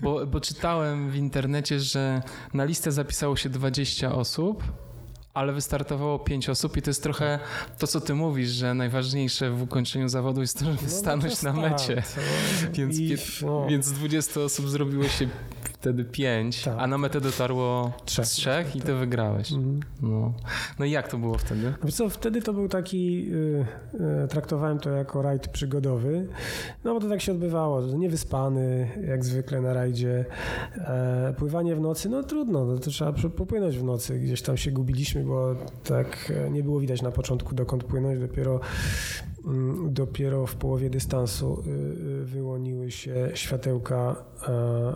bo, 0.00 0.26
bo 0.26 0.40
czytałem 0.40 1.10
w 1.10 1.16
internecie, 1.16 1.80
że 1.80 2.22
na 2.54 2.64
listę 2.64 2.92
zapisało 2.92 3.36
się 3.36 3.48
20 3.48 4.14
osób, 4.14 4.62
ale 5.34 5.52
wystartowało 5.52 6.18
pięć 6.18 6.48
osób 6.48 6.76
i 6.76 6.82
to 6.82 6.90
jest 6.90 7.02
trochę 7.02 7.38
to, 7.78 7.86
co 7.86 8.00
ty 8.00 8.14
mówisz, 8.14 8.48
że 8.48 8.74
najważniejsze 8.74 9.50
w 9.50 9.62
ukończeniu 9.62 10.08
zawodu 10.08 10.40
jest 10.40 10.58
to, 10.58 10.64
żeby 10.64 10.78
no, 10.82 10.88
stanąć 10.88 11.42
na 11.42 11.52
mecie. 11.52 12.02
więc, 12.72 12.98
I, 12.98 13.16
no. 13.42 13.66
więc 13.66 13.92
20 13.92 14.40
osób 14.40 14.68
zrobiło 14.68 15.04
się 15.04 15.28
wtedy 15.80 16.04
pięć, 16.04 16.64
tak. 16.64 16.74
a 16.78 16.86
na 16.86 16.98
metę 16.98 17.20
dotarło 17.20 17.92
trzech, 18.04 18.26
trzech 18.26 18.76
i 18.76 18.80
ty 18.80 18.94
wygrałeś. 18.94 19.52
Mhm. 19.52 19.80
No. 20.02 20.32
no 20.78 20.84
i 20.84 20.90
jak 20.90 21.08
to 21.08 21.18
było 21.18 21.38
wtedy? 21.38 21.74
Wiesz 21.84 21.94
co, 21.94 22.08
wtedy 22.08 22.42
to 22.42 22.52
był 22.52 22.68
taki, 22.68 23.30
yy, 23.30 23.66
yy, 23.94 24.28
traktowałem 24.28 24.78
to 24.78 24.90
jako 24.90 25.22
rajd 25.22 25.48
przygodowy, 25.48 26.26
no 26.84 26.94
bo 26.94 27.00
to 27.00 27.08
tak 27.08 27.20
się 27.20 27.32
odbywało, 27.32 27.82
niewyspany, 27.82 28.90
jak 29.08 29.24
zwykle 29.24 29.60
na 29.60 29.72
rajdzie, 29.72 30.24
e, 30.76 31.34
pływanie 31.38 31.76
w 31.76 31.80
nocy, 31.80 32.08
no 32.08 32.22
trudno, 32.22 32.64
no, 32.64 32.78
to 32.78 32.90
trzeba 32.90 33.12
popłynąć 33.12 33.78
w 33.78 33.84
nocy, 33.84 34.18
gdzieś 34.18 34.42
tam 34.42 34.56
się 34.56 34.70
gubiliśmy, 34.70 35.19
bo 35.22 35.54
tak 35.84 36.32
e, 36.46 36.50
nie 36.50 36.62
było 36.62 36.80
widać 36.80 37.02
na 37.02 37.10
początku 37.10 37.54
dokąd 37.54 37.84
płynąć, 37.84 38.20
dopiero 38.20 38.60
mm, 39.46 39.94
dopiero 39.94 40.46
w 40.46 40.54
połowie 40.54 40.90
dystansu 40.90 41.62
y, 41.66 41.70
y, 41.70 42.24
wyłoniły 42.24 42.90
się 42.90 43.30
światełka 43.34 44.16
e, 44.48 44.94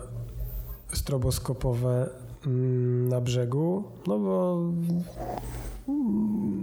stroboskopowe 0.93 2.09
mm, 2.45 3.09
na 3.09 3.21
brzegu, 3.21 3.83
no 4.07 4.19
bo 4.19 4.61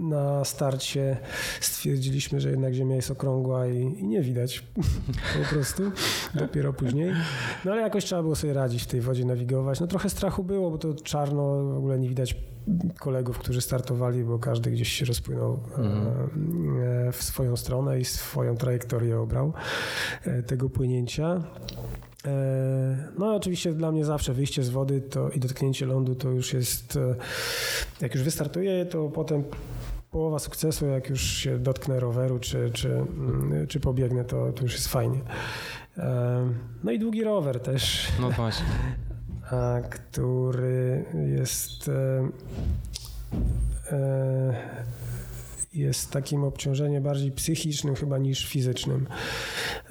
na 0.03 0.45
starcie 0.45 1.17
stwierdziliśmy, 1.61 2.41
że 2.41 2.49
jednak 2.49 2.73
Ziemia 2.73 2.95
jest 2.95 3.11
okrągła 3.11 3.67
i, 3.67 3.77
i, 3.77 4.03
nie 4.03 4.21
widać 4.21 4.63
po 5.43 5.55
prostu, 5.55 5.83
dopiero 6.33 6.73
później. 6.73 7.11
No 7.65 7.71
ale 7.71 7.81
jakoś 7.81 8.05
trzeba 8.05 8.21
było 8.21 8.35
sobie 8.35 8.53
radzić 8.53 8.83
w 8.83 8.87
tej 8.87 9.01
wodzie, 9.01 9.25
nawigować. 9.25 9.79
No 9.79 9.87
trochę 9.87 10.09
strachu 10.09 10.43
było, 10.43 10.71
bo 10.71 10.77
to 10.77 10.93
czarno, 10.93 11.63
w 11.63 11.77
ogóle 11.77 11.99
nie 11.99 12.09
widać 12.09 12.35
kolegów, 12.99 13.37
którzy 13.37 13.61
startowali, 13.61 14.23
bo 14.23 14.39
każdy 14.39 14.71
gdzieś 14.71 14.91
się 14.91 15.05
rozpłynął 15.05 15.59
mhm. 15.77 16.03
E, 17.07 17.11
w 17.11 17.23
swoją 17.23 17.55
stronę 17.55 17.99
i 17.99 18.05
swoją 18.05 18.57
trajektorię 18.57 19.19
obrał 19.19 19.53
e, 20.25 20.43
tego 20.43 20.69
płynięcia. 20.69 21.43
E, 22.25 23.11
no 23.17 23.35
oczywiście 23.35 23.73
dla 23.73 23.91
mnie 23.91 24.05
zawsze 24.05 24.33
wyjście 24.33 24.63
z 24.63 24.69
wody 24.69 25.01
to 25.01 25.29
i 25.29 25.39
dotknięcie 25.39 25.85
lądu 25.85 26.15
to 26.15 26.29
już 26.29 26.53
jest, 26.53 26.95
e, 26.95 27.15
jak 28.01 28.15
już 28.15 28.23
wystartuję, 28.23 28.85
to 28.85 29.09
potem 29.09 29.43
połowa 30.11 30.39
sukcesu, 30.39 30.85
jak 30.85 31.09
już 31.09 31.21
się 31.21 31.59
dotknę 31.59 31.99
roweru 31.99 32.39
czy, 32.39 32.71
czy, 32.73 32.93
mm, 32.93 33.67
czy 33.67 33.79
pobiegnę, 33.79 34.25
to, 34.25 34.51
to 34.51 34.63
już 34.63 34.73
jest 34.73 34.87
fajnie. 34.87 35.19
E, 35.97 36.49
no 36.83 36.91
i 36.91 36.99
długi 36.99 37.23
rower 37.23 37.59
też. 37.59 38.07
No 38.21 38.31
właśnie. 38.31 38.65
który 39.89 41.05
jest 41.35 41.89
jest 45.73 46.11
takim 46.11 46.43
obciążeniem 46.43 47.03
bardziej 47.03 47.31
psychicznym 47.31 47.95
chyba 47.95 48.17
niż 48.17 48.47
fizycznym. 48.47 49.07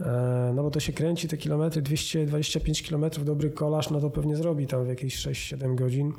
E, 0.01 0.53
no 0.55 0.63
bo 0.63 0.71
to 0.71 0.81
się 0.81 0.93
kręci 0.93 1.29
te 1.29 1.37
kilometry, 1.37 1.83
225 1.83 2.83
kilometrów, 2.83 3.25
dobry 3.25 3.51
kolarz, 3.51 3.91
no 3.91 4.01
to 4.01 4.11
pewnie 4.11 4.37
zrobi 4.37 4.67
tam 4.67 4.85
w 4.85 4.89
jakieś 4.89 5.17
6-7 5.17 5.75
godzin. 5.75 6.13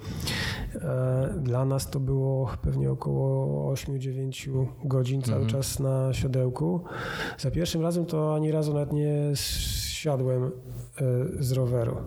E, 0.76 1.34
dla 1.42 1.66
nas 1.66 1.90
to 1.90 2.00
było 2.00 2.50
pewnie 2.62 2.92
około 2.92 3.74
8-9 3.74 4.68
godzin 4.84 5.22
cały 5.22 5.42
mhm. 5.42 5.52
czas 5.52 5.80
na 5.80 6.14
siodełku. 6.14 6.84
Za 7.38 7.52
pierwszym 7.52 7.82
razem 7.82 8.06
to 8.06 8.36
ani 8.36 8.52
razu 8.52 8.74
nawet 8.74 8.94
nie 8.94 9.32
siadłem 10.04 10.44
e, 10.44 10.52
z 11.40 11.52
roweru. 11.52 11.98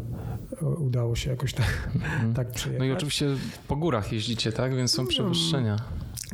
Udało 0.78 1.16
się 1.16 1.30
jakoś 1.30 1.55
tak, 1.55 1.90
mhm. 1.94 2.34
tak 2.34 2.51
przyjechać. 2.51 2.78
No 2.78 2.84
i 2.84 2.92
oczywiście 2.92 3.26
po 3.68 3.76
górach 3.76 4.12
jeździcie, 4.12 4.53
tak? 4.53 4.76
Więc 4.76 4.94
są 4.94 5.07
przewyższenia. 5.07 5.76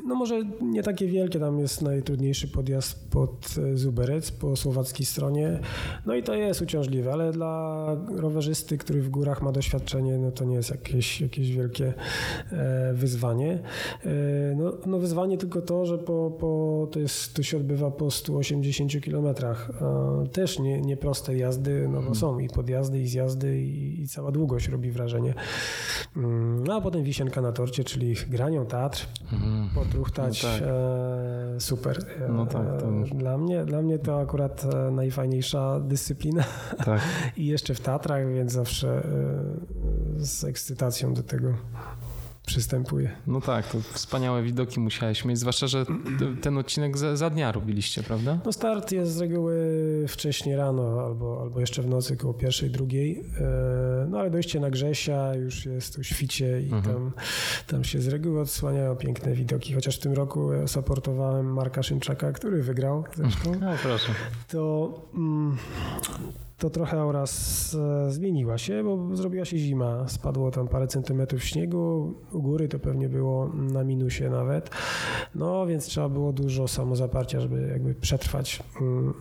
No 0.05 0.15
może 0.15 0.43
nie 0.61 0.83
takie 0.83 1.07
wielkie, 1.07 1.39
tam 1.39 1.59
jest 1.59 1.83
najtrudniejszy 1.83 2.49
podjazd 2.49 3.11
pod 3.11 3.55
e, 3.59 3.77
Zuberec 3.77 4.31
po 4.31 4.57
słowackiej 4.57 5.07
stronie. 5.07 5.59
No 6.07 6.15
i 6.15 6.23
to 6.23 6.35
jest 6.35 6.63
uciążliwe, 6.63 7.13
ale 7.13 7.33
dla 7.33 7.87
rowerzysty, 8.17 8.79
który 8.79 9.03
w 9.03 9.09
górach 9.09 9.43
ma 9.43 9.53
doświadczenie, 9.53 10.19
no 10.19 10.31
to 10.31 10.45
nie 10.45 10.55
jest 10.55 10.71
jakieś, 10.71 11.21
jakieś 11.21 11.53
wielkie 11.53 11.95
e, 12.53 12.93
wyzwanie. 12.95 13.59
E, 14.05 14.11
no, 14.57 14.73
no 14.87 14.99
wyzwanie 14.99 15.39
tylko 15.39 15.63
to, 15.63 15.87
że 15.87 15.99
po, 15.99 16.31
po, 16.41 16.89
to, 16.93 16.99
jest, 16.99 17.35
to 17.35 17.43
się 17.43 17.57
odbywa 17.57 17.91
po 17.91 18.11
180 18.11 19.01
kilometrach. 19.03 19.71
Też 20.33 20.59
nie, 20.59 20.81
nie 20.81 20.97
proste 20.97 21.37
jazdy, 21.37 21.83
no 21.83 21.93
bo 21.93 21.99
mhm. 21.99 22.15
są 22.15 22.39
i 22.39 22.49
podjazdy, 22.49 23.01
i 23.01 23.09
zjazdy, 23.09 23.63
i, 23.63 24.01
i 24.01 24.09
cała 24.09 24.33
długość 24.33 24.69
robi 24.69 24.91
wrażenie. 24.91 25.35
Mm, 26.17 26.65
no 26.67 26.75
a 26.75 26.81
potem 26.81 27.05
wisienka 27.05 27.41
na 27.41 27.53
torcie, 27.53 27.85
czyli 27.85 28.15
granią 28.31 28.67
Tatr. 28.67 29.07
Mhm 29.33 29.82
podruchtać. 29.85 30.43
No 30.43 30.49
tak. 30.49 30.63
e, 30.63 31.61
super. 31.61 31.99
No 32.29 32.47
tak, 32.47 32.81
to... 32.81 32.87
E, 32.87 33.05
dla, 33.15 33.39
mnie, 33.39 33.65
dla 33.65 33.83
mnie 33.83 33.99
to 33.99 34.21
akurat 34.21 34.65
e, 34.65 34.91
najfajniejsza 34.91 35.81
dyscyplina. 35.81 36.45
Tak. 36.85 37.01
I 37.37 37.47
jeszcze 37.47 37.75
w 37.75 37.81
Tatrach, 37.81 38.29
więc 38.29 38.53
zawsze 38.53 38.89
e, 38.89 40.25
z 40.25 40.45
ekscytacją 40.45 41.15
do 41.15 41.23
tego 41.23 41.55
przystępuje. 42.47 43.11
No 43.27 43.41
tak, 43.41 43.67
to 43.67 43.81
wspaniałe 43.81 44.43
widoki 44.43 44.81
musiałeś 44.81 45.25
mieć, 45.25 45.39
zwłaszcza, 45.39 45.67
że 45.67 45.87
ten 46.43 46.59
odcinek 46.59 46.99
za, 46.99 47.17
za, 47.17 47.31
dnia 47.31 47.53
robiliście, 47.53 48.03
prawda? 48.03 48.39
No 48.45 48.53
start 48.53 48.93
jest 48.93 49.13
z 49.13 49.21
reguły 49.21 49.55
wcześniej 50.09 50.57
rano 50.57 51.01
albo, 51.07 51.41
albo 51.43 51.61
jeszcze 51.61 51.83
w 51.83 51.87
nocy 51.87 52.17
koło 52.17 52.35
pierwszej, 52.35 52.71
drugiej, 52.71 53.25
e, 53.41 54.07
no 54.11 54.19
ale 54.19 54.31
dojście 54.31 54.61
na 54.61 54.71
Grzesia 54.71 55.35
już 55.35 55.67
jest 55.67 55.99
u 55.99 56.03
świcie 56.03 56.61
i 56.61 56.73
mhm. 56.73 56.83
tam, 56.83 57.13
tam 57.67 57.85
się 57.85 58.01
z 58.01 58.09
reguły 58.09 58.41
odsłaniają 58.41 58.97
piękne 58.97 59.35
widoki, 59.35 59.75
chociaż 59.75 59.97
w 59.97 60.01
tym 60.01 60.13
roku 60.13 60.51
supportowałem 60.67 61.53
Marka 61.53 61.83
Szymczaka, 61.83 62.33
który 62.33 62.63
wygrał 62.63 63.05
zresztą. 63.15 63.53
No 63.61 63.73
proszę. 63.83 64.13
To... 64.49 64.93
Mm, 65.15 65.57
to 66.63 66.71
trochę 66.71 67.01
aura 67.01 67.25
zmieniła 68.09 68.59
się, 68.59 68.85
bo 68.85 69.17
zrobiła 69.17 69.45
się 69.45 69.59
zima. 69.59 70.09
Spadło 70.09 70.51
tam 70.51 70.69
parę 70.69 70.87
centymetrów 70.87 71.45
śniegu. 71.45 72.15
U 72.33 72.43
góry 72.43 72.69
to 72.69 72.79
pewnie 72.79 73.09
było 73.09 73.49
na 73.49 73.85
minusie 73.85 74.31
nawet. 74.31 74.71
No 75.35 75.67
więc 75.67 75.87
trzeba 75.87 76.09
było 76.09 76.33
dużo 76.33 76.69
samozaparcia, 76.69 77.41
żeby 77.41 77.69
jakby 77.69 77.95
przetrwać 77.95 78.63
mm, 78.81 79.15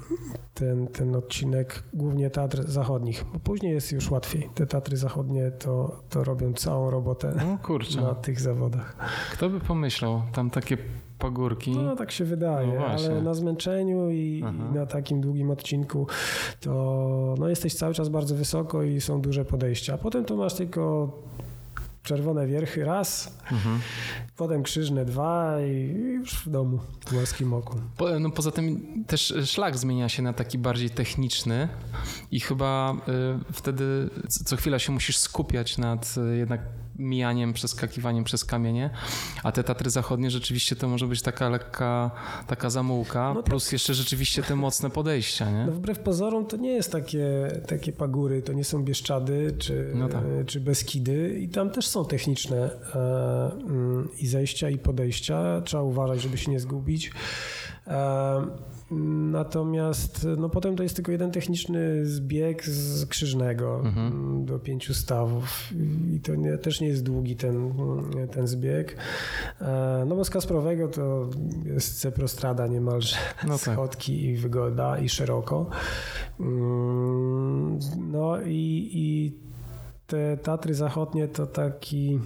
ten, 0.53 0.87
ten 0.87 1.15
odcinek, 1.15 1.83
głównie 1.93 2.29
Tatr 2.29 2.63
Zachodnich. 2.67 3.25
Bo 3.33 3.39
później 3.39 3.73
jest 3.73 3.91
już 3.91 4.11
łatwiej. 4.11 4.49
Te 4.55 4.67
Tatry 4.67 4.97
Zachodnie 4.97 5.51
to, 5.51 6.01
to 6.09 6.23
robią 6.23 6.53
całą 6.53 6.91
robotę 6.91 7.33
no, 7.95 8.01
na 8.01 8.15
tych 8.15 8.41
zawodach. 8.41 8.95
Kto 9.33 9.49
by 9.49 9.59
pomyślał, 9.59 10.21
tam 10.33 10.49
takie 10.49 10.77
pagórki. 11.21 11.71
No 11.71 11.95
tak 11.95 12.11
się 12.11 12.25
wydaje, 12.25 12.73
no 12.79 12.85
ale 12.85 13.21
na 13.21 13.33
zmęczeniu 13.33 14.09
i, 14.09 14.43
i, 14.71 14.75
na 14.75 14.85
takim 14.85 15.21
długim 15.21 15.51
odcinku 15.51 16.07
to 16.59 17.35
no, 17.39 17.49
jesteś 17.49 17.73
cały 17.73 17.93
czas 17.93 18.09
bardzo 18.09 18.35
wysoko 18.35 18.83
i 18.83 19.01
są 19.01 19.21
duże 19.21 19.45
podejścia. 19.45 19.93
A 19.93 19.97
potem 19.97 20.25
to 20.25 20.35
masz 20.35 20.53
tylko 20.53 21.11
czerwone 22.03 22.47
wierchy 22.47 22.85
raz, 22.85 23.37
mhm. 23.51 23.79
potem 24.37 24.63
krzyżne 24.63 25.05
dwa 25.05 25.61
i 25.61 25.93
już 26.13 26.33
w 26.33 26.49
domu 26.49 26.79
w 27.05 27.11
morskim 27.11 27.53
oku. 27.53 27.77
Po, 27.97 28.19
no 28.19 28.29
poza 28.29 28.51
tym 28.51 29.03
też 29.07 29.33
szlak 29.45 29.77
zmienia 29.77 30.09
się 30.09 30.23
na 30.23 30.33
taki 30.33 30.57
bardziej 30.57 30.89
techniczny 30.89 31.69
i 32.31 32.39
chyba 32.39 32.93
y, 33.49 33.53
wtedy 33.53 34.09
co 34.27 34.55
chwila 34.55 34.79
się 34.79 34.91
musisz 34.91 35.17
skupiać 35.17 35.77
nad 35.77 36.15
y, 36.17 36.37
jednak 36.37 36.61
mijaniem, 37.01 37.53
przeskakiwaniem 37.53 38.23
przez 38.23 38.45
kamienie, 38.45 38.89
a 39.43 39.51
te 39.51 39.63
Tatry 39.63 39.89
Zachodnie 39.89 40.31
rzeczywiście 40.31 40.75
to 40.75 40.87
może 40.87 41.07
być 41.07 41.21
taka 41.21 41.49
lekka, 41.49 42.11
taka 42.47 42.69
zamułka, 42.69 43.33
no 43.33 43.43
plus 43.43 43.63
tak. 43.65 43.73
jeszcze 43.73 43.93
rzeczywiście 43.93 44.43
te 44.43 44.55
mocne 44.55 44.89
podejścia, 44.89 45.51
nie? 45.51 45.65
No 45.65 45.71
wbrew 45.71 45.99
pozorom 45.99 46.45
to 46.45 46.57
nie 46.57 46.71
jest 46.71 46.91
takie, 46.91 47.47
takie 47.67 47.91
pagury, 47.91 48.41
to 48.41 48.53
nie 48.53 48.63
są 48.63 48.83
Bieszczady 48.83 49.55
czy, 49.59 49.91
no 49.95 50.09
tak. 50.09 50.23
czy 50.45 50.59
Beskidy 50.59 51.39
i 51.39 51.49
tam 51.49 51.69
też 51.69 51.87
są 51.87 52.05
techniczne 52.05 52.57
e, 52.95 53.51
mm, 53.51 54.09
i 54.19 54.27
zejścia 54.27 54.69
i 54.69 54.77
podejścia, 54.77 55.61
trzeba 55.65 55.83
uważać, 55.83 56.21
żeby 56.21 56.37
się 56.37 56.51
nie 56.51 56.59
zgubić. 56.59 57.11
Natomiast 59.31 60.27
no 60.37 60.49
potem 60.49 60.75
to 60.75 60.83
jest 60.83 60.95
tylko 60.95 61.11
jeden 61.11 61.31
techniczny 61.31 62.05
zbieg 62.05 62.65
z 62.65 63.05
krzyżnego 63.05 63.79
mhm. 63.79 64.45
do 64.45 64.59
pięciu 64.59 64.93
stawów 64.93 65.69
i 66.15 66.19
to 66.19 66.35
nie, 66.35 66.57
też 66.57 66.81
nie 66.81 66.87
jest 66.87 67.03
długi 67.03 67.35
ten, 67.35 67.73
ten 68.31 68.47
zbieg. 68.47 68.97
E, 69.61 70.03
no 70.07 70.15
bo 70.15 70.25
z 70.25 70.29
Kasprowego 70.29 70.87
to 70.87 71.29
jest 71.65 71.99
ceprostrada 71.99 72.67
niemalże, 72.67 73.17
no 73.47 73.57
tak. 73.65 73.73
schodki 73.73 74.25
i 74.25 74.37
wygoda 74.37 74.99
i 74.99 75.09
szeroko. 75.09 75.69
Mm, 76.39 77.79
no 77.97 78.41
i, 78.41 78.89
i 78.93 79.37
te 80.07 80.37
Tatry 80.37 80.73
Zachodnie 80.73 81.27
to 81.27 81.47
taki 81.47 82.19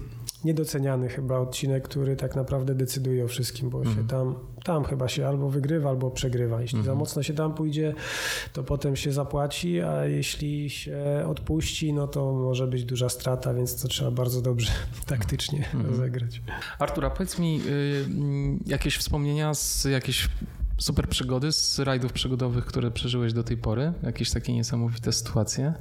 niedoceniany 0.45 1.09
chyba 1.09 1.39
odcinek, 1.39 1.83
który 1.83 2.15
tak 2.15 2.35
naprawdę 2.35 2.75
decyduje 2.75 3.25
o 3.25 3.27
wszystkim, 3.27 3.69
bo 3.69 3.77
Mhm. 3.77 3.95
się 3.95 4.07
tam, 4.07 4.35
tam 4.63 4.83
chyba 4.83 5.07
się 5.07 5.27
albo 5.27 5.49
wygrywa, 5.49 5.89
albo 5.89 6.11
przegrywa. 6.11 6.61
Jeśli 6.61 6.77
Mhm. 6.79 6.95
za 6.95 6.99
mocno 6.99 7.23
się 7.23 7.33
tam 7.33 7.53
pójdzie, 7.53 7.93
to 8.53 8.63
potem 8.63 8.95
się 8.95 9.11
zapłaci, 9.11 9.81
a 9.81 10.05
jeśli 10.05 10.69
się 10.69 10.97
odpuści, 11.27 11.93
no 11.93 12.07
to 12.07 12.33
może 12.33 12.67
być 12.67 12.85
duża 12.85 13.09
strata, 13.09 13.53
więc 13.53 13.81
to 13.81 13.87
trzeba 13.87 14.11
bardzo 14.11 14.41
dobrze 14.41 14.71
taktycznie 15.05 15.59
Mhm. 15.59 15.85
rozegrać. 15.85 16.41
Artura, 16.79 17.09
powiedz 17.09 17.39
mi 17.39 17.61
y, 17.67 18.05
mm, 18.07 18.59
jakieś 18.65 18.97
wspomnienia 18.97 19.53
z 19.53 19.83
jakieś 19.85 20.29
super 20.77 21.09
przygody 21.09 21.51
z 21.51 21.79
rajdów 21.79 22.13
przygodowych, 22.13 22.65
które 22.65 22.91
przeżyłeś 22.91 23.33
do 23.33 23.43
tej 23.43 23.57
pory? 23.57 23.93
Jakieś 24.03 24.31
takie 24.31 24.53
niesamowite 24.53 25.11
sytuacje? 25.13 25.73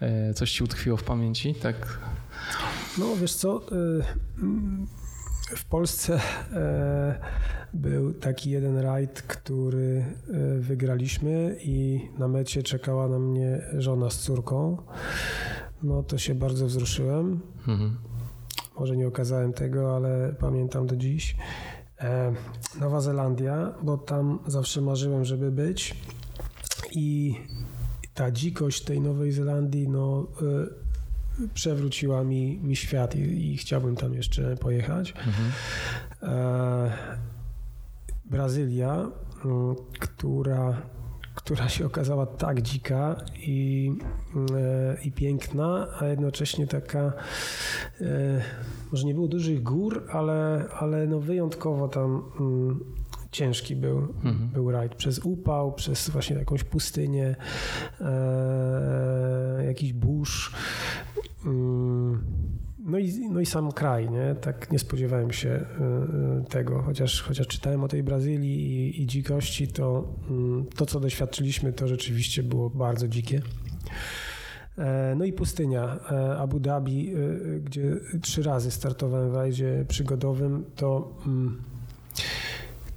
E, 0.00 0.34
Coś 0.34 0.52
ci 0.52 0.64
utkwiło 0.64 0.96
w 0.96 1.02
pamięci, 1.04 1.54
tak? 1.54 1.98
No 2.98 3.16
wiesz 3.16 3.34
co, 3.34 3.60
y, 3.62 4.02
mm, 4.38 4.86
w 5.56 5.64
Polsce 5.64 6.20
e, 6.52 7.20
był 7.74 8.14
taki 8.14 8.50
jeden 8.50 8.78
rajd, 8.78 9.22
który 9.22 10.04
e, 10.28 10.58
wygraliśmy 10.58 11.56
i 11.64 12.08
na 12.18 12.28
mecie 12.28 12.62
czekała 12.62 13.08
na 13.08 13.18
mnie 13.18 13.62
żona 13.78 14.10
z 14.10 14.18
córką. 14.18 14.76
No 15.82 16.02
to 16.02 16.18
się 16.18 16.34
bardzo 16.34 16.66
wzruszyłem. 16.66 17.40
Mhm. 17.68 17.96
Może 18.78 18.96
nie 18.96 19.08
okazałem 19.08 19.52
tego, 19.52 19.96
ale 19.96 20.34
pamiętam 20.40 20.86
do 20.86 20.96
dziś. 20.96 21.36
E, 22.00 22.34
Nowa 22.80 23.00
Zelandia, 23.00 23.74
bo 23.82 23.98
tam 23.98 24.38
zawsze 24.46 24.80
marzyłem, 24.80 25.24
żeby 25.24 25.50
być. 25.50 25.96
I 26.92 27.34
ta 28.14 28.30
dzikość 28.30 28.84
tej 28.84 29.00
Nowej 29.00 29.32
Zelandii, 29.32 29.88
no, 29.88 30.26
przewróciła 31.54 32.24
mi, 32.24 32.58
mi 32.62 32.76
świat 32.76 33.16
i, 33.16 33.52
i 33.52 33.56
chciałbym 33.56 33.96
tam 33.96 34.14
jeszcze 34.14 34.56
pojechać. 34.56 35.10
Mhm. 35.10 35.52
E, 36.22 36.92
Brazylia, 38.24 39.06
która, 39.98 40.82
która 41.34 41.68
się 41.68 41.86
okazała 41.86 42.26
tak 42.26 42.62
dzika 42.62 43.16
i, 43.38 43.92
e, 44.56 44.96
i 45.04 45.12
piękna, 45.12 45.86
a 46.00 46.06
jednocześnie 46.06 46.66
taka, 46.66 47.12
e, 48.00 48.42
może 48.92 49.06
nie 49.06 49.14
było 49.14 49.28
dużych 49.28 49.62
gór, 49.62 50.06
ale, 50.12 50.64
ale 50.78 51.06
no 51.06 51.20
wyjątkowo 51.20 51.88
tam 51.88 52.22
ciężki 53.30 53.76
był, 53.76 53.98
Mhm. 53.98 54.48
był 54.48 54.70
rajd. 54.70 54.94
Przez 54.94 55.18
upał, 55.18 55.72
przez 55.72 56.10
właśnie 56.10 56.36
jakąś 56.36 56.64
pustynię, 56.64 57.36
e, 58.00 59.64
jakiś 59.66 59.92
burz. 59.92 60.41
I, 63.02 63.30
no 63.30 63.40
i 63.40 63.46
sam 63.46 63.72
kraj, 63.72 64.10
nie? 64.10 64.34
Tak 64.40 64.72
nie 64.72 64.78
spodziewałem 64.78 65.32
się 65.32 65.48
y, 65.48 66.42
y, 66.42 66.44
tego, 66.44 66.82
chociaż, 66.82 67.22
chociaż 67.22 67.46
czytałem 67.46 67.84
o 67.84 67.88
tej 67.88 68.02
Brazylii 68.02 68.72
i, 68.72 69.02
i 69.02 69.06
dzikości, 69.06 69.68
to 69.68 70.14
mm, 70.30 70.66
to, 70.76 70.86
co 70.86 71.00
doświadczyliśmy, 71.00 71.72
to 71.72 71.88
rzeczywiście 71.88 72.42
było 72.42 72.70
bardzo 72.70 73.08
dzikie. 73.08 73.42
E, 74.78 75.14
No 75.16 75.24
i 75.24 75.32
pustynia 75.32 75.98
e, 76.10 76.38
Abu 76.38 76.60
Dhabi, 76.60 77.16
y, 77.16 77.60
gdzie 77.64 77.96
trzy 78.22 78.42
razy 78.42 78.70
startowałem 78.70 79.30
w 79.30 79.34
rajdzie 79.34 79.84
przygodowym, 79.88 80.64
to, 80.76 81.18
mm, 81.26 81.62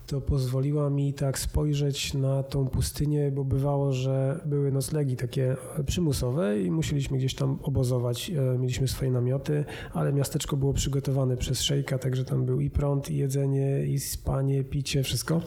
to 0.08 0.22
pozwoliła 0.22 0.90
mi 0.90 1.14
tak 1.14 1.40
spojrzeć 1.40 2.14
na 2.14 2.44
tą 2.44 2.68
pustynię, 2.68 3.32
bo 3.32 3.44
bywało, 3.44 3.94
że 3.94 4.40
były 4.46 4.72
noclegi 4.72 5.16
takie 5.16 5.56
przymusowe 5.86 6.62
i 6.62 6.72
musieliśmy 6.72 7.18
gdzieś 7.18 7.36
tam 7.36 7.60
obozować. 7.64 8.30
E, 8.30 8.58
Mieliśmy 8.60 8.88
swoje 8.88 9.12
namioty, 9.12 9.66
ale 9.94 10.14
miasteczko 10.14 10.58
było 10.58 10.74
przygotowane 10.74 11.38
przez 11.38 11.62
szejka, 11.62 11.98
także 11.98 12.26
tam 12.26 12.46
był 12.46 12.62
i 12.62 12.70
prąd, 12.70 13.10
i 13.12 13.18
jedzenie, 13.18 13.86
i 13.86 14.00
spanie, 14.00 14.64
picie, 14.64 15.04
wszystko. 15.04 15.42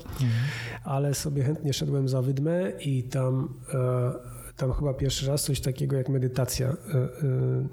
Ale 0.85 1.15
sobie 1.15 1.43
chętnie 1.43 1.73
szedłem 1.73 2.09
za 2.09 2.23
wydmę 2.23 2.73
i 2.85 3.03
tam 3.03 3.55
e, 3.75 4.38
tam 4.59 4.73
chyba 4.73 4.95
pierwszy 4.95 5.27
raz 5.29 5.43
coś 5.45 5.61
takiego 5.61 5.97
jak 5.97 6.09
medytacja. 6.09 6.69
E, 6.69 6.73
e, 6.73 7.09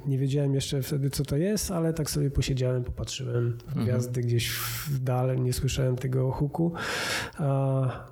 Nie 0.08 0.18
wiedziałem 0.18 0.56
jeszcze 0.56 0.82
wtedy, 0.82 1.10
co 1.10 1.24
to 1.26 1.38
jest, 1.38 1.72
ale 1.72 1.94
tak 1.94 2.10
sobie 2.10 2.32
posiedziałem, 2.32 2.84
popatrzyłem 2.84 3.58
w 3.68 3.84
gwiazdy 3.84 4.22
gdzieś 4.22 4.50
w 4.90 5.00
dal, 5.00 5.42
nie 5.44 5.54
słyszałem 5.54 5.96
tego 5.96 6.32
huku. 6.32 6.74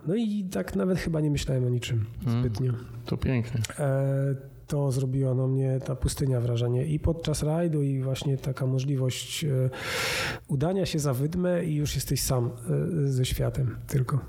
No 0.08 0.16
i 0.16 0.44
tak 0.52 0.76
nawet 0.76 0.98
chyba 1.00 1.22
nie 1.22 1.32
myślałem 1.32 1.66
o 1.66 1.70
niczym 1.70 2.06
Mm. 2.28 2.40
zbytnio. 2.40 2.74
To 3.06 3.18
pięknie. 3.18 3.62
E, 4.74 4.76
To 4.76 4.92
zrobiła 4.92 5.34
na 5.34 5.48
mnie 5.48 5.80
ta 5.86 5.96
pustynia 5.96 6.40
wrażenie 6.42 6.86
i 6.86 7.00
podczas 7.00 7.44
rajdu 7.44 7.82
i 7.82 8.02
właśnie 8.02 8.38
taka 8.38 8.66
możliwość 8.66 9.44
e, 9.44 9.50
udania 10.48 10.86
się 10.86 11.00
za 11.00 11.14
wydmę 11.14 11.64
i 11.66 11.76
już 11.76 11.96
jesteś 11.96 12.22
sam 12.22 12.50
e, 13.06 13.08
ze 13.08 13.26
światem 13.26 13.78
tylko 13.88 14.20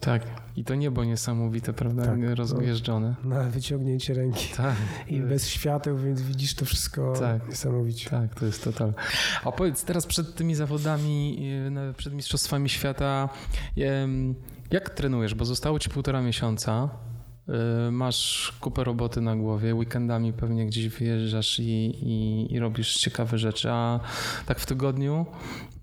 Tak. 0.00 0.22
I 0.56 0.64
to 0.64 0.74
niebo 0.74 1.04
niesamowite, 1.04 1.72
prawda? 1.72 2.04
Tak. 2.04 2.18
Rozjeżdżone. 2.34 3.14
na 3.24 3.42
wyciągnięcie 3.44 4.14
ręki. 4.14 4.48
Tak. 4.56 4.74
I 5.08 5.20
bez 5.20 5.48
świateł, 5.48 5.98
więc 5.98 6.22
widzisz 6.22 6.54
to 6.54 6.64
wszystko 6.64 7.12
Tak. 7.20 7.48
niesamowicie. 7.48 8.10
Tak, 8.10 8.34
to 8.34 8.46
jest 8.46 8.64
total. 8.64 8.92
A 9.44 9.52
powiedz 9.52 9.84
teraz 9.84 10.06
przed 10.06 10.34
tymi 10.34 10.54
zawodami, 10.54 11.38
na- 11.70 11.92
przed 11.92 12.14
Mistrzostwami 12.14 12.68
Świata, 12.68 13.28
jak 14.70 14.90
trenujesz? 14.90 15.34
Bo 15.34 15.44
zostało 15.44 15.78
ci 15.78 15.90
półtora 15.90 16.22
miesiąca. 16.22 16.88
Yy, 17.48 17.54
Masz 17.90 18.52
kupę 18.60 18.84
roboty 18.84 19.20
na 19.20 19.36
głowie, 19.36 19.74
weekendami 19.74 20.32
pewnie 20.32 20.66
gdzieś 20.66 20.88
wyjeżdżasz 20.88 21.58
i, 21.58 21.92
i, 22.02 22.46
i 22.54 22.58
robisz 22.58 22.96
ciekawe 22.96 23.38
rzeczy, 23.38 23.70
a 23.70 24.00
tak 24.46 24.58
w 24.58 24.66
tygodniu 24.66 25.26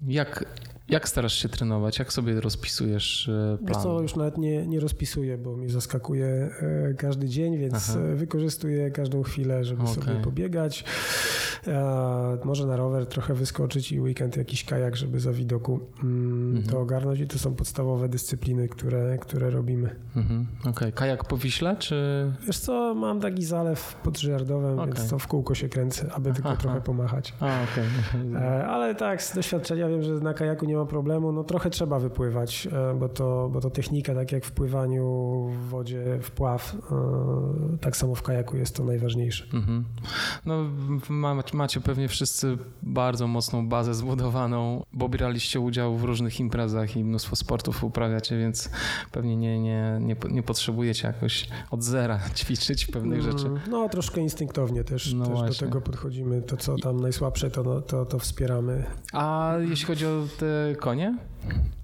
jak, 0.08 0.46
jak 0.92 1.10
starasz 1.10 1.34
się 1.34 1.50
trenować? 1.50 2.00
Jak 2.00 2.14
sobie 2.14 2.42
rozpisujesz 2.42 3.30
Wiesz 3.62 3.72
plan? 3.72 3.84
co, 3.84 4.02
już 4.02 4.16
nawet 4.16 4.38
nie, 4.38 4.68
nie 4.68 4.80
rozpisuję, 4.80 5.38
bo 5.38 5.58
mi 5.58 5.70
zaskakuje 5.70 6.26
e, 6.28 6.94
każdy 6.94 7.30
dzień, 7.30 7.58
więc 7.58 7.90
Aha. 7.90 8.00
e, 8.00 8.16
wykorzystuję 8.16 8.92
każdą 8.92 9.24
chwilę, 9.24 9.64
żeby 9.66 9.84
Okej. 9.84 9.96
sobie 9.96 10.22
pobiegać. 10.24 10.84
E, 11.68 12.38
może 12.44 12.66
na 12.68 12.76
rower 12.78 13.06
trochę 13.06 13.34
wyskoczyć 13.34 13.92
i 13.92 14.02
weekend 14.02 14.38
jakiś 14.38 14.64
kajak, 14.66 14.96
żeby 14.96 15.20
za 15.20 15.32
widoku 15.34 15.80
mm, 16.04 16.42
Mhm. 16.52 16.68
to 16.70 16.80
ogarnąć 16.80 17.20
i 17.20 17.28
to 17.28 17.40
są 17.40 17.56
podstawowe 17.56 18.10
dyscypliny, 18.10 18.70
które, 18.70 19.18
które 19.18 19.50
robimy. 19.50 19.96
Mhm. 20.16 20.48
Okej, 20.70 20.94
kajak 20.94 21.26
po 21.26 21.38
Wiśle, 21.38 21.76
czy... 21.80 22.32
Wiesz 22.48 22.60
co, 22.60 22.96
mam 22.96 23.20
taki 23.20 23.44
zalew 23.46 23.96
pod 24.04 24.20
Żyardowem, 24.20 24.80
Okej. 24.80 24.94
więc 24.94 25.10
to 25.10 25.20
w 25.20 25.28
kółko 25.28 25.56
się 25.56 25.70
kręcę, 25.70 26.12
aby 26.14 26.34
tylko 26.34 26.50
Aha. 26.50 26.62
trochę 26.62 26.82
pomachać. 26.82 27.34
A. 27.40 27.48
E, 28.36 28.68
Ale 28.68 28.96
tak, 28.96 29.24
z 29.24 29.36
doświadczenia 29.36 29.88
wiem, 29.88 30.04
że 30.04 30.14
na 30.14 30.34
kajaku 30.34 30.66
nie 30.66 30.76
ma 30.76 30.81
problemu. 30.86 31.32
No 31.32 31.44
trochę 31.44 31.70
trzeba 31.70 32.00
wypływać, 32.00 32.68
e, 32.72 32.94
bo 33.00 33.10
to, 33.10 33.50
bo 33.54 33.62
to 33.62 33.70
technika, 33.70 34.16
tak 34.16 34.32
jak 34.32 34.46
w 34.46 34.52
pływaniu 34.52 35.06
w 35.60 35.70
wodzie, 35.70 36.20
wpław, 36.22 36.76
e, 36.92 37.78
tak 37.78 37.98
samo 37.98 38.16
w 38.16 38.22
kajaku 38.22 38.58
jest 38.58 38.76
to 38.76 38.84
najważniejsze. 38.84 39.46
Mhm. 39.54 39.86
No, 40.46 40.56
ma, 41.10 41.44
macie 41.54 41.82
pewnie 41.82 42.08
wszyscy 42.08 42.58
bardzo 42.84 43.28
mocną 43.28 43.70
bazę 43.70 43.94
zbudowaną, 43.94 44.84
bo 44.94 45.10
braliście 45.10 45.60
udział 45.60 45.98
w 45.98 46.04
różnych 46.04 46.40
imprezach 46.40 46.96
i 46.96 47.04
mnóstwo 47.04 47.36
sportów 47.36 47.84
uprawiacie, 47.84 48.38
więc 48.38 48.70
pewnie 49.12 49.36
nie, 49.38 49.60
nie, 49.60 49.98
nie, 50.02 50.16
nie 50.32 50.44
potrzebujecie 50.44 51.08
jakoś 51.08 51.48
od 51.72 51.84
zera 51.84 52.20
ćwiczyć 52.36 52.86
pewnych 52.86 53.22
rzeczy. 53.22 53.46
Mm, 53.46 53.60
No 53.70 53.90
troszkę 53.90 54.22
instynktownie 54.22 54.84
też, 54.84 55.14
No 55.14 55.26
też 55.26 55.60
do 55.60 55.66
tego 55.66 55.82
podchodzimy. 55.82 56.42
To 56.42 56.58
co 56.58 56.76
tam 56.76 57.00
najsłabsze, 57.00 57.52
to, 57.52 57.64
no, 57.64 57.82
to, 57.82 58.06
to 58.06 58.20
wspieramy. 58.20 58.84
A 59.14 59.54
jeśli 59.70 59.86
chodzi 59.86 60.06
o 60.06 60.24
te 60.40 60.71
konie, 60.76 61.18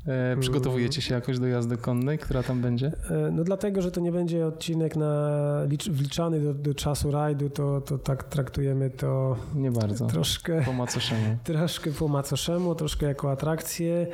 e, 0.07 0.37
przygotowujecie 0.39 1.01
się 1.01 1.15
jakoś 1.15 1.39
do 1.39 1.47
jazdy 1.47 1.77
konnej, 1.77 2.17
która 2.17 2.43
tam 2.43 2.61
będzie? 2.61 2.87
E, 3.09 3.31
No 3.31 3.43
dlatego, 3.43 3.81
że 3.81 3.91
to 3.91 4.01
nie 4.01 4.11
będzie 4.11 4.45
odcinek 4.47 4.95
na, 4.95 5.63
licz, 5.69 5.89
wliczany 5.89 6.39
do, 6.39 6.53
do 6.53 6.73
czasu 6.73 7.11
rajdu, 7.11 7.49
to, 7.49 7.81
to 7.81 7.97
tak 7.97 8.23
traktujemy 8.23 8.89
to 8.89 9.35
Nie 9.55 9.71
bardzo. 9.71 10.05
troszkę... 10.07 10.61
Po 10.65 10.73
macoszemu. 10.73 11.37
Troszkę 11.43 11.91
po 11.91 12.07
macoszemu, 12.07 12.75
troszkę 12.75 13.05
jako 13.05 13.31
atrakcję. 13.31 14.07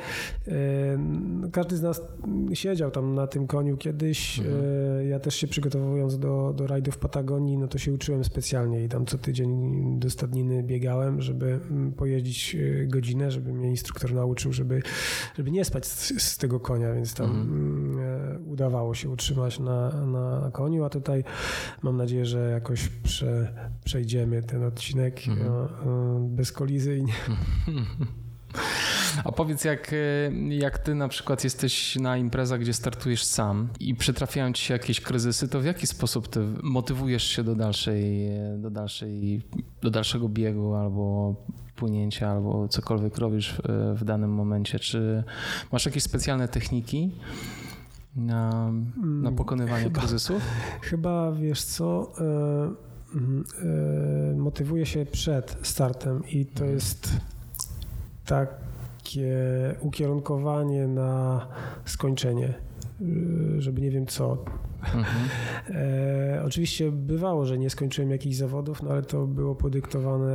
E, 0.48 0.52
Każdy 1.52 1.76
z 1.76 1.82
nas 1.82 2.02
siedział 2.54 2.90
tam 2.90 3.14
na 3.14 3.26
tym 3.26 3.46
koniu 3.46 3.76
kiedyś. 3.76 4.38
Mhm. 4.38 5.08
Ja 5.08 5.20
też 5.20 5.34
się 5.34 5.46
przygotowując 5.46 6.18
do, 6.18 6.52
do 6.56 6.66
rajdu 6.66 6.90
w 6.92 6.98
Patagonii, 6.98 7.58
no 7.58 7.68
to 7.68 7.78
się 7.78 7.92
uczyłem 7.92 8.24
specjalnie 8.24 8.84
i 8.84 8.88
tam 8.88 9.06
co 9.06 9.18
tydzień 9.18 9.74
do 10.00 10.10
stadniny 10.10 10.62
biegałem, 10.62 11.22
żeby 11.22 11.46
mm, 11.70 11.92
pojeździć 11.92 12.56
godzinę, 12.86 13.30
żeby 13.30 13.52
mnie 13.52 13.68
instruktor 13.70 14.12
nauczył, 14.14 14.52
żeby, 14.54 14.82
żeby 15.36 15.50
nie 15.50 15.64
spać 15.64 15.86
z, 15.86 16.22
z 16.22 16.38
tego 16.38 16.60
konia, 16.60 16.92
więc 16.94 17.14
tam 17.14 17.26
Mhm. 17.26 17.48
mm, 17.48 17.98
e, 17.98 18.38
udawało 18.38 18.94
się 18.94 19.08
utrzymać 19.08 19.58
na, 19.58 19.90
na 20.06 20.50
koniu, 20.52 20.84
a 20.84 20.88
tutaj 20.90 21.24
mam 21.82 21.96
nadzieję, 21.96 22.26
że 22.26 22.50
jakoś 22.50 22.88
prze, 22.88 23.54
przejdziemy 23.84 24.42
ten 24.42 24.64
odcinek 24.64 25.28
Mhm. 25.28 25.48
e, 25.48 25.52
e, 25.52 26.26
bezkolizyjnie. 26.28 27.12
A 29.24 29.32
powiedz, 29.32 29.64
jak, 29.64 29.92
e, 29.92 29.96
jak 30.54 30.78
ty 30.78 30.94
na 30.94 31.08
przykład 31.08 31.44
jesteś 31.44 31.96
na 31.96 32.16
imprezach, 32.16 32.60
gdzie 32.60 32.72
startujesz 32.72 33.24
sam 33.24 33.68
i 33.80 33.94
przytrafiają 33.94 34.52
ci 34.52 34.64
się 34.64 34.74
jakieś 34.74 35.00
kryzysy, 35.00 35.48
to 35.48 35.60
w 35.60 35.64
jaki 35.64 35.86
sposób 35.86 36.28
ty 36.28 36.40
motywujesz 36.62 37.24
się 37.24 37.44
do 37.44 37.54
dalszej, 37.54 38.28
do 38.58 38.70
dalszej, 38.70 39.42
do 39.82 39.90
dalszego 39.90 40.28
biegu 40.28 40.74
albo 40.74 41.34
wpłynięcia 41.74 42.30
albo 42.30 42.68
cokolwiek 42.68 43.18
robisz 43.18 43.52
w, 43.52 43.94
w 43.98 44.04
danym 44.04 44.30
momencie? 44.30 44.78
Czy 44.78 45.24
masz 45.72 45.86
jakieś 45.86 46.02
specjalne 46.02 46.48
techniki? 46.48 47.10
na, 48.16 48.50
na 48.96 49.28
mm, 49.28 49.36
pokonywanie 49.36 49.84
chyba, 49.84 50.00
kryzysów? 50.00 50.42
Chyba 50.80 51.32
wiesz 51.32 51.64
co, 51.64 52.12
e, 52.18 53.14
e, 54.32 54.36
motywuje 54.36 54.86
się 54.86 55.06
przed 55.06 55.56
startem 55.62 56.22
i 56.28 56.46
to 56.46 56.60
mhm. 56.60 56.74
jest 56.74 57.12
takie 58.26 59.34
ukierunkowanie 59.80 60.88
na 60.88 61.46
skończenie, 61.84 62.48
e, 62.48 63.60
żeby 63.60 63.80
nie 63.80 63.90
wiem 63.90 64.06
co. 64.06 64.44
Mhm. 64.94 65.28
E, 65.70 66.42
oczywiście 66.46 66.92
bywało, 66.92 67.46
że 67.46 67.58
nie 67.58 67.70
skończyłem 67.70 68.10
jakichś 68.10 68.36
zawodów, 68.36 68.82
no 68.82 68.90
ale 68.90 69.02
to 69.02 69.26
było 69.26 69.54
podyktowane 69.54 70.34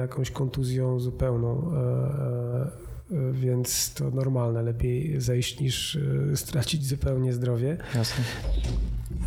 jakąś 0.00 0.30
kontuzją 0.30 1.00
zupełną. 1.00 1.72
E, 1.74 2.88
więc 3.32 3.94
to 3.94 4.10
normalne, 4.10 4.62
lepiej 4.62 5.20
zejść 5.20 5.60
niż 5.60 5.96
e, 6.32 6.36
stracić 6.36 6.86
zupełnie 6.86 7.32
zdrowie. 7.32 7.76
Jasne. 7.94 8.24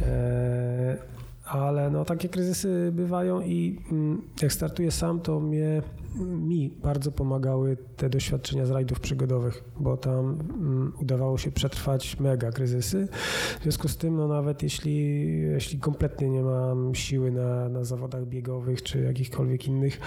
E, 0.02 0.98
ale 1.46 1.90
no 1.90 2.06
takie 2.06 2.30
kryzysy 2.30 2.92
bywają 2.94 3.42
i 3.42 3.80
mm, 3.92 4.22
jak 4.42 4.54
startuję 4.54 4.92
sam, 4.92 5.20
to 5.20 5.40
mnie 5.40 5.82
mi 6.20 6.70
bardzo 6.70 7.12
pomagały 7.12 7.78
te 7.98 8.10
doświadczenia 8.10 8.66
z 8.66 8.72
rajdów 8.72 9.00
przygodowych, 9.00 9.64
bo 9.80 9.98
tam 9.98 10.20
mm, 10.20 10.94
udawało 11.02 11.38
się 11.38 11.52
przetrwać 11.52 12.20
mega 12.20 12.52
kryzysy. 12.52 13.08
W 13.60 13.64
związku 13.64 13.88
z 13.88 13.98
tym, 13.98 14.16
no 14.16 14.28
nawet 14.28 14.64
jeśli, 14.64 15.28
jeśli 15.42 15.80
kompletnie 15.80 16.30
nie 16.30 16.44
mam 16.44 16.96
siły 16.96 17.32
na, 17.32 17.70
na 17.70 17.84
zawodach 17.84 18.26
biegowych 18.26 18.84
czy 18.84 19.02
jakichkolwiek 19.02 19.68
innych, 19.68 20.00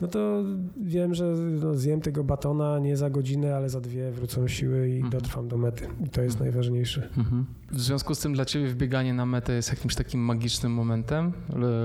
no 0.00 0.08
to 0.08 0.42
wiem, 0.80 1.14
że 1.14 1.24
no, 1.62 1.74
zjem 1.74 2.00
tego 2.00 2.24
batona 2.24 2.78
nie 2.78 2.96
za 2.96 3.10
godzinę, 3.10 3.56
ale 3.56 3.68
za 3.68 3.80
dwie 3.80 4.12
wrócą 4.12 4.48
siły 4.48 4.88
i 4.88 4.94
mhm. 4.94 5.10
dotrwam 5.10 5.48
do 5.48 5.58
mety. 5.58 5.88
I 6.06 6.08
to 6.08 6.22
jest 6.22 6.36
mhm. 6.36 6.50
najważniejsze. 6.50 7.08
Mhm. 7.18 7.46
W 7.70 7.80
związku 7.80 8.14
z 8.14 8.18
tym 8.18 8.32
dla 8.32 8.44
ciebie 8.44 8.68
wbieganie 8.68 9.14
na 9.14 9.26
metę 9.26 9.52
jest 9.52 9.70
jakimś 9.70 9.94
takim 9.94 10.20
magicznym 10.20 10.72
momentem? 10.72 11.32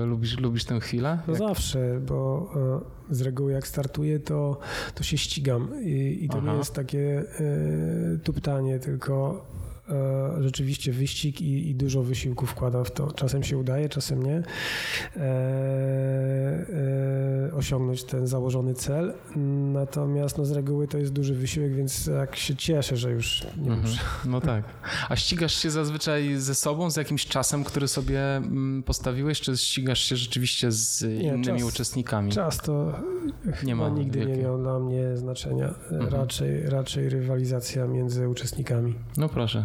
Lubisz, 0.06 0.38
lubisz 0.38 0.64
tę 0.64 0.80
chwilę? 0.80 1.18
No 1.28 1.34
zawsze, 1.34 2.00
bo 2.06 2.50
e, 2.84 2.97
z 3.10 3.20
reguły 3.20 3.52
jak 3.52 3.66
startuję, 3.66 4.20
to, 4.20 4.58
to 4.94 5.02
się 5.02 5.18
ścigam 5.18 5.84
i, 5.84 6.18
i 6.22 6.28
to 6.28 6.38
Aha. 6.38 6.52
nie 6.52 6.58
jest 6.58 6.74
takie 6.74 7.24
y, 7.40 8.18
tuptanie, 8.24 8.78
tylko 8.78 9.44
rzeczywiście 10.40 10.92
wyścig 10.92 11.40
i, 11.40 11.70
i, 11.70 11.74
dużo 11.74 12.02
wysiłku 12.02 12.46
wkładam 12.46 12.84
w 12.84 12.90
to. 12.90 13.12
Czasem 13.12 13.42
się 13.42 13.58
udaje, 13.58 13.88
czasem 13.88 14.22
nie. 14.22 14.42
E, 15.16 15.22
e, 17.48 17.54
osiągnąć 17.54 18.04
ten 18.04 18.26
założony 18.26 18.74
cel. 18.74 19.14
Natomiast 19.72 20.38
no, 20.38 20.44
z 20.44 20.50
reguły 20.52 20.88
to 20.88 20.98
jest 20.98 21.12
duży 21.12 21.34
wysiłek, 21.34 21.74
więc 21.74 22.06
jak 22.06 22.36
się 22.36 22.56
cieszę, 22.56 22.96
że 22.96 23.10
już 23.10 23.46
nie 23.56 23.70
mhm. 23.70 23.80
muszę. 23.80 24.00
No 24.24 24.40
tak. 24.40 24.64
A 25.08 25.16
ścigasz 25.16 25.54
się 25.54 25.70
zazwyczaj 25.70 26.36
ze 26.36 26.54
sobą, 26.54 26.90
z 26.90 26.96
jakimś 26.96 27.26
czasem, 27.26 27.64
który 27.64 27.88
sobie 27.88 28.36
mm, 28.36 28.82
postawiłeś, 28.82 29.40
czy 29.40 29.56
ścigasz 29.56 30.00
się 30.00 30.16
rzeczywiście 30.16 30.72
z 30.72 31.02
nie, 31.02 31.28
innymi 31.28 31.60
czas, 31.60 31.68
uczestnikami? 31.68 32.32
Czas 32.32 32.58
to 32.58 32.92
nie 33.64 33.74
ma 33.74 33.88
nigdy 33.88 34.26
nie 34.26 34.36
miał 34.36 34.58
dla 34.58 34.78
mnie 34.78 35.16
znaczenia. 35.16 35.74
Mhm. 35.90 36.14
Raczej, 36.14 36.62
raczej 36.62 37.08
rywalizacja 37.08 37.86
między 37.86 38.28
uczestnikami. 38.28 38.94
No 39.16 39.28
proszę. 39.28 39.64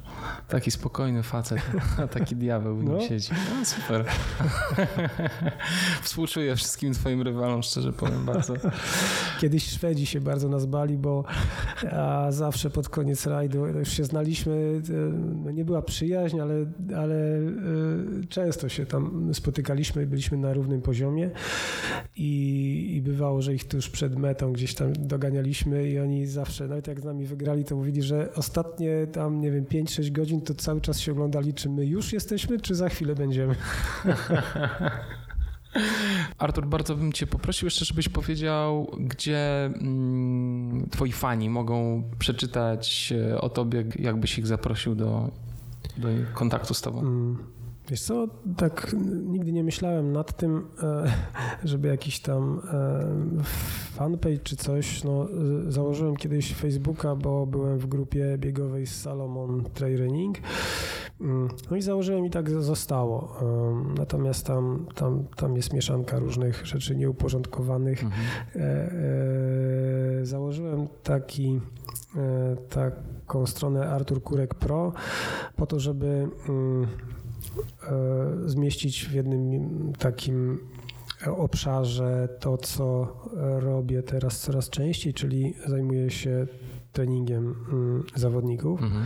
Taki 0.47 0.71
spokojny 0.71 1.23
facet, 1.23 1.61
a 2.03 2.07
taki 2.07 2.35
diabeł 2.35 2.75
w 2.75 2.83
nim 2.83 2.93
no. 2.93 3.01
siedzi. 3.07 3.29
No, 3.59 3.65
super. 3.65 4.05
Współczuję 6.03 6.55
wszystkim 6.55 6.93
twoim 6.93 7.21
rywalom, 7.21 7.63
szczerze 7.63 7.93
powiem 7.93 8.25
bardzo. 8.25 8.53
Kiedyś 9.39 9.69
Szwedzi 9.69 10.05
się 10.05 10.21
bardzo 10.21 10.49
nas 10.49 10.65
bali, 10.65 10.97
bo 10.97 11.23
a 11.91 12.27
zawsze 12.31 12.69
pod 12.69 12.89
koniec 12.89 13.27
rajdu 13.27 13.65
już 13.67 13.89
się 13.89 14.03
znaliśmy, 14.03 14.81
no 15.43 15.51
nie 15.51 15.65
była 15.65 15.81
przyjaźń, 15.81 16.39
ale, 16.39 16.65
ale 16.97 17.15
e, 17.15 17.47
często 18.29 18.69
się 18.69 18.85
tam 18.85 19.33
spotykaliśmy, 19.33 20.07
byliśmy 20.07 20.37
na 20.37 20.53
równym 20.53 20.81
poziomie 20.81 21.29
i, 22.15 22.93
i 22.95 23.01
bywało, 23.01 23.41
że 23.41 23.53
ich 23.53 23.67
tuż 23.67 23.89
przed 23.89 24.15
metą 24.15 24.53
gdzieś 24.53 24.75
tam 24.75 24.93
doganialiśmy 24.93 25.89
i 25.89 25.99
oni 25.99 26.25
zawsze, 26.25 26.67
nawet 26.67 26.87
jak 26.87 26.99
z 26.99 27.03
nami 27.03 27.25
wygrali, 27.25 27.63
to 27.63 27.75
mówili, 27.75 28.01
że 28.01 28.33
ostatnie 28.35 29.07
tam, 29.07 29.41
nie 29.41 29.51
wiem, 29.51 29.65
5-6 29.65 30.10
godzin 30.11 30.41
to 30.41 30.53
cały 30.53 30.81
czas 30.81 30.99
się 30.99 31.11
oglądali, 31.11 31.53
czy 31.53 31.69
my 31.69 31.85
już 31.85 32.13
jesteśmy, 32.13 32.59
czy 32.59 32.75
za 32.75 32.89
chwilę 32.89 33.15
będziemy. 33.15 33.55
Artur, 36.37 36.65
bardzo 36.67 36.95
bym 36.95 37.13
Cię 37.13 37.27
poprosił 37.27 37.65
jeszcze, 37.65 37.85
żebyś 37.85 38.09
powiedział, 38.09 38.91
gdzie 38.99 39.65
mm, 39.65 40.89
Twoi 40.89 41.11
fani 41.11 41.49
mogą 41.49 42.03
przeczytać 42.19 43.13
e, 43.31 43.41
o 43.41 43.49
Tobie, 43.49 43.85
jakbyś 43.99 44.37
ich 44.37 44.47
zaprosił 44.47 44.95
do, 44.95 45.31
do 45.97 46.07
kontaktu 46.33 46.73
z 46.73 46.81
Tobą. 46.81 46.99
Mm. 46.99 47.60
Wiesz 47.91 48.01
co, 48.01 48.27
tak 48.57 48.95
nigdy 49.25 49.51
nie 49.51 49.63
myślałem 49.63 50.11
nad 50.11 50.37
tym, 50.37 50.67
e, 50.83 51.11
żeby 51.63 51.87
jakiś 51.87 52.19
tam 52.19 52.61
e, 52.73 53.43
fanpage 53.93 54.37
czy 54.37 54.55
coś. 54.55 55.03
No, 55.03 55.27
założyłem 55.67 56.15
kiedyś 56.15 56.53
Facebooka, 56.55 57.15
bo 57.15 57.45
byłem 57.45 57.79
w 57.79 57.87
grupie 57.87 58.37
biegowej 58.37 58.87
z 58.87 59.01
Salomon 59.01 59.63
Training. 59.73 60.37
Mm, 61.21 61.47
no 61.71 61.77
i 61.77 61.81
założyłem 61.81 62.25
i 62.25 62.29
tak 62.29 62.49
zostało. 62.49 63.35
Natomiast 63.97 64.45
tam, 64.45 64.85
tam, 64.95 65.23
tam 65.35 65.55
jest 65.55 65.73
mieszanka 65.73 66.19
różnych 66.19 66.65
rzeczy 66.65 66.95
nieuporządkowanych. 66.95 68.03
Mhm. 68.03 68.21
E, 70.21 70.25
założyłem 70.25 70.87
taki 71.03 71.61
taką 72.69 73.45
stronę 73.45 73.89
Artur 73.89 74.23
Kurek 74.23 74.55
Pro 74.55 74.93
po 75.55 75.65
to, 75.65 75.79
żeby 75.79 76.27
mm, 76.49 76.87
zmieścić 78.45 79.05
w 79.05 79.13
jednym 79.13 79.93
takim 79.99 80.59
obszarze 81.27 82.29
to, 82.39 82.57
co 82.57 83.15
robię 83.59 84.03
teraz 84.03 84.39
coraz 84.39 84.69
częściej, 84.69 85.13
czyli 85.13 85.53
zajmuję 85.67 86.09
się 86.09 86.47
treningiem 86.93 87.55
mm, 87.71 88.03
zawodników. 88.15 88.81
Mhm. 88.81 89.05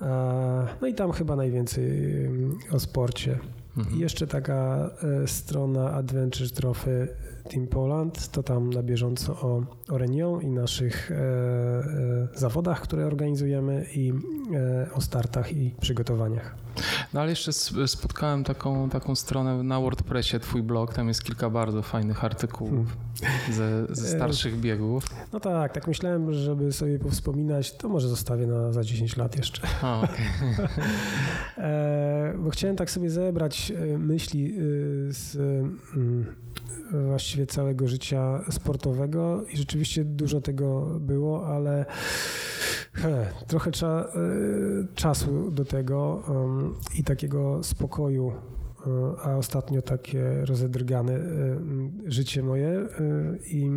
E, 0.00 0.66
no 0.80 0.86
i 0.86 0.94
tam 0.94 1.12
chyba 1.12 1.36
najwięcej 1.36 2.24
mm, 2.26 2.58
o 2.72 2.80
sporcie. 2.80 3.38
Mhm. 3.76 3.96
I 3.96 4.00
jeszcze 4.00 4.26
taka 4.26 4.90
e, 5.22 5.28
strona 5.28 5.90
Adventure 5.90 6.50
Trophy 6.50 7.08
Team 7.50 7.66
Poland, 7.66 8.28
to 8.28 8.42
tam 8.42 8.70
na 8.70 8.82
bieżąco 8.82 9.32
o, 9.32 9.62
o 9.88 9.98
Renią 9.98 10.40
i 10.40 10.46
naszych 10.46 11.10
e, 11.10 11.14
e, 11.14 12.28
zawodach, 12.34 12.80
które 12.80 13.06
organizujemy 13.06 13.86
i 13.94 14.12
e, 14.54 14.92
o 14.94 15.00
startach 15.00 15.52
i 15.52 15.74
przygotowaniach. 15.80 16.54
No 17.14 17.20
ale 17.20 17.30
jeszcze 17.30 17.52
spotkałem 17.86 18.44
taką, 18.44 18.90
taką 18.90 19.14
stronę 19.14 19.62
na 19.62 19.80
WordPressie, 19.80 20.40
twój 20.40 20.62
blog, 20.62 20.94
tam 20.94 21.08
jest 21.08 21.24
kilka 21.24 21.50
bardzo 21.50 21.82
fajnych 21.82 22.24
artykułów 22.24 22.96
hmm. 23.20 23.52
ze, 23.52 23.94
ze, 23.94 24.08
starszych 24.08 24.60
biegów. 24.60 25.04
No 25.32 25.40
tak, 25.40 25.72
tak 25.72 25.86
myślałem, 25.86 26.32
żeby 26.32 26.72
sobie 26.72 26.98
powspominać, 26.98 27.76
to 27.76 27.88
może 27.88 28.08
zostawię 28.08 28.46
na 28.46 28.72
za 28.72 28.84
10 28.84 29.16
lat 29.16 29.36
jeszcze. 29.36 29.62
A, 29.82 30.00
okay. 30.00 30.68
Bo 32.42 32.50
chciałem 32.50 32.76
tak 32.76 32.90
sobie 32.90 33.10
zebrać 33.10 33.72
e, 33.76 33.98
myśli 33.98 34.46
e, 34.46 34.58
z 35.12 35.36
mm, 35.96 36.26
właściwie 37.32 37.46
całego 37.46 37.88
życia 37.88 38.40
sportowego 38.50 39.44
i 39.52 39.56
rzeczywiście 39.56 40.04
dużo 40.04 40.40
tego 40.40 40.86
było, 41.00 41.46
ale 41.46 41.84
he, 42.92 43.26
trochę 43.46 43.70
cza, 43.70 44.08
e, 44.14 44.94
czasu 44.94 45.50
do 45.50 45.64
tego 45.64 46.22
um, 46.28 46.74
i 46.94 47.04
takiego 47.04 47.62
spokoju 47.62 48.32
a 49.24 49.36
ostatnio 49.36 49.82
takie 49.82 50.44
rozedrgane 50.44 51.12
e, 51.12 51.20
życie 52.06 52.42
moje 52.42 52.68
e, 52.68 52.86
i, 53.46 53.70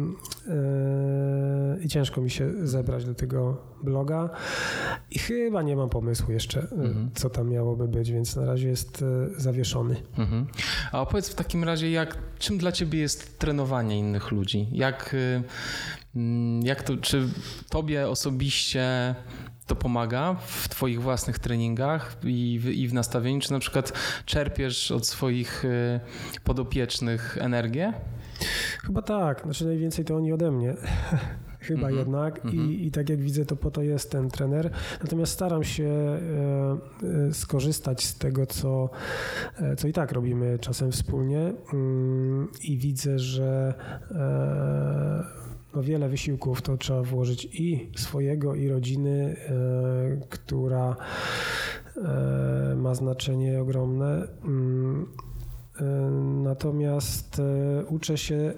e, 0.47 1.83
i 1.83 1.87
ciężko 1.87 2.21
mi 2.21 2.29
się 2.29 2.67
zebrać 2.67 3.05
do 3.05 3.15
tego 3.15 3.57
bloga 3.83 4.29
i 5.11 5.19
chyba 5.19 5.61
nie 5.61 5.75
mam 5.75 5.89
pomysłu 5.89 6.31
jeszcze, 6.31 6.61
mhm. 6.61 7.09
co 7.15 7.29
tam 7.29 7.49
miałoby 7.49 7.87
być, 7.87 8.11
więc 8.11 8.35
na 8.35 8.45
razie 8.45 8.67
jest 8.67 9.03
zawieszony. 9.37 9.95
Mhm. 10.17 10.47
A 10.91 11.01
opowiedz 11.01 11.29
w 11.29 11.35
takim 11.35 11.63
razie, 11.63 11.91
jak, 11.91 12.17
czym 12.39 12.57
dla 12.57 12.71
ciebie 12.71 12.99
jest 12.99 13.39
trenowanie 13.39 13.99
innych 13.99 14.31
ludzi? 14.31 14.67
Jak, 14.71 15.15
jak 16.63 16.83
to, 16.83 16.97
czy 16.97 17.29
tobie 17.69 18.09
osobiście 18.09 19.15
to 19.67 19.75
pomaga 19.75 20.35
w 20.45 20.69
Twoich 20.69 21.01
własnych 21.01 21.39
treningach 21.39 22.17
i 22.23 22.59
w, 22.63 22.69
i 22.69 22.87
w 22.87 22.93
nastawieniu? 22.93 23.39
Czy 23.39 23.51
na 23.51 23.59
przykład 23.59 23.93
czerpiesz 24.25 24.91
od 24.91 25.07
swoich 25.07 25.65
y, 25.65 25.99
podopiecznych 26.43 27.37
energię? 27.41 27.93
Chyba 28.85 29.01
tak. 29.01 29.41
Znaczy 29.41 29.65
najwięcej 29.65 30.05
to 30.05 30.15
oni 30.15 30.33
ode 30.33 30.51
mnie. 30.51 30.73
chyba 31.65 31.87
mm 31.87 31.93
-hmm. 31.93 31.99
jednak 31.99 32.45
mm 32.45 32.55
-hmm. 32.55 32.57
I, 32.57 32.59
mhm. 32.59 32.79
i 32.81 32.91
tak 32.91 33.09
jak 33.09 33.19
widzę, 33.19 33.45
to 33.45 33.55
po 33.55 33.71
to 33.71 33.81
jest 33.81 34.11
ten 34.11 34.29
trener. 34.29 34.69
Natomiast 35.03 35.33
staram 35.33 35.63
się 35.63 35.83
e, 35.83 36.17
e, 37.29 37.33
skorzystać 37.33 38.03
z 38.03 38.17
tego, 38.17 38.45
co, 38.45 38.89
e, 39.59 39.75
co 39.75 39.87
i 39.87 39.93
tak 39.93 40.11
robimy 40.11 40.59
czasem 40.59 40.91
wspólnie 40.91 41.53
mm, 41.73 42.47
i 42.63 42.77
widzę, 42.77 43.19
że 43.19 43.73
no 45.75 45.83
wiele 45.83 46.09
wysiłków 46.09 46.61
to 46.61 46.77
trzeba 46.77 47.03
włożyć 47.03 47.45
i 47.45 47.91
swojego, 47.95 48.55
i 48.55 48.67
rodziny, 48.67 49.35
która 50.29 50.95
ma 52.75 52.95
znaczenie 52.95 53.61
ogromne. 53.61 54.27
Mm, 54.45 55.07
natomiast 56.43 57.41
uczę 57.89 58.17
się 58.17 58.53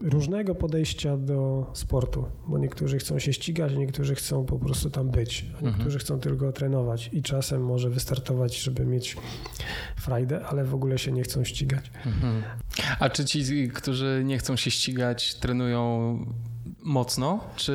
różnego 0.00 0.54
podejścia 0.54 1.16
do 1.16 1.70
sportu, 1.74 2.24
bo 2.48 2.58
niektórzy 2.58 2.98
chcą 2.98 3.18
się 3.18 3.32
ścigać, 3.32 3.74
niektórzy 3.76 4.14
chcą 4.14 4.44
po 4.44 4.58
prostu 4.58 4.90
tam 4.90 5.10
być, 5.10 5.46
a 5.52 5.64
niektórzy 5.64 5.84
mhm. 5.84 5.98
chcą 5.98 6.20
tylko 6.20 6.52
trenować 6.52 7.10
i 7.12 7.22
czasem 7.22 7.64
może 7.64 7.90
wystartować, 7.90 8.58
żeby 8.58 8.86
mieć 8.86 9.16
frajdę, 9.96 10.46
ale 10.46 10.64
w 10.64 10.74
ogóle 10.74 10.98
się 10.98 11.12
nie 11.12 11.22
chcą 11.22 11.44
ścigać. 11.44 11.90
Mhm. 12.06 12.42
A 12.98 13.10
czy 13.10 13.24
ci, 13.24 13.68
którzy 13.68 14.22
nie 14.24 14.38
chcą 14.38 14.56
się 14.56 14.70
ścigać, 14.70 15.34
trenują 15.34 16.16
mocno, 16.82 17.40
czy 17.56 17.72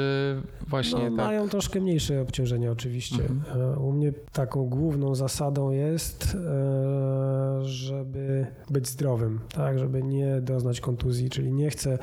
właśnie 0.68 1.10
no, 1.10 1.18
tak? 1.18 1.26
Mają 1.26 1.50
troszkę 1.50 1.82
mniejsze 1.82 2.22
obciążenia 2.22 2.72
oczywiście. 2.72 3.24
Mhm. 3.24 3.62
E, 3.62 3.80
u 3.80 3.92
mnie 3.92 4.14
taką 4.32 4.66
główną 4.70 5.16
zasadą 5.16 5.72
jest, 5.72 6.36
e, 6.36 7.66
żeby 7.66 8.48
być 8.70 8.88
zdrowym, 8.88 9.40
tak, 9.54 9.80
żeby 9.80 10.04
nie 10.04 10.42
doznać 10.42 10.82
kontuzji, 10.82 11.30
czyli 11.30 11.54
nie 11.54 11.70
chcę 11.70 11.98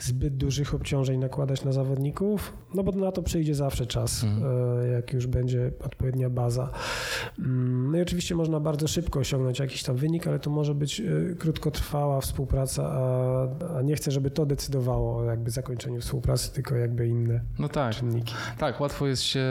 zbyt 0.00 0.36
dużych 0.36 0.74
obciążeń 0.74 1.20
nakładać 1.20 1.64
na 1.64 1.72
zawodników, 1.72 2.52
no 2.74 2.82
bo 2.82 2.92
na 2.92 3.12
to 3.12 3.22
przyjdzie 3.22 3.54
zawsze 3.54 3.86
czas, 3.86 4.24
mhm. 4.24 4.52
E, 4.82 4.88
jak 4.88 5.12
już 5.12 5.26
będzie 5.26 5.70
odpowiednia 5.84 6.30
baza. 6.30 6.70
Mm, 7.38 7.92
no 7.92 7.98
i 7.98 8.02
oczywiście 8.02 8.34
można 8.34 8.60
bardzo 8.60 8.88
szybko 8.88 9.20
osiągnąć 9.20 9.58
jakiś 9.58 9.82
tam 9.82 9.96
wynik, 9.96 10.26
ale 10.26 10.38
to 10.38 10.50
może 10.50 10.74
być 10.74 11.02
krótkotrwała 11.38 12.20
współpraca, 12.20 12.90
a, 12.92 13.48
a 13.78 13.82
nie 13.82 13.96
chcę, 13.96 14.10
żeby 14.10 14.30
to 14.30 14.46
decydowało 14.46 15.16
o 15.16 15.24
jakby 15.24 15.50
zakończeniu 15.50 16.00
współpracy, 16.00 16.37
tylko 16.50 16.76
jakby 16.76 17.08
inne. 17.08 17.40
No 17.58 17.68
tak, 17.68 17.94
czynniki. 17.94 18.34
Tak, 18.58 18.80
łatwo 18.80 19.06
jest 19.06 19.22
się 19.22 19.46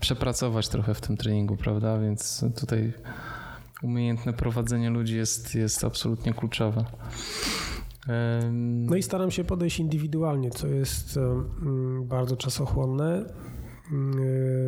przepracować 0.00 0.68
trochę 0.68 0.94
w 0.94 1.00
tym 1.00 1.16
treningu, 1.16 1.56
prawda? 1.56 1.98
Więc 1.98 2.44
tutaj 2.60 2.92
umiejętne 3.82 4.32
prowadzenie 4.32 4.90
ludzi 4.90 5.16
jest, 5.16 5.54
jest 5.54 5.84
absolutnie 5.84 6.34
kluczowe. 6.34 6.84
No 8.52 8.96
i 8.96 9.02
staram 9.02 9.30
się 9.30 9.44
podejść 9.44 9.80
indywidualnie, 9.80 10.50
co 10.50 10.66
jest 10.66 11.18
bardzo 12.02 12.36
czasochłonne. 12.36 13.24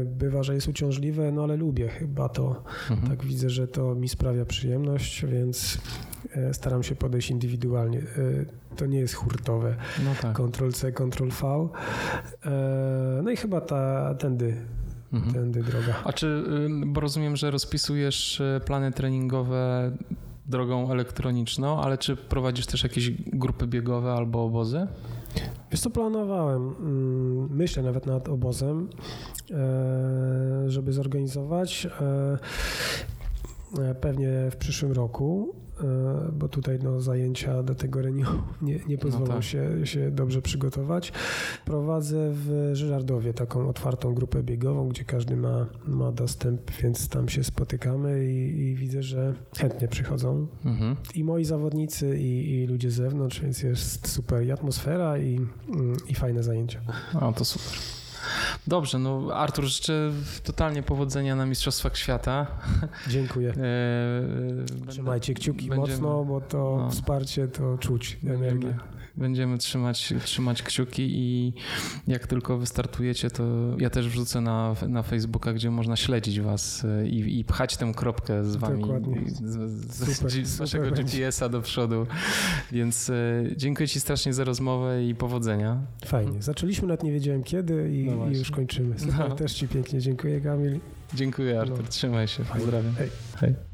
Bywa, 0.05 0.43
że 0.43 0.55
jest 0.55 0.69
uciążliwe, 0.69 1.33
no 1.33 1.43
ale 1.43 1.57
lubię 1.57 1.89
chyba 1.89 2.29
to. 2.29 2.65
Mhm. 2.91 3.09
Tak 3.09 3.25
widzę, 3.25 3.51
że 3.51 3.69
to 3.69 3.95
mi 3.95 4.09
sprawia 4.09 4.45
przyjemność, 4.45 5.27
więc 5.27 5.79
staram 6.53 6.83
się 6.83 6.95
podejść 6.95 7.31
indywidualnie. 7.31 7.99
E, 7.99 8.05
to 8.77 8.87
nie 8.87 8.99
jest 8.99 9.15
hurtowe. 9.15 9.77
No 10.05 10.11
tak. 10.23 10.37
Ctrl 10.37 10.71
C, 10.71 10.93
Ctrl 10.93 11.29
V. 11.29 11.69
E, 12.45 13.21
no 13.23 13.31
i 13.31 13.37
chyba 13.37 13.61
ta, 13.61 14.15
tędy 14.15 14.57
mhm. 15.13 15.35
tędy 15.35 15.63
droga. 15.63 15.95
A 16.05 16.13
czy, 16.13 16.45
bo 16.87 17.01
rozumiem, 17.01 17.37
że 17.37 17.51
rozpisujesz 17.51 18.43
plany 18.65 18.93
treningowe 18.93 19.93
drogą 20.47 20.91
elektroniczną, 20.91 21.81
ale 21.81 21.99
czy 21.99 22.17
prowadzisz 22.17 22.67
też 22.67 22.83
jakieś 22.83 23.11
grupy 23.11 23.67
biegowe 23.67 24.13
albo 24.13 24.45
obozy? 24.45 24.87
Wiesz 25.71 25.81
co, 25.81 25.91
planowałem, 25.91 26.75
mm, 26.81 27.57
myślę 27.57 27.83
nawet 27.83 28.07
nad 28.07 28.29
obozem, 28.29 28.89
e, 29.51 30.71
żeby 30.71 30.93
zorganizować. 30.93 31.87
E, 31.87 32.39
e, 33.83 33.95
pewnie 33.95 34.29
w 34.51 34.57
przyszłym 34.57 34.93
roku. 34.93 35.55
E, 35.85 36.33
bo 36.33 36.49
tutaj 36.49 36.79
no, 36.83 37.01
zajęcia 37.01 37.63
do 37.63 37.75
tego 37.75 38.03
reniu 38.03 38.27
nie, 38.63 38.79
nie 38.89 38.99
pozwolą 38.99 39.27
no 39.27 39.35
tak. 39.35 39.45
się, 39.45 39.87
się 39.87 40.11
dobrze 40.11 40.43
przygotować. 40.43 41.13
Prowadzę 41.65 42.31
w 42.33 42.71
Żyrardowie 42.73 43.35
taką 43.35 43.69
otwartą 43.69 44.15
grupę 44.15 44.43
biegową, 44.43 44.89
gdzie 44.89 45.05
każdy 45.05 45.37
ma, 45.37 45.67
ma 45.87 46.13
dostęp, 46.13 46.71
więc 46.83 47.09
tam 47.09 47.29
się 47.29 47.45
spotykamy 47.45 48.27
i, 48.27 48.61
i 48.61 48.75
widzę, 48.75 49.03
że 49.03 49.35
chętnie 49.59 49.89
przychodzą. 49.89 50.47
Mhm. 50.65 50.97
I 51.15 51.25
moi 51.25 51.45
zawodnicy, 51.45 52.19
i, 52.19 52.55
i, 52.55 52.67
ludzie 52.67 52.91
z 52.91 52.95
zewnątrz, 52.95 53.41
więc 53.41 53.63
jest 53.63 54.09
super 54.09 54.47
i 54.47 54.51
atmosfera, 54.51 55.19
i, 55.19 55.47
i 56.09 56.15
fajne 56.15 56.43
zajęcia. 56.43 56.81
A, 57.21 57.33
to 57.33 57.45
super. 57.45 58.00
Dobrze, 58.67 58.99
no 58.99 59.29
Artur, 59.35 59.65
życzę 59.65 60.13
totalnie 60.45 60.83
powodzenia 60.83 61.37
na 61.37 61.47
Mistrzostwach 61.47 61.97
Świata. 61.97 62.47
Dziękuję. 63.09 63.55
E, 63.61 64.91
Trzymajcie 64.91 65.35
kciuki 65.35 65.69
będziemy, 65.69 65.93
mocno, 65.93 66.25
bo 66.25 66.41
to 66.41 66.77
no, 66.79 66.91
wsparcie 66.91 67.49
to 67.49 67.79
czuć, 67.79 68.19
energię. 68.27 68.77
Będziemy 69.17 69.59
trzymać, 69.59 70.15
trzymać 70.25 70.63
kciuki 70.63 71.09
i 71.11 71.53
jak 72.09 72.27
tylko 72.27 72.59
wystartujecie, 72.59 73.31
to 73.31 73.45
ja 73.79 73.91
też 73.91 74.09
wrzucę 74.09 74.41
na, 74.41 74.75
na 74.89 75.03
Facebooka, 75.03 75.53
gdzie 75.53 75.71
można 75.71 75.97
śledzić 75.97 76.41
was 76.41 76.85
e, 76.85 77.09
i, 77.09 77.39
i 77.39 77.45
pchać 77.45 77.77
tę 77.77 77.93
kropkę 77.97 78.45
z 78.45 78.57
wami, 78.57 78.85
z, 79.27 79.41
z, 79.95 80.17
super, 80.17 80.31
z, 80.31 80.57
waszego 80.57 80.91
GPS-a 80.91 81.49
do 81.49 81.61
przodu. 81.61 82.07
Więc 82.73 83.11
e, 83.11 83.45
dziękuję 83.57 83.89
ci 83.89 84.01
strasznie 84.01 84.35
za 84.35 84.45
rozmowę 84.45 85.05
i 85.05 85.15
powodzenia. 85.15 85.81
Fajnie. 86.05 86.43
Zaczęliśmy, 86.43 86.89
nawet 86.89 87.03
nie 87.03 87.13
wiedziałem 87.13 87.43
kiedy 87.43 87.93
i, 87.95 88.05
no 88.05 88.31
i 88.31 88.39
już 88.39 88.51
kończymy. 88.51 88.99
Super, 88.99 89.29
no. 89.29 89.37
Też 89.37 89.53
ci 89.53 89.69
pięknie 89.69 90.01
dziękuję, 90.01 90.41
Kamil. 90.41 90.81
Dziękuję, 91.15 91.61
Artur. 91.61 91.83
No. 91.83 91.89
Trzymaj 91.89 92.29
się. 92.29 92.45
Pozdrawiam. 92.45 92.95
Hej. 92.95 93.09
Hej. 93.37 93.70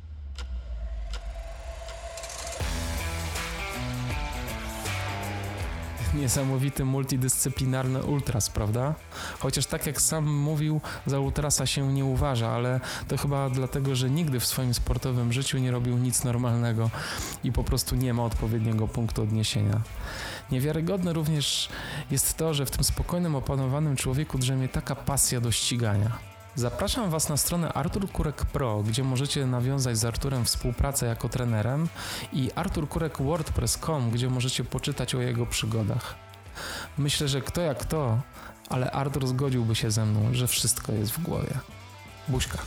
Niesamowity 6.16 6.84
multidyscyplinarny 6.84 8.02
ultras, 8.02 8.50
prawda? 8.50 8.94
Chociaż 9.38 9.66
tak 9.66 9.86
jak 9.86 10.00
sam 10.00 10.24
mówił, 10.26 10.80
za 11.06 11.20
ultrasa 11.20 11.66
się 11.66 11.92
nie 11.92 12.04
uważa, 12.04 12.48
ale 12.48 12.80
to 13.08 13.16
chyba 13.16 13.50
dlatego, 13.50 13.96
że 13.96 14.10
nigdy 14.10 14.40
w 14.40 14.46
swoim 14.46 14.74
sportowym 14.74 15.32
życiu 15.32 15.58
nie 15.58 15.70
robił 15.70 15.98
nic 15.98 16.24
normalnego 16.24 16.90
i 17.44 17.52
po 17.52 17.64
prostu 17.64 17.96
nie 17.96 18.14
ma 18.14 18.24
odpowiedniego 18.24 18.88
punktu 18.88 19.22
odniesienia. 19.22 19.80
Niewiarygodne 20.50 21.12
również 21.12 21.68
jest 22.10 22.36
to, 22.36 22.54
że 22.54 22.66
w 22.66 22.70
tym 22.70 22.84
spokojnym, 22.84 23.34
opanowanym 23.34 23.96
człowieku 23.96 24.38
drzemie 24.38 24.68
taka 24.68 24.94
pasja 24.94 25.40
do 25.40 25.52
ścigania. 25.52 26.35
Zapraszam 26.56 27.10
Was 27.10 27.28
na 27.28 27.36
stronę 27.36 27.72
Artur 27.72 28.10
Kurek 28.10 28.44
Pro, 28.44 28.82
gdzie 28.82 29.04
możecie 29.04 29.46
nawiązać 29.46 29.98
z 29.98 30.04
Arturem 30.04 30.44
współpracę 30.44 31.06
jako 31.06 31.28
trenerem 31.28 31.88
i 32.32 32.50
Artur 32.54 32.88
Kurek 32.88 33.18
WordPress.com, 33.18 34.10
gdzie 34.10 34.30
możecie 34.30 34.64
poczytać 34.64 35.14
o 35.14 35.20
jego 35.20 35.46
przygodach. 35.46 36.14
Myślę, 36.98 37.28
że 37.28 37.40
kto 37.40 37.60
jak 37.60 37.78
kto, 37.78 38.18
ale 38.68 38.90
Artur 38.90 39.26
zgodziłby 39.26 39.74
się 39.74 39.90
ze 39.90 40.06
mną, 40.06 40.34
że 40.34 40.46
wszystko 40.46 40.92
jest 40.92 41.12
w 41.12 41.22
głowie. 41.22 41.58
Buźka. 42.28 42.58